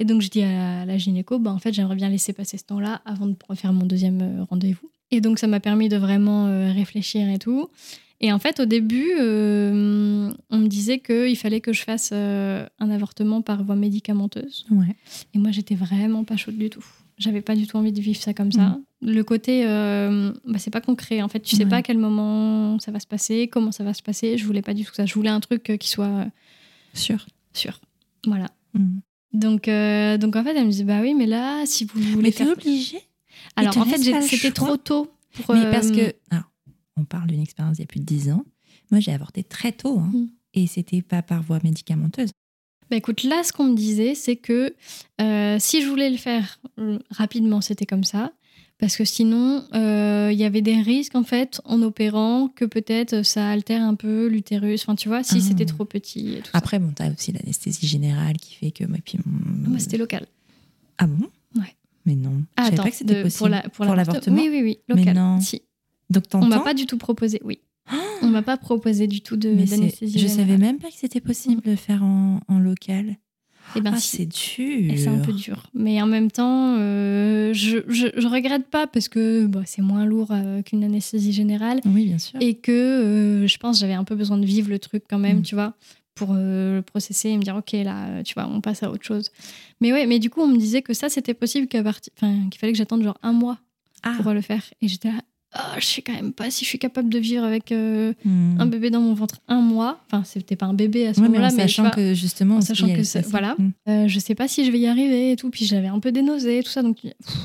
[0.00, 2.64] Et donc je dis à la gynéco, bah en fait j'aimerais bien laisser passer ce
[2.64, 4.90] temps-là avant de faire mon deuxième rendez-vous.
[5.12, 7.70] Et donc ça m'a permis de vraiment réfléchir et tout.
[8.20, 12.66] Et en fait, au début, euh, on me disait qu'il fallait que je fasse euh,
[12.78, 14.64] un avortement par voie médicamenteuse.
[14.70, 14.96] Ouais.
[15.34, 16.84] Et moi, j'étais vraiment pas chaude du tout.
[17.18, 18.78] J'avais pas du tout envie de vivre ça comme ça.
[19.02, 21.20] Le côté, euh, bah, c'est pas concret.
[21.22, 21.70] En fait, tu sais Ouais.
[21.70, 24.36] pas à quel moment ça va se passer, comment ça va se passer.
[24.38, 25.06] Je voulais pas du tout ça.
[25.06, 26.26] Je voulais un truc qui soit
[26.94, 27.26] Sûr.
[27.54, 27.80] sûr.
[28.26, 28.48] Voilà.
[28.74, 29.00] Mhm.
[29.32, 29.64] Donc,
[30.20, 32.44] donc en fait, elle me disait, bah oui, mais là, si vous voulez Mais t'es
[32.44, 32.52] faire...
[32.52, 32.98] obligé.
[33.56, 35.10] Alors, en fait, c'était trop tôt.
[35.44, 36.44] Pour, Mais parce que alors,
[36.96, 38.44] on parle d'une expérience il y a plus de 10 ans.
[38.90, 40.28] Moi, j'ai avorté très tôt hein, Mhm.
[40.54, 42.30] et c'était pas par voie médicamenteuse.
[42.90, 44.74] Bah écoute, là, ce qu'on me disait, c'est que
[45.20, 48.32] euh, si je voulais le faire euh, rapidement, c'était comme ça.
[48.78, 53.22] Parce que sinon, euh, il y avait des risques, en fait, en opérant, que peut-être
[53.24, 54.82] ça altère un peu l'utérus.
[54.82, 55.40] Enfin, tu vois, si Ah.
[55.40, 56.58] c'était trop petit et tout ça.
[56.58, 59.28] Après, bon, t'as aussi l'anesthésie générale qui fait que et puis Ah,
[59.68, 60.26] Moi, c'était local.
[60.98, 61.26] ah bon?
[61.56, 61.74] Ouais.
[62.04, 62.42] Mais non.
[62.56, 64.36] Ah, je savais attends, pas que c'était possible pour la- pour Pour l'avortement?
[64.36, 65.16] Oui, oui, oui, Mais local.
[65.16, 65.40] non.
[65.40, 65.62] Si.
[66.10, 67.60] Donc On m'a pas du tout proposé, oui.
[68.22, 71.62] On m'a pas proposé du tout de d'anesthésie je savais même pas que c'était possible
[71.62, 73.16] de faire en, en local.
[73.74, 74.16] Eh ben, ah, si.
[74.16, 74.94] c'est dur.
[74.96, 75.64] C'est un peu dur.
[75.74, 80.04] Mais en même temps, euh, je, je, je regrette pas parce que bah, c'est moins
[80.04, 81.80] lourd euh, qu'une anesthésie générale.
[81.84, 82.38] Oui, bien sûr.
[82.40, 85.38] Et que euh, je pense j'avais un peu besoin de vivre le truc quand même,
[85.38, 85.42] Mm.
[85.42, 85.74] tu vois,
[86.14, 89.30] pour le processer et me dire, ok, là, tu vois, on passe à autre chose.
[89.80, 92.12] Mais ouais, mais du coup, on me disait que ça, c'était possible qu'à partir.
[92.16, 93.58] Enfin, qu'il fallait que j'attende genre un mois
[94.02, 94.14] ah.
[94.22, 94.62] pour le faire.
[94.80, 95.20] Et j'étais là,
[95.58, 98.60] oh, je sais quand même pas si je suis capable de vivre avec euh, Hmm.
[98.60, 100.00] un bébé dans mon ventre un mois.
[100.10, 101.90] Enfin, c'était pas un bébé à ce Ouais, mais moment-là, en mais, tu sachant vois,
[101.92, 103.20] que justement, en sachant que ça.
[103.22, 103.54] voilà.
[103.58, 103.70] Hmm.
[103.88, 105.50] euh, je sais pas si je vais y arriver et tout.
[105.50, 106.82] Puis j'avais un peu des nausées et tout ça.
[106.82, 107.36] Donc, pff,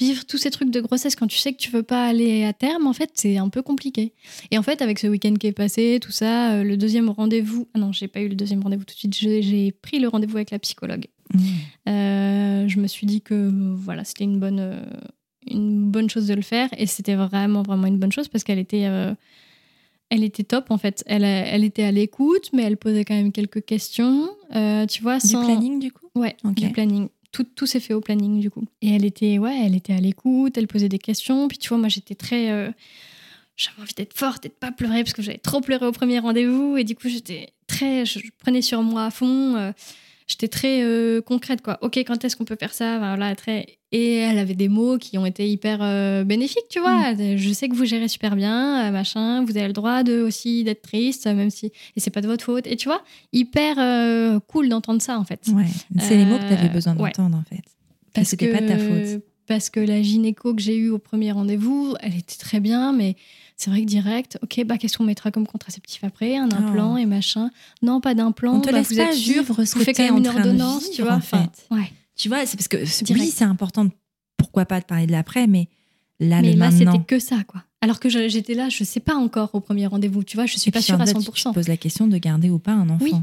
[0.00, 2.52] vivre tous ces trucs de grossesse quand tu sais que tu veux pas aller à
[2.52, 4.12] terme, en fait, c'est un peu compliqué.
[4.50, 7.68] Et en fait, avec ce week-end qui est passé, tout ça, euh, le deuxième rendez-vous.
[7.74, 9.14] Ah non, j'ai pas eu le deuxième rendez-vous tout de suite.
[9.44, 11.06] J'ai pris le rendez-vous avec la psychologue.
[11.34, 11.40] Hmm.
[12.68, 14.82] Je me suis dit que voilà, c'était une bonne,
[15.52, 16.68] une bonne chose de le faire.
[16.76, 18.86] Et c'était vraiment, vraiment une bonne chose parce qu'elle était.
[18.86, 19.14] euh,
[20.10, 21.02] elle était top en fait.
[21.06, 24.28] Elle, elle était à l'écoute, mais elle posait quand même quelques questions.
[24.54, 26.06] euh, tu vois, Du sans, planning, du coup?
[26.14, 26.54] Ouais, Ok.
[26.54, 27.08] du planning.
[27.30, 28.64] Tout, tout s'est fait au planning du coup.
[28.82, 31.48] Et elle était, ouais, elle était à l'écoute, elle posait des questions.
[31.48, 32.50] Puis tu vois, moi j'étais très.
[32.50, 32.70] euh,
[33.56, 36.18] j'avais envie d'être forte et de pas pleurer parce que j'avais trop pleuré au premier
[36.18, 36.76] rendez-vous.
[36.76, 38.04] Et du coup, j'étais très.
[38.04, 39.72] Je prenais sur moi à fond.
[40.32, 41.78] J'étais très euh, concrète, quoi.
[41.82, 42.98] Ok, quand est-ce qu'on peut faire ça?
[42.98, 43.78] Voilà, très.
[43.92, 47.12] Et elle avait des mots qui ont été hyper euh, bénéfiques, tu vois.
[47.12, 47.36] Mm.
[47.36, 49.44] Je sais que vous gérez super bien, euh, machin.
[49.44, 52.44] Vous avez le droit de aussi d'être triste, même si et c'est pas de votre
[52.44, 52.66] faute.
[52.66, 53.02] Et tu vois,
[53.32, 55.46] hyper euh, cool d'entendre ça, en fait.
[55.48, 55.66] Ouais,
[55.98, 57.10] c'est les mots que tu avais besoin ouais.
[57.10, 57.62] d'entendre en fait.
[58.14, 59.22] Parce c'était que pas de ta faute.
[59.46, 63.16] Parce que la gynéco que j'ai eue au premier rendez-vous, elle était très bien, mais
[63.62, 66.36] c'est vrai que direct, ok, bah qu'est-ce qu'on mettra comme contraceptif après?
[66.36, 66.98] Un implant Oh.
[66.98, 67.50] et machin?
[67.80, 68.56] Non, pas d'implant.
[68.56, 70.18] On te bah, laisse vous pas êtes vivre ce Vous que faites quand même en
[70.18, 71.14] une ordonnance, tu vois?
[71.14, 71.66] en fait.
[71.70, 71.92] ouais.
[72.16, 73.24] Tu vois, c'est parce que Direct.
[73.24, 73.88] oui, c'est important.
[74.36, 75.68] Pourquoi pas de parler de l'après, mais
[76.20, 77.62] là, Mais le là, c'était que ça, quoi.
[77.80, 80.68] Alors que j'étais là, je sais pas encore au premier rendez-vous, tu vois, je suis
[80.68, 81.32] Et pas sûre à fait, 100%.
[81.34, 83.04] Tu te poses la question de garder ou pas un enfant.
[83.04, 83.14] Oui.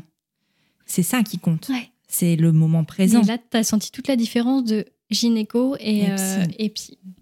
[0.86, 1.70] C'est ça qui compte.
[1.70, 1.90] Ouais.
[2.08, 3.22] C'est le moment présent.
[3.22, 6.55] Et là, tu as senti toute la différence de gynéco et, Et euh, psy.
[6.60, 6.74] et.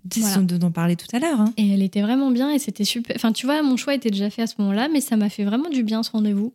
[0.10, 0.38] C'est Voilà.
[0.44, 1.42] dont on parlait tout à l'heure.
[1.42, 1.54] hein.
[1.58, 3.16] Et elle était vraiment bien et c'était super.
[3.18, 5.44] Enfin, tu vois, mon choix était déjà fait à ce moment-là, mais ça m'a fait
[5.44, 6.54] vraiment du bien ce rendez-vous.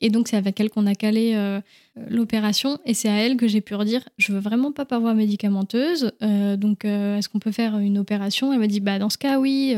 [0.00, 1.60] Et donc, c'est avec elle qu'on a calé euh,
[2.08, 5.14] l'opération et c'est à elle que j'ai pu redire je veux vraiment pas par voie
[5.14, 6.12] médicamenteuse.
[6.22, 8.52] euh, donc, euh, est-ce qu'on peut faire une opération?
[8.52, 9.74] Elle m'a dit bah, dans ce cas, oui.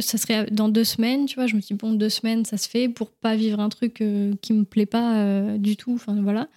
[0.00, 1.46] ça serait dans deux semaines, tu vois.
[1.46, 3.94] Je me suis dit, bon, deux semaines, ça se fait pour pas vivre un truc
[4.40, 5.94] qui me plaît pas du tout.
[5.94, 6.48] Enfin, voilà.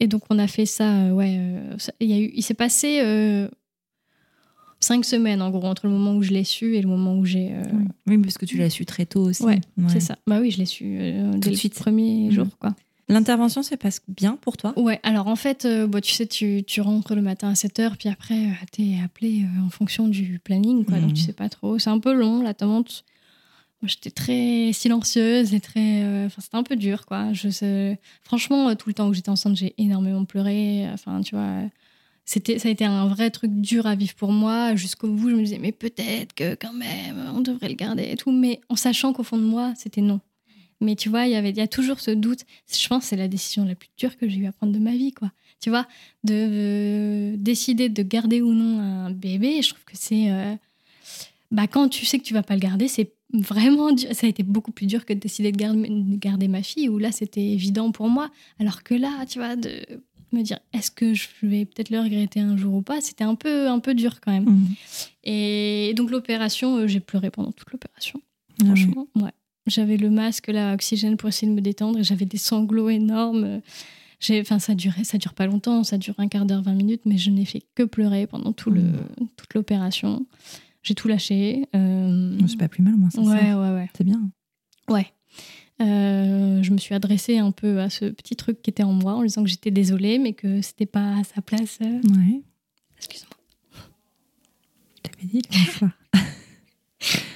[0.00, 1.36] Et donc, on a fait ça, euh, ouais.
[1.38, 3.48] euh, ça- il y a eu, il s'est passé euh,
[4.80, 7.24] cinq semaines, en gros, entre le moment où je l'ai su et le moment où
[7.24, 7.50] j'ai.
[7.52, 7.62] euh,
[8.06, 8.18] Oui.
[8.18, 9.42] Parce que tu l'as su très tôt aussi.
[9.44, 9.84] Ouais, Ouais.
[9.88, 10.16] C'est ça.
[10.26, 11.74] Bah oui, je l'ai su euh, dès le suite.
[11.74, 12.30] premier Mhm.
[12.30, 12.74] jour, quoi.
[13.10, 14.74] L'intervention se passe bien pour toi?
[14.78, 18.10] Ouais, alors en fait, euh, tu sais, tu, tu rentres le matin à 7h, puis
[18.10, 18.36] après,
[18.72, 20.98] tu t'es appelé en fonction du planning, quoi.
[21.00, 21.14] Donc Mhm.
[21.14, 21.78] tu sais pas trop.
[21.78, 23.04] C'est un peu long, l'attente.
[23.84, 26.02] J'étais très silencieuse et très.
[26.02, 27.32] euh, Enfin, c'était un peu dur, quoi.
[27.32, 27.94] Je.
[28.22, 30.88] Franchement, euh, tout le temps où j'étais enceinte, j'ai énormément pleuré.
[30.92, 31.62] Enfin, tu vois.
[32.24, 34.74] C'était, ça a été un vrai truc dur à vivre pour moi.
[34.74, 38.16] Jusqu'au bout, je me disais, mais peut-être que quand même, on devrait le garder et
[38.16, 38.32] tout.
[38.32, 40.20] Mais en sachant qu'au fond de moi, c'était non.
[40.80, 42.40] Mais tu vois, il y il y a toujours ce doute.
[42.70, 44.78] Je pense que c'est la décision la plus dure que j'ai eu à prendre de
[44.78, 45.30] ma vie, quoi.
[45.60, 45.86] Tu vois,
[46.24, 50.28] de euh, décider de garder ou non un bébé, je trouve que c'est.
[51.50, 54.08] bah, quand tu sais que tu vas pas le garder, c'est vraiment dur.
[54.12, 56.88] Ça a été beaucoup plus dur que de décider de garder, de garder ma fille,
[56.88, 58.30] où là, c'était évident pour moi.
[58.58, 59.70] Alors que là, tu vois, de
[60.32, 63.34] me dire, est-ce que je vais peut-être le regretter un jour ou pas, c'était un
[63.34, 64.44] peu, un peu dur quand même.
[64.44, 64.68] Mhm.
[65.24, 68.20] Et donc, l'opération, euh, j'ai pleuré pendant toute l'opération.
[68.60, 68.66] Ah oui.
[68.66, 69.32] Franchement, ouais.
[69.66, 73.60] J'avais le masque, là, oxygène pour essayer de me détendre et j'avais des sanglots énormes.
[74.30, 77.18] Enfin, ça durait, ça dure pas longtemps, ça dure un quart d'heure, 20 minutes, mais
[77.18, 79.26] je n'ai fait que pleurer pendant tout le, Mmh.
[79.36, 80.26] toute l'opération.
[80.82, 81.64] J'ai tout lâché.
[81.74, 83.20] euh, C'est pas plus mal, moi, ça.
[83.20, 84.30] ouais, ouais, ouais, C'est bien.
[84.88, 85.06] ouais.
[85.80, 89.14] Euh, je me suis adressée un peu à ce petit truc qui était en moi
[89.14, 91.78] en disant que j'étais désolée, mais que c'était pas à sa place.
[91.82, 92.42] euh, Ouais.
[92.96, 93.36] Excuse-moi.
[95.02, 95.90] T'avais dit le soir.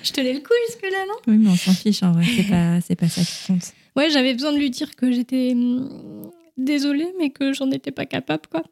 [0.03, 1.15] Je tenais le coup jusque-là, non?
[1.29, 2.25] Oui, mais on s'en fiche en vrai.
[2.25, 3.73] C'est pas, c'est pas ça qui compte.
[3.95, 8.07] Ouais, j'avais besoin de lui dire que j'étais hum, désolée, mais que j'en étais pas
[8.07, 8.65] capable, quoi.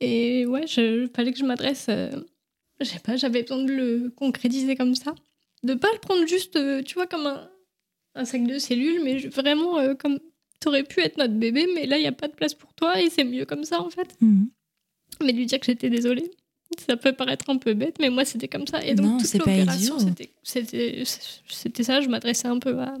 [0.00, 1.88] Et ouais, je fallait que je m'adresse.
[2.84, 5.14] Je sais pas, j'avais besoin de le concrétiser comme ça.
[5.62, 7.48] De pas le prendre juste, euh, tu vois, comme un,
[8.14, 10.18] un sac de cellules, mais vraiment euh, comme
[10.60, 13.00] t'aurais pu être notre bébé, mais là, il y a pas de place pour toi
[13.00, 14.16] et c'est mieux comme ça, en fait.
[14.20, 14.48] Mhm.
[15.22, 16.30] Mais lui dire que j'étais désolée.
[16.86, 18.82] Ça peut paraître un peu bête, mais moi, c'était comme ça.
[18.84, 19.98] Et donc, Non, toute l'opération,
[20.44, 22.00] c'était ça.
[22.00, 22.96] Je m'adressais un peu à,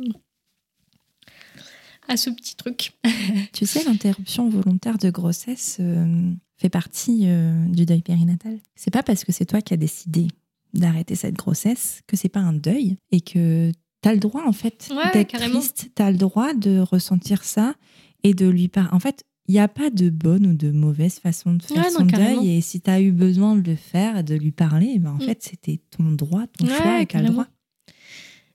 [2.08, 2.92] à ce petit truc.
[3.52, 6.32] Tu sais, l'interruption volontaire de grossesse euh,
[6.62, 8.58] fait partie euh, du deuil périnatal.
[8.76, 10.28] C'est pas parce que c'est toi qui as décidé
[10.72, 14.88] d'arrêter cette grossesse que c'est pas un deuil et que t'as le droit en fait
[14.90, 15.58] Ouais, d'être carrément.
[15.60, 17.74] triste, t'as le droit de ressentir ça
[18.22, 18.88] et de lui parler.
[18.92, 21.90] En fait, il n'y a pas de bonne ou de mauvaise façon de faire Ouais,
[21.90, 25.10] son deuil et si t'as eu besoin de le faire et de lui parler, ben
[25.10, 25.20] en Mm.
[25.22, 27.46] fait c'était ton droit, ton Ouais, choix et le droit.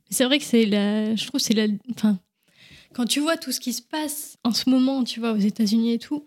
[0.10, 1.16] C'est vrai que c'est la.
[1.16, 1.68] Je trouve que c'est la.
[1.92, 2.18] Enfin,
[2.94, 5.92] quand tu vois tout ce qui se passe en ce moment, tu vois, aux États-Unis
[5.94, 6.24] et tout,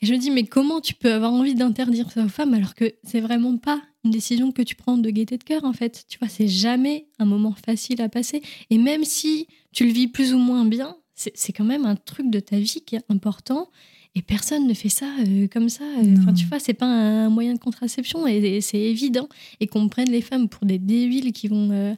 [0.00, 2.74] et je me dis, mais comment tu peux avoir envie d'interdire ça aux femmes alors
[2.74, 6.04] que c'est vraiment pas une décision que tu prends de gaieté de cœur, en fait?
[6.08, 8.42] Tu vois, c'est jamais un moment facile à passer.
[8.70, 12.30] Et même si tu le vis plus ou moins bien, c'est quand même un truc
[12.30, 13.68] de ta vie qui est important.
[14.14, 15.84] Et personne ne fait ça euh, comme ça.
[15.84, 16.14] Euh.
[16.18, 19.28] Enfin, tu vois, c'est pas un moyen de contraception et, et c'est évident.
[19.60, 21.94] Et qu'on prenne les femmes pour des débiles qui vont euh,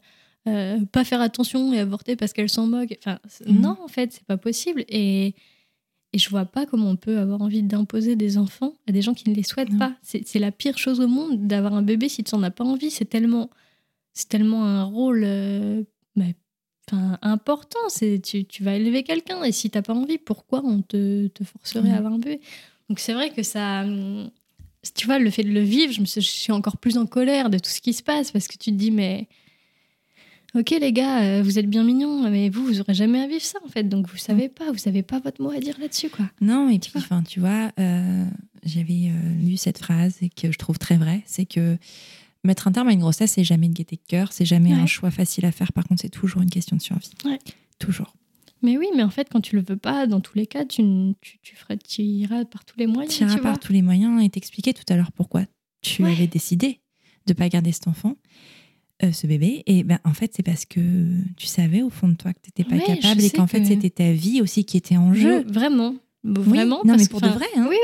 [0.48, 2.96] euh, pas faire attention et avorter parce qu'elles s'en moquent.
[3.04, 3.60] Enfin, Mhm.
[3.60, 4.84] non, en fait, c'est pas possible.
[4.88, 5.34] Et,
[6.12, 9.14] et je vois pas comment on peut avoir envie d'imposer des enfants à des gens
[9.14, 9.78] qui ne les souhaitent Non.
[9.78, 9.94] pas.
[10.02, 12.90] C'est la pire chose au monde d'avoir un bébé si tu n'en as pas envie.
[12.90, 13.48] C'est tellement,
[14.12, 15.82] c'est tellement un rôle euh,
[16.16, 16.24] bah,
[17.22, 17.78] important.
[17.88, 21.44] C'est tu, tu vas élever quelqu'un et si t'as pas envie, pourquoi on te, te
[21.44, 22.40] forcerait à avoir un bébé?
[22.88, 23.82] Donc c'est vrai que ça.
[23.82, 24.30] hum,
[24.96, 27.06] Tu vois, le fait de le vivre, je, me suis, je suis encore plus en
[27.06, 29.28] colère de tout ce qui se passe parce que tu te dis, mais
[30.54, 33.42] Ok les gars, euh, vous êtes bien mignons, mais vous, vous aurez jamais à vivre
[33.42, 36.08] ça en fait, donc vous savez pas, vous savez pas votre mot à dire là-dessus
[36.10, 36.28] quoi.
[36.40, 38.24] Non, et puis, enfin, tu vois, euh,
[38.64, 41.76] j'avais euh, lu cette phrase et que je trouve très vraie, c'est que
[42.42, 44.80] mettre un terme à une grossesse, c'est jamais une gaieté de cœur, c'est jamais Ouais.
[44.80, 45.72] un choix facile à faire.
[45.72, 47.10] Par contre, c'est toujours une question de survie.
[47.24, 47.38] Ouais.
[47.78, 48.16] Toujours.
[48.62, 50.82] Mais oui, mais en fait, quand tu le veux pas, dans tous les cas, tu,
[51.20, 53.14] tu, tu, feras, tu iras par tous les moyens.
[53.14, 53.56] Tu iras par vois.
[53.58, 55.44] tous les moyens et t'expliquer tout à l'heure pourquoi
[55.82, 56.10] tu Ouais.
[56.12, 56.80] avais décidé
[57.26, 58.16] de pas garder cet enfant,
[59.02, 59.62] euh, ce bébé.
[59.66, 60.80] Et ben, en fait, c'est parce que
[61.36, 63.64] tu savais au fond de toi que tu n'étais pas Ouais, capable et qu'en fait,
[63.64, 65.44] c'était ta vie aussi qui était en jeu.
[65.46, 65.94] Je- Vraiment.
[66.24, 66.76] Oui, Vraiment.
[66.84, 67.46] non, parce mais que, pour de vrai.
[67.56, 67.66] Hein.
[67.70, 67.76] Oui,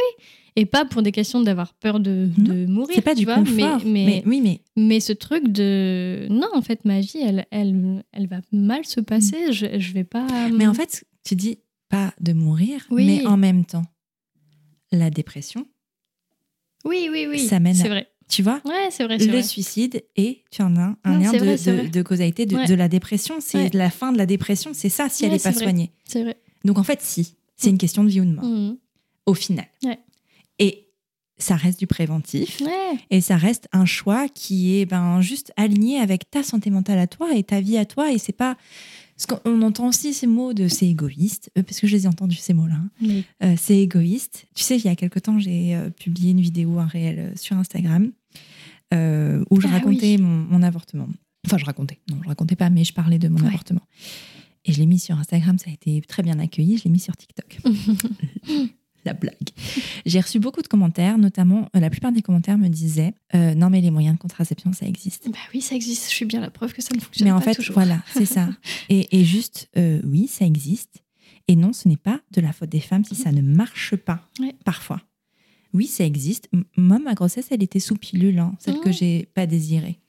[0.56, 2.94] Et pas pour des questions d'avoir peur de, de mourir.
[2.94, 3.80] c'est pas tu du vois, confort.
[3.86, 6.26] Mais, mais, oui, mais mais ce truc de.
[6.30, 9.52] Non, en fait, ma vie, elle, elle, elle va mal se passer.
[9.52, 10.26] Je, je vais pas.
[10.51, 10.56] Mm.
[10.56, 13.06] Mais en fait, tu dis pas de mourir, Oui.
[13.06, 13.84] mais en même temps,
[14.93, 15.66] la dépression,
[16.84, 17.38] Oui, oui, oui.
[17.38, 18.09] ça mène C'est à- vrai.
[18.28, 19.19] Tu vois, Ouais, c'est vrai.
[19.19, 19.43] le vrai.
[19.43, 22.66] suicide et tu en as un Non, lien de, vrai, de- causalité de, Ouais.
[22.66, 23.36] de la dépression.
[23.40, 23.70] C'est Ouais.
[23.73, 25.62] la fin de la dépression, c'est ça si elle n'est pas vrai.
[25.62, 25.93] soignée.
[26.05, 26.36] C'est vrai.
[26.65, 28.77] Donc en fait, si, c'est une question de vie ou de mort, Mhm.
[29.27, 29.66] au final.
[30.59, 30.89] Et
[31.39, 32.62] ça reste du préventif.
[33.11, 37.07] Et ça reste un choix qui est ben, juste aligné avec ta santé mentale à
[37.07, 38.11] toi et ta vie à toi.
[38.12, 38.57] Et c'est pas.
[39.16, 42.06] Parce qu'on entend aussi ces mots de c'est égoïste, euh, parce que je les ai
[42.09, 42.74] entendus ces mots-là.
[43.02, 43.22] hein.
[43.43, 44.47] Euh, c'est égoïste.
[44.55, 47.56] Tu sais, il y a quelque temps, j'ai euh, publié une vidéo, un réel sur
[47.56, 48.12] Instagram,
[48.93, 50.18] euh, où je Ah racontais oui.
[50.22, 51.09] mon, mon avortement.
[51.47, 51.98] Enfin, je racontais.
[52.10, 53.47] Non, je racontais pas, mais je parlais de mon Ouais.
[53.48, 53.80] avortement.
[54.66, 56.76] Et je l'ai mis sur Instagram, ça a été très bien accueilli.
[56.76, 57.59] Je l'ai mis sur TikTok.
[59.07, 59.35] La blague.
[60.05, 63.70] J'ai reçu beaucoup de commentaires, notamment euh, la plupart des commentaires me disaient euh, non
[63.70, 65.31] mais les moyens de contraception ça existe.
[65.31, 66.05] bah oui, ça existe.
[66.11, 67.74] Je suis bien la preuve que ça ne fonctionne Mais en pas fait toujours.
[67.74, 68.49] voilà c'est ça.
[68.89, 71.03] Et, et juste euh, oui ça existe
[71.49, 74.20] et non ce n'est pas de la faute des femmes si ça ne marche pas
[74.41, 74.55] Ouais.
[74.65, 75.01] parfois.
[75.73, 76.49] Oui ça existe.
[76.77, 80.01] Moi ma grossesse elle était sous pilule hein, celle que j'ai pas désirée.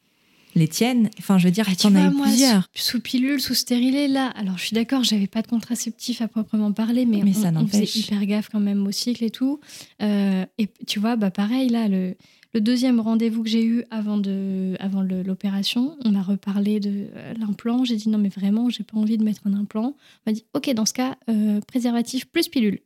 [0.58, 2.68] Les tiennes enfin je veux dire Ah, tu en as eu moi, plusieurs.
[2.74, 4.28] Sous, sous pilule, sous stérilet, là.
[4.36, 7.52] Alors, je suis d'accord, j'avais pas de contraceptif à proprement parler, mais, Mais on, ça
[7.56, 9.60] on faisait hyper gaffe quand même au cycle et tout.
[10.02, 12.16] Euh, et tu vois, bah pareil, là, le,
[12.54, 17.34] le deuxième rendez-vous que j'ai eu avant, de, avant l'opération, on m'a reparlé de euh,
[17.36, 17.84] l'implant.
[17.84, 19.96] J'ai dit non, mais vraiment, j'ai pas envie de mettre un implant.
[20.26, 22.80] On m'a dit ok, dans ce cas, euh, préservatif plus pilule.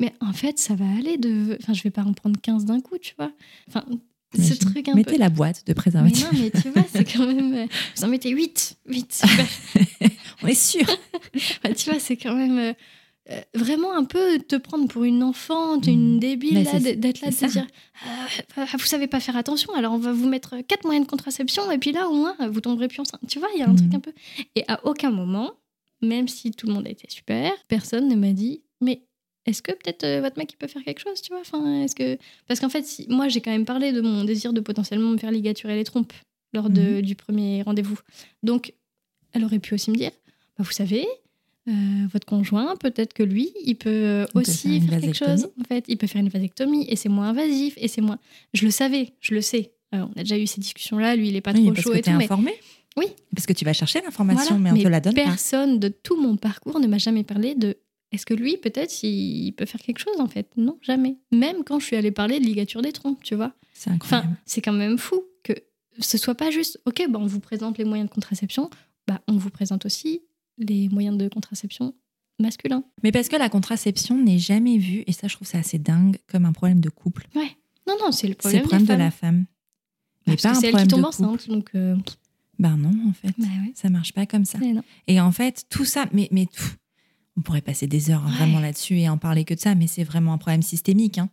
[0.00, 1.58] Mais en fait, ça va aller de.
[1.60, 3.30] Enfin, je vais pas en prendre 15 d'un coup, tu vois.
[3.68, 3.84] Enfin,
[4.42, 5.18] ce truc un Mettez peu.
[5.18, 6.24] la boîte de Mais préservatif.
[6.24, 7.54] non, mais tu vois, c'est quand même.
[7.54, 7.66] euh,
[7.96, 8.76] Vous en mettez 8.
[8.86, 9.46] 8, super.
[10.42, 10.86] On est sûr.
[11.76, 12.72] Tu vois, c'est quand même euh,
[13.30, 16.20] euh, vraiment un peu te prendre pour une enfant, une Mm.
[16.20, 17.66] débile, d'être là, de dire
[18.56, 21.70] ah, vous savez pas faire attention, alors on va vous mettre quatre moyens de contraception,
[21.70, 23.20] et puis là, au moins, vous tomberez plus enceinte.
[23.28, 23.76] Tu vois, il y a un Mm.
[23.76, 24.12] truc un peu.
[24.56, 25.52] Et à aucun moment,
[26.02, 28.62] même si tout le monde a été super, personne ne m'a dit.
[29.46, 31.40] Est-ce que peut-être euh, votre mec il peut faire quelque chose, tu vois?
[31.40, 32.18] Enfin, est-ce que
[32.48, 33.06] parce qu'en fait, si...
[33.08, 36.12] moi j'ai quand même parlé de mon désir de potentiellement me faire ligaturer les trompes
[36.52, 37.98] lors de- du premier rendez-vous.
[38.42, 38.72] Donc,
[39.32, 40.12] elle aurait pu aussi me dire,
[40.56, 41.04] bah, vous savez,
[41.68, 41.72] euh,
[42.12, 45.48] votre conjoint, peut-être que lui, il peut euh, peut aussi faire quelque chose.
[45.60, 48.18] En fait, il peut faire une vasectomie et c'est moins invasif et c'est moins.
[48.52, 49.72] Je le savais, je le sais.
[49.94, 51.16] Euh, on a déjà eu ces discussions-là.
[51.16, 52.52] Lui, il est pas Oui, trop parce chaud que et tout, mais informé.
[52.96, 53.06] Oui.
[53.34, 55.24] Parce que tu vas chercher l'information, Voilà, mais on te la donne pas.
[55.24, 57.76] personne de tout mon parcours ne m'a jamais parlé de.
[58.12, 60.48] Est-ce que lui, peut-être, il peut faire quelque chose en fait?
[60.56, 61.16] Non, jamais.
[61.32, 63.52] Même quand je suis allée parler de ligature des trompes, tu vois.
[63.72, 64.28] C'est incroyable.
[64.28, 65.52] Enfin, c'est quand même fou que
[65.98, 68.70] ce soit pas juste, ok, bah, on vous présente les moyens de contraception,
[69.08, 70.22] bah, on vous présente aussi
[70.58, 71.94] les moyens de contraception
[72.40, 72.84] masculins.
[73.02, 76.16] Mais parce que la contraception n'est jamais vue, et ça je trouve ça assez dingue,
[76.28, 77.26] comme un problème de couple.
[77.86, 79.44] Non, non, c'est le C'est problème, le problème de la femme.
[80.26, 81.70] Mais Parce pas que c'est elle qui problème tombe enceinte, donc.
[81.74, 81.96] euh,
[82.58, 83.34] Ben non, en fait.
[83.38, 83.72] bah ouais.
[83.74, 84.58] Ça marche pas comme ça.
[85.06, 86.76] Et en fait, tout ça, mais, mais pff,
[87.36, 88.36] on pourrait passer des heures hein, Ouais.
[88.38, 91.18] vraiment là-dessus et en parler que de ça, mais c'est vraiment un problème systémique.
[91.18, 91.28] hein.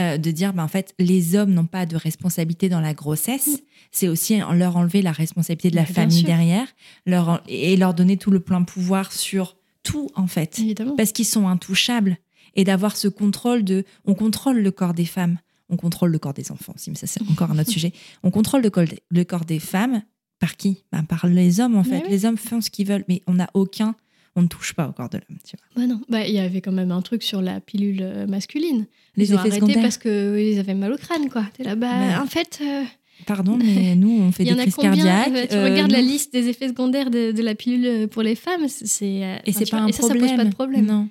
[0.00, 3.46] Euh, de dire, ben, en fait, les hommes n'ont pas de responsabilité dans la grossesse,
[3.48, 3.56] Mm.
[3.90, 6.66] c'est aussi leur enlever la responsabilité de la Mais famille derrière
[7.04, 10.58] leur, et leur donner tout le plein pouvoir sur tout, en fait.
[10.58, 10.96] Évidemment.
[10.96, 12.16] parce qu'ils sont intouchables
[12.54, 16.34] et d'avoir ce contrôle de on contrôle le corps des femmes on contrôle le corps
[16.34, 17.92] des enfants aussi mais ça c'est encore un autre sujet
[18.24, 20.02] on contrôle le corps, le corps des femmes
[20.40, 20.82] par qui?
[20.92, 22.10] Ben, par les hommes en fait oui.
[22.10, 23.94] les hommes font ce qu'ils veulent mais on n'a aucun
[24.36, 26.00] on ne touche pas au corps de l'homme tu vois Bah non.
[26.08, 28.86] Bah, il y avait quand même un truc sur la pilule euh, masculine.
[29.16, 31.44] les Ils ont effets arrêté parce qu'ils avaient mal au crâne, quoi.
[31.54, 32.84] T'es là, bah, en fait, euh,
[33.26, 36.32] pardon mais nous on fait des crises combien cardiaques Euh, Tu euh, regardes la liste
[36.32, 39.78] des effets secondaires de, de la pilule pour les femmes, c'est- euh, et c'est pas
[39.78, 40.86] vois, un et ça, problème ça pose pas de problème.
[40.86, 41.08] non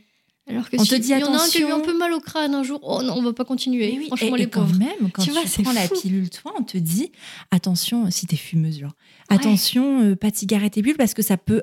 [0.47, 1.81] Alors que On si te dit il y en a un qui a eu un
[1.81, 3.95] peu mal au crâne un jour, oh non, on va pas continuer.
[3.99, 4.79] Oui, Franchement, et, les et quand pauvres.
[4.79, 7.11] même, quand Tu vois, prends la pilule, toi, on te dit
[7.51, 8.95] attention, si t'es fumeuse, genre,
[9.29, 9.35] Ouais.
[9.35, 11.61] attention, euh, pas de cigarette et pilule, parce que ça peut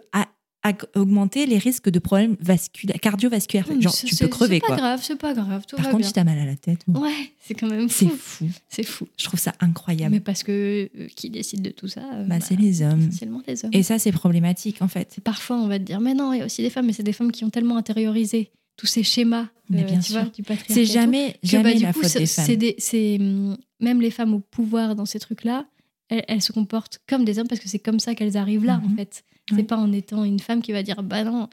[0.94, 3.66] augmenter les risques de problèmes vasculaires, cardiovasculaires.
[3.68, 4.76] Mais Genre, tu peux crever, C'est pas quoi.
[4.76, 6.06] grave, c'est pas grave, tout Par va contre, bien.
[6.08, 8.16] si t'as mal à la tête, bon, Ouais, c'est quand même c'est fou.
[8.16, 8.48] fou.
[8.68, 9.06] C'est fou.
[9.18, 10.14] Je trouve ça incroyable.
[10.14, 13.00] Mais parce que euh, qui décide de tout ça euh, Bah, c'est les hommes.
[13.08, 13.70] Essentiellement les hommes.
[13.74, 15.18] Et ça, c'est problématique, en fait.
[15.24, 17.02] Parfois, on va te dire, mais non, il y a aussi des femmes, mais c'est
[17.02, 20.20] des femmes qui ont tellement intériorisé tous ces schémas, Mais euh, bien tu sûr.
[20.20, 20.74] vois, du patriarcat.
[20.74, 22.56] C'est et tout, jamais, que, jamais bah, du la coup, faute des femmes.
[22.56, 25.66] des- hum, même les femmes au pouvoir dans ces trucs-là,
[26.08, 28.80] elles, elles se comportent comme des hommes parce que c'est comme ça qu'elles arrivent là,
[28.84, 28.96] en Mhm.
[28.96, 29.24] fait.
[29.54, 31.48] C'est pas en étant une femme qui va dire, bah non,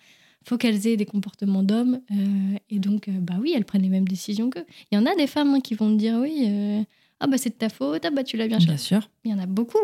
[0.46, 2.02] faut qu'elles aient des comportements d'hommes.
[2.12, 4.66] euh, et donc, euh, bah oui, elles prennent les mêmes décisions qu'eux.
[4.92, 6.82] Il y en a des femmes hein, qui vont dire, oui, euh,
[7.20, 8.84] ah bah c'est de ta faute, ah bah tu l'as bien Bien choisi.
[8.86, 9.10] sûr.
[9.26, 9.78] Il y en a beaucoup.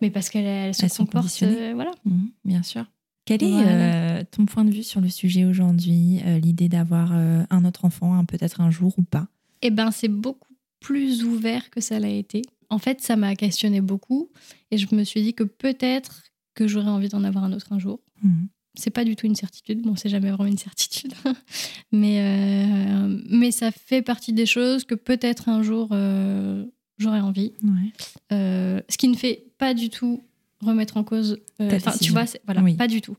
[0.00, 1.44] Mais parce qu'elles elles se Elles sont comportent,
[1.74, 1.90] voilà.
[2.06, 2.86] Mhm, bien sûr.
[3.26, 4.24] Quel est Voilà.
[4.24, 8.60] ton point de vue sur le sujet aujourd'hui L'idée d'avoir un autre enfant, hein, peut-être
[8.62, 9.28] un jour ou pas?
[9.62, 10.48] Eh ben, c'est beaucoup
[10.80, 12.42] plus ouvert que ça l'a été.
[12.68, 14.30] En fait, ça m'a questionné beaucoup
[14.70, 16.22] et je me suis dit que peut-être
[16.54, 18.00] que j'aurais envie d'en avoir un autre un jour.
[18.22, 18.48] Mhm.
[18.74, 21.12] C'est pas du tout une certitude, bon, c'est jamais vraiment une certitude,
[21.92, 26.64] mais, euh, mais ça fait partie des choses que peut-être un jour euh,
[26.98, 27.52] j'aurais envie.
[27.64, 27.92] Ouais.
[28.32, 30.22] Euh, ce qui ne fait pas du tout
[30.60, 31.38] remettre en cause.
[31.60, 32.74] euh, tu vois, voilà, Oui.
[32.74, 33.16] pas du tout.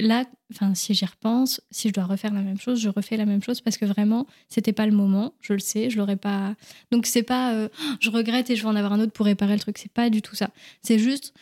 [0.00, 3.26] Là, enfin, si j'y repense, si je dois refaire la même chose, je refais la
[3.26, 5.34] même chose parce que vraiment, c'était pas le moment.
[5.40, 6.54] Je le sais, je l'aurais pas.
[6.90, 7.68] Donc c'est pas, euh,
[8.00, 9.78] je regrette et je vais en avoir un autre pour réparer le truc.
[9.78, 10.50] C'est pas du tout ça.
[10.82, 11.32] C'est juste,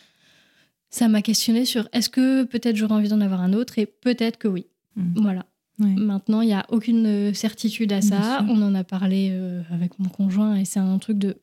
[0.89, 4.37] ça m'a questionné sur est-ce que peut-être j'aurais envie d'en avoir un autre et peut-être
[4.37, 4.67] que oui.
[4.95, 5.13] Mhm.
[5.17, 5.45] Voilà.
[5.79, 5.93] Ouais.
[5.95, 8.45] Maintenant, il n'y a aucune euh, certitude à ça.
[8.49, 11.37] On en a parlé euh, avec mon conjoint et c'est un truc de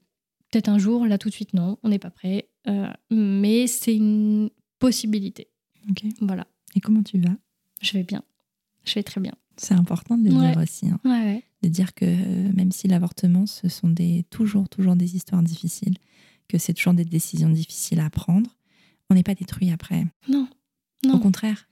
[0.53, 2.49] peut-être un jour, là tout de suite, non, on n'est pas prêt.
[2.69, 5.49] Euh, mais c'est une possibilité.
[5.91, 6.05] Ok.
[6.21, 6.47] Voilà.
[6.75, 7.37] Et comment tu vas?
[7.81, 8.23] Je vais bien.
[8.85, 9.35] Je vais très bien.
[9.57, 10.53] C'est important de le Ouais.
[10.53, 10.89] dire aussi.
[10.89, 11.01] hein.
[11.05, 11.43] Ouais, ouais.
[11.63, 15.95] de dire que euh, même si l'avortement, ce sont des, toujours, toujours des histoires difficiles,
[16.49, 18.57] que c'est toujours des décisions difficiles à prendre,
[19.11, 20.05] on n'est pas détruit après.
[20.29, 20.47] Non.
[21.05, 21.15] Non.
[21.15, 21.69] Au contraire.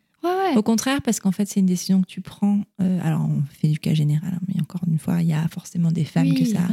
[0.56, 2.62] Au contraire, parce qu'en fait, c'est une décision que tu prends.
[2.80, 5.46] euh, alors, on fait du cas général, hein, mais encore une fois, il y a
[5.48, 6.66] forcément des femmes oui, que ça.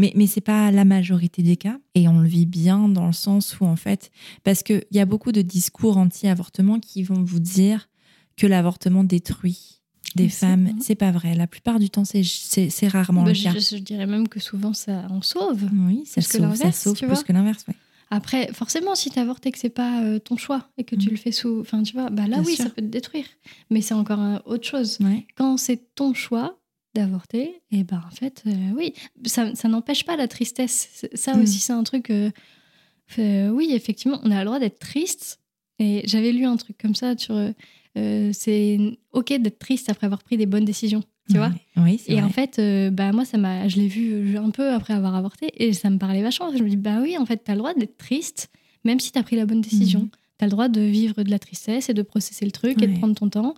[0.00, 1.78] Mais, mais c'est pas la majorité des cas.
[1.94, 4.10] Et on le vit bien dans le sens où, en fait,
[4.44, 7.88] parce qu'il y a beaucoup de discours anti-avortement qui vont vous dire
[8.36, 9.80] que l'avortement détruit
[10.16, 10.70] des Mais femmes.
[10.80, 11.34] C'est pas vrai.
[11.34, 13.52] La plupart du temps, c'est- rarement Bah, le cas.
[13.56, 15.62] je dirais même que souvent, ça en sauve.
[15.86, 17.22] Oui, ça Plus que sauve, ça l'inverse, sauve tu plus vois.
[17.22, 17.64] que l'inverse.
[17.68, 17.74] ouais.
[18.12, 21.06] Après, forcément, si tu avortes et que c'est pas euh, ton choix et que tu
[21.06, 21.10] Mhm.
[21.12, 21.60] le fais sous.
[21.60, 22.64] Enfin, tu vois, bah là, Bien oui, sûr.
[22.64, 23.26] ça peut te détruire.
[23.70, 24.98] Mais c'est encore un- autre chose.
[25.00, 25.26] Ouais.
[25.36, 26.58] Quand c'est ton choix
[26.94, 28.94] d'avorter, et ben en fait, euh, oui,
[29.24, 31.06] ça, ça n'empêche pas la tristesse.
[31.14, 31.42] Ça Mhm.
[31.42, 32.10] aussi, c'est un truc.
[32.10, 32.30] euh,
[33.18, 35.40] euh, oui, effectivement, on a le droit d'être triste.
[35.78, 37.34] Et j'avais lu un truc comme ça sur.
[37.94, 38.78] c'est
[39.12, 41.02] ok d'être triste après avoir pris des bonnes décisions.
[41.30, 41.52] Tu vois?
[41.76, 42.24] Oui, c'est Et vrai.
[42.24, 42.60] en fait,
[42.92, 45.96] bah, moi, ça m'a, je l'ai vu un peu après avoir avorté et ça me
[45.98, 46.50] parlait vachement.
[46.56, 48.50] Je me dis, bah oui, en fait, tu as le droit d'être triste,
[48.84, 50.00] même si tu as pris la bonne décision.
[50.00, 50.08] Mhm.
[50.38, 52.86] Tu as le droit de vivre de la tristesse et de processer le truc et
[52.88, 53.54] de prendre ton temps.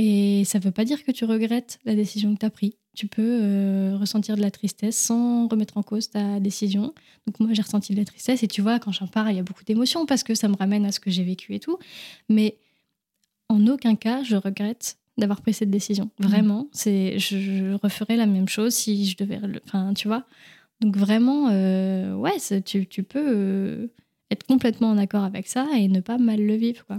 [0.00, 2.72] Et ça veut pas dire que tu regrettes la décision que tu as prise.
[2.96, 6.94] Tu peux euh, ressentir de la tristesse sans remettre en cause ta décision.
[7.26, 9.40] Donc moi, j'ai ressenti de la tristesse et tu vois, quand j'en parle, il y
[9.40, 11.78] a beaucoup d'émotions parce que ça me ramène à ce que j'ai vécu et tout.
[12.28, 12.58] Mais
[13.48, 16.10] en aucun cas, je regrette d'avoir pris cette décision.
[16.20, 19.38] Vraiment, c'est, je, je referais la même chose si je devais.
[19.40, 20.26] le- Enfin, tu vois.
[20.80, 23.86] Donc vraiment, euh, ouais, tu, tu peux euh,
[24.30, 26.98] être complètement en accord avec ça et ne pas mal le vivre, quoi.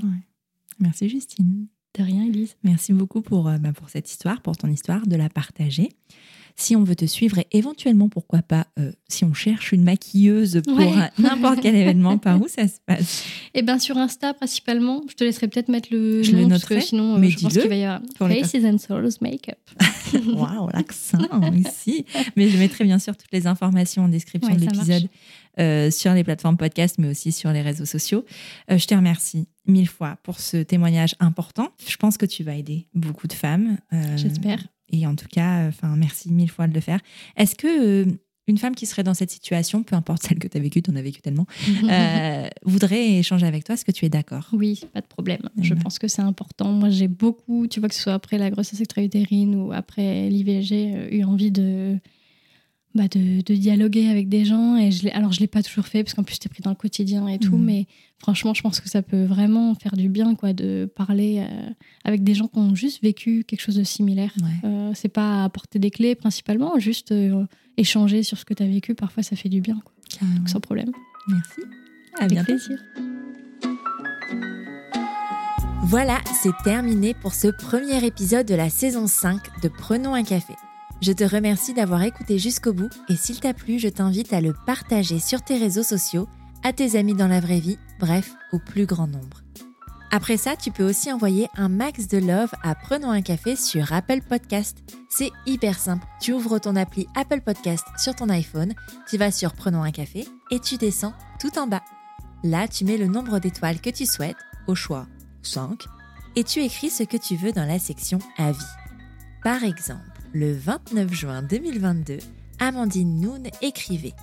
[0.80, 1.68] Merci Justine.
[1.98, 2.56] De rien, Elise.
[2.64, 5.90] Merci beaucoup pour, euh, bah, pour cette histoire, pour ton histoire, de la partager.
[6.56, 10.62] Si on veut te suivre et éventuellement, pourquoi pas, euh, si on cherche une maquilleuse
[10.68, 10.88] pour Ouais.
[10.94, 13.24] euh, n'importe quel événement, par où ça se passe?
[13.54, 16.66] Et bien sur Insta principalement, je te laisserai peut-être mettre le Je le nom parce
[16.66, 19.58] que noterai, sinon mais je pense qu'il va y avoir Faces and Souls Makeup.
[20.36, 21.18] Waouh, l'accent
[21.54, 22.06] ici.
[22.36, 25.08] Mais je mettrai bien sûr toutes les informations en description Ouais, de l'épisode
[25.60, 28.26] euh, sur les plateformes podcast, mais aussi sur les réseaux sociaux.
[28.72, 31.70] Euh, je te remercie mille fois pour ce témoignage important.
[31.88, 33.78] Je pense que tu vas aider beaucoup de femmes.
[33.94, 34.60] euh, J'espère.
[34.92, 37.00] Et en tout cas, enfin, merci mille fois de le faire.
[37.38, 38.06] Est-ce que
[38.48, 40.90] une femme qui serait dans cette situation, peu importe celle que tu as vécue, tu
[40.90, 41.46] en as vécu tellement,
[41.84, 44.48] euh, voudrait échanger avec toi Est-ce que tu es d'accord?
[44.54, 45.42] Oui, pas de problème.
[45.60, 45.84] Eh Je ben.
[45.84, 46.72] pense que c'est important.
[46.72, 51.10] Moi, j'ai beaucoup, tu vois, que ce soit après la grossesse extra-utérine ou après l'IVG,
[51.12, 52.00] eu envie de,
[52.96, 54.76] bah, de, de dialoguer avec des gens.
[54.78, 56.62] Et je l'ai- alors, je ne l'ai pas toujours fait, parce qu'en plus, t'es pris
[56.64, 57.56] dans le quotidien et tout.
[57.58, 57.64] Mhm.
[57.66, 57.86] Mais
[58.18, 61.70] franchement, je pense que ça peut vraiment faire du bien, quoi, de parler euh,
[62.04, 64.32] avec des gens qui ont juste vécu quelque chose de similaire.
[64.42, 64.68] Ouais.
[64.70, 67.46] Euh, c'est pas apporter des clés principalement, juste euh,
[67.78, 68.96] échanger sur ce que tu as vécu.
[68.96, 69.94] Parfois, ça fait du bien, quoi.
[70.38, 70.92] Donc, sans problème.
[71.28, 71.62] Merci.
[72.20, 72.54] À Avec bientôt.
[72.54, 72.78] plaisir.
[75.84, 80.54] Voilà, c'est terminé pour ce premier épisode de la saison 5 de Prenons un café.
[81.02, 84.54] Je te remercie d'avoir écouté jusqu'au bout et s'il t'a plu, je t'invite à le
[84.66, 86.28] partager sur tes réseaux sociaux,
[86.62, 89.42] à tes amis dans la vraie vie, bref, au plus grand nombre.
[90.12, 93.94] Après ça, tu peux aussi envoyer un max de love à Prenons un café sur
[93.94, 94.80] Apple Podcast.
[95.08, 96.06] C'est hyper simple.
[96.20, 98.74] Tu ouvres ton appli Apple Podcast sur ton iPhone,
[99.08, 101.84] tu vas sur Prenons un café et tu descends tout en bas.
[102.44, 105.08] Là, tu mets le nombre d'étoiles que tu souhaites, au choix
[105.44, 105.86] 5,
[106.36, 108.60] et tu écris ce que tu veux dans la section Avis.
[109.44, 112.20] Par exemple, le 29 juin 2022,
[112.60, 114.14] Amandine Noon écrivait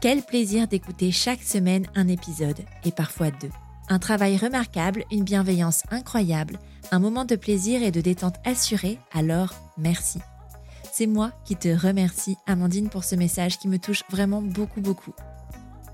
[0.00, 3.50] Quel plaisir d'écouter chaque semaine un épisode, et parfois deux.
[3.88, 6.58] Un travail remarquable, une bienveillance incroyable,
[6.92, 10.20] un moment de plaisir et de détente assuré, alors merci.
[10.92, 15.14] C'est moi qui te remercie, Amandine, pour ce message qui me touche vraiment beaucoup, beaucoup.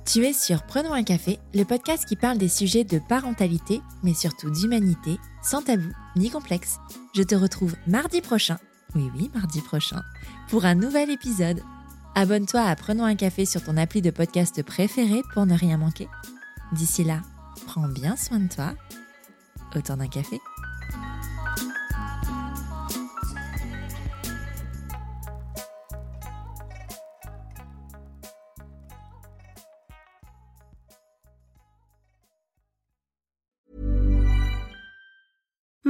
[0.05, 4.15] Tu es sur Prenons un café, le podcast qui parle des sujets de parentalité, mais
[4.15, 6.79] surtout d'humanité, sans tabou ni complexe.
[7.15, 8.59] Je te retrouve mardi prochain,
[8.97, 10.03] oui oui, mardi prochain,
[10.49, 11.61] pour un nouvel épisode.
[12.15, 16.09] Abonne-toi à Prenons un café sur ton appli de podcast préféré pour ne rien manquer.
[16.73, 17.21] D'ici là,
[17.67, 18.73] prends bien soin de toi.
[19.75, 20.41] Autant d'un café.